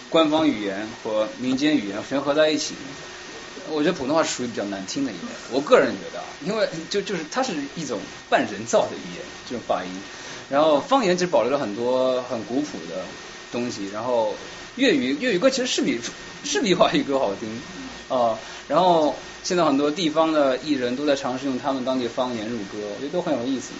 [0.09, 2.75] 官方语言和民间语言全合在一起。
[3.71, 7.99] 我觉得普通话是属于比较难听的一类，我个人觉得啊，因为就就是它是一种
[8.29, 9.89] 半人造的语言，这种发音。
[10.49, 13.03] 然后方言其实保留了很多很古朴的
[13.51, 13.87] 东西。
[13.93, 14.33] 然后
[14.75, 15.99] 粤语粤语歌其实是比
[16.43, 17.61] 是比华语歌好听
[18.07, 18.37] 啊。
[18.67, 23.75] 然后现在很多地方的艺人都在尝试用他们当地方言入歌，我觉得都很有意思的。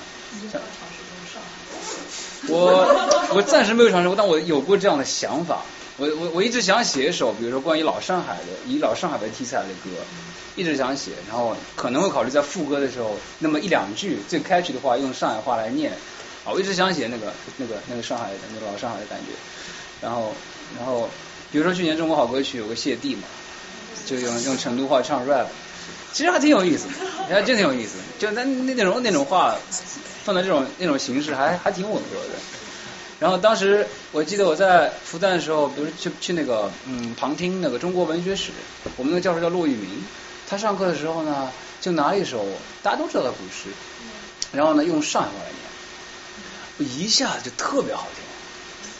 [2.47, 5.63] 我我暂时没有尝试过，但我有过这样的想法。
[5.99, 9.89] 我我我一直想写一首，比如说关于老上海的，以老上海为题材的歌，
[10.55, 15.91] 一直想写，然后可能会考虑在副歌的时候，那么一两句最开始的话用上海话来念，
[16.45, 19.33] 啊，我一直想写那个那个那个上海的那个老上海的感觉，
[20.01, 20.33] 然后
[20.77, 21.09] 然后
[21.51, 23.23] 比如说去年中国好歌曲有个谢帝嘛，
[24.05, 25.47] 就用用成都话唱 rap，
[26.13, 26.87] 其实还挺有意思，
[27.27, 29.57] 还真挺有意思，就那那那种那种话
[30.23, 32.39] 放在这种那种形式还还挺吻合的。
[33.19, 38.51] 然后当时我记得我在复旦的时候，比如去去那个嗯旁听那个中国文学史，
[38.95, 40.05] 我们那个教授叫骆玉明，
[40.47, 42.45] 他上课的时候呢就拿了一首
[42.81, 43.69] 大家都知道的古诗，
[44.53, 45.51] 然后呢用上海话来
[46.77, 48.23] 念，一下就特别好听。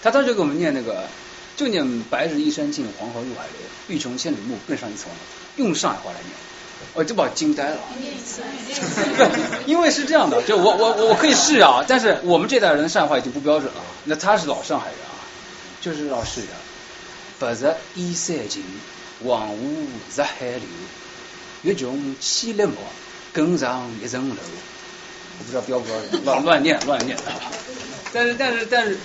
[0.02, 1.08] 他当时就给我们念那个，
[1.56, 5.18] 就念白日依山尽，黄河入海流，欲穷千里目，更上一层楼，
[5.64, 6.49] 用上海话来念。
[6.94, 7.80] 我就把我惊呆了，
[9.66, 15.14] 因为是这样的，就我我我可以试啊，但是我们这代人的上海话已经不标准了，那他是老上海人啊，
[15.82, 16.48] 就是要试的。
[17.40, 18.64] 白日依山尽，
[19.24, 20.62] 黄河入海流，
[21.64, 22.74] 欲穷千里目，
[23.32, 24.36] 更上一层楼。
[25.38, 27.18] 我不知道标不标准，乱乱念乱念。
[28.12, 28.98] 但是但是但是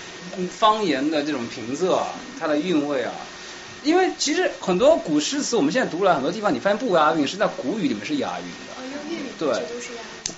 [0.50, 2.08] 方言的这种平仄啊，
[2.40, 3.12] 它的韵味啊。
[3.84, 8.74] 因为其实很多古诗词，我们现在读了很多地方，你发现不押韵，是在古语里面是押韵的。
[9.38, 9.62] 对。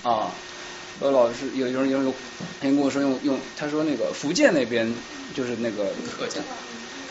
[0.03, 0.31] 啊，
[0.99, 2.13] 呃，老师有有人有人
[2.61, 4.93] 跟我说用用，他说那个福建那边
[5.33, 6.41] 就是那个客家，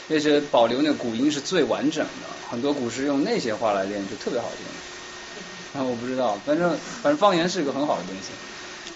[0.08, 5.80] 那些保留那个古音是最完整的，很多古诗用那些话来练就特别好听。
[5.80, 6.70] 啊，我不知道，反正
[7.02, 8.28] 反正方言是一个很好的东西。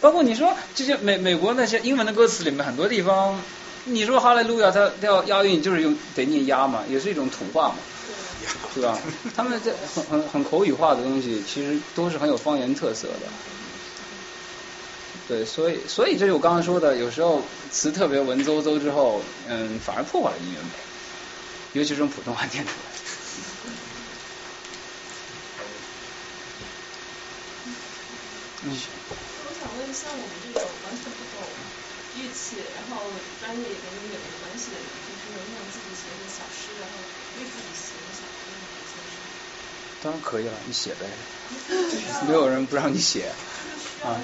[0.00, 3.40] 包括你说这些美美国那些英文的歌词里面很多地方，
[3.84, 7.76] 你说哈利路亚，它要押韵就是用得念押嘛，也是一种土话嘛，
[8.74, 8.98] 是吧？
[9.34, 13.26] 他们这很很很口语化的东西，其实都是很有方言特色的。
[15.26, 20.70] 对，所以所以这是我刚刚说的，有时候词特别文绉绉之后，嗯，反而破坏了音乐美，
[21.80, 22.74] 尤其是用普通话念出来。
[28.62, 28.76] 嗯。
[29.42, 31.40] 我想问，像我们这种完全不懂
[32.18, 33.06] 乐器，然后
[33.40, 36.94] 专业也跟音乐没关系的人，就是能不能自己写点小诗，然后
[37.38, 38.68] 为自己写个小歌呢？
[40.02, 41.06] 当然可以了，你写呗，
[42.28, 43.30] 没有人不让你写
[44.04, 44.20] 啊。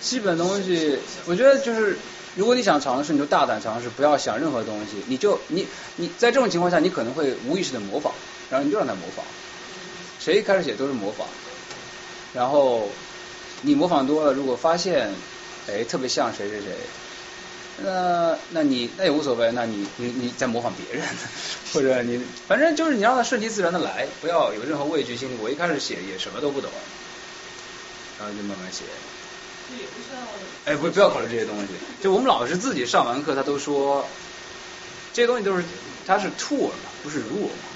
[0.00, 1.96] 基本东西，我觉得就是，
[2.34, 5.66] 如果你想尝试，你就大胆尝试，不要想任何东西，你就你
[5.96, 8.12] 你在这种情况下，你可能会无意识的模仿，
[8.50, 9.24] 然后你就让他模仿。
[10.18, 11.26] 谁一开始写都是模仿，
[12.32, 12.88] 然后
[13.62, 15.12] 你模仿多了，如果发现
[15.68, 16.66] 哎特别像谁谁谁，
[17.84, 21.06] 那那你那也无所谓，那你你你在模仿别人，
[21.72, 25.36] 或者你反正就是你让他顺其自然的来，不要有任何畏惧心理。
[25.40, 26.70] 我一开始写也什么都不懂，
[28.18, 28.84] 然后就慢慢写。
[30.64, 31.68] 哎，不不要考虑这些东西。
[32.02, 34.06] 就我们老师自己上完课，他都说
[35.12, 35.64] 这些东西都是
[36.06, 37.70] 他是 tool 嘛，不是 rule 嘛。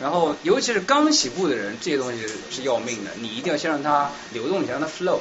[0.00, 2.18] 然后尤其是刚起步的人，这些东西
[2.50, 3.12] 是要命的。
[3.16, 5.20] 你一定要先让它流动起来，让它 flow。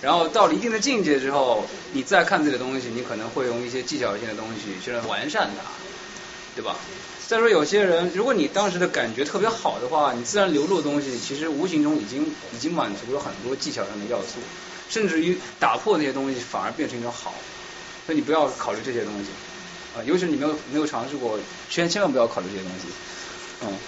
[0.00, 5.64] 然后到了一定的境界之后，你再看自己的东西，你可能会用一些技巧性的东西去完善它，
[6.54, 6.76] 对吧？
[7.26, 14.38] 再说有些人，如果你当时的感觉特别好的话，你自然流露的东西，其实无形中已经已经满足了很多技巧上的要素。
[14.88, 17.34] 甚至于打破那些东西，反而变成一种好，
[18.06, 19.26] 所以你不要考虑这些东西
[19.94, 22.86] 啊，尤其是你没有没有尝试过，千千万不要考虑这些东西，
[23.60, 23.78] 嗯。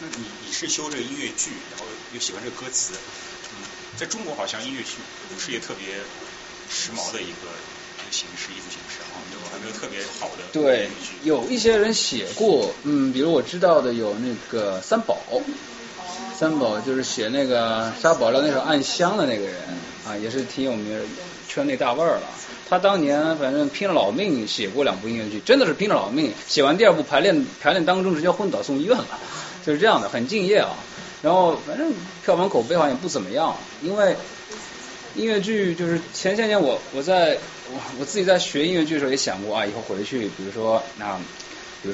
[0.00, 2.94] 那你你是修这个音乐剧，然后又喜欢这个歌词，
[3.96, 4.96] 在中国好像音乐剧
[5.32, 5.94] 不是一个特别
[6.68, 7.48] 时髦的一个
[8.00, 10.88] 一个形式，艺术形式啊，没有还没有特别好的对，
[11.22, 15.18] 有一些人写过，嗯，比如我知道的有那个三宝。
[16.36, 19.54] 三宝就是写那个沙宝亮那首《暗香》的那个人
[20.04, 21.00] 啊，也是挺有名，
[21.46, 22.22] 圈内大腕儿了。
[22.68, 26.32] 他当年反正拼了老命写过两部音乐剧，真的是拼了老命。
[26.48, 29.06] 写完第二部排练排练当中直接昏倒送医院了，
[29.64, 30.74] 就是这样的，很敬业啊。
[31.22, 31.92] 然后反正
[32.24, 34.16] 票房口碑好像也不怎么样，因为
[35.14, 37.38] 音乐剧就是前些年我我在
[37.70, 41.20] 我我自己在学音乐剧的时候也想过啊，以后回去比如说那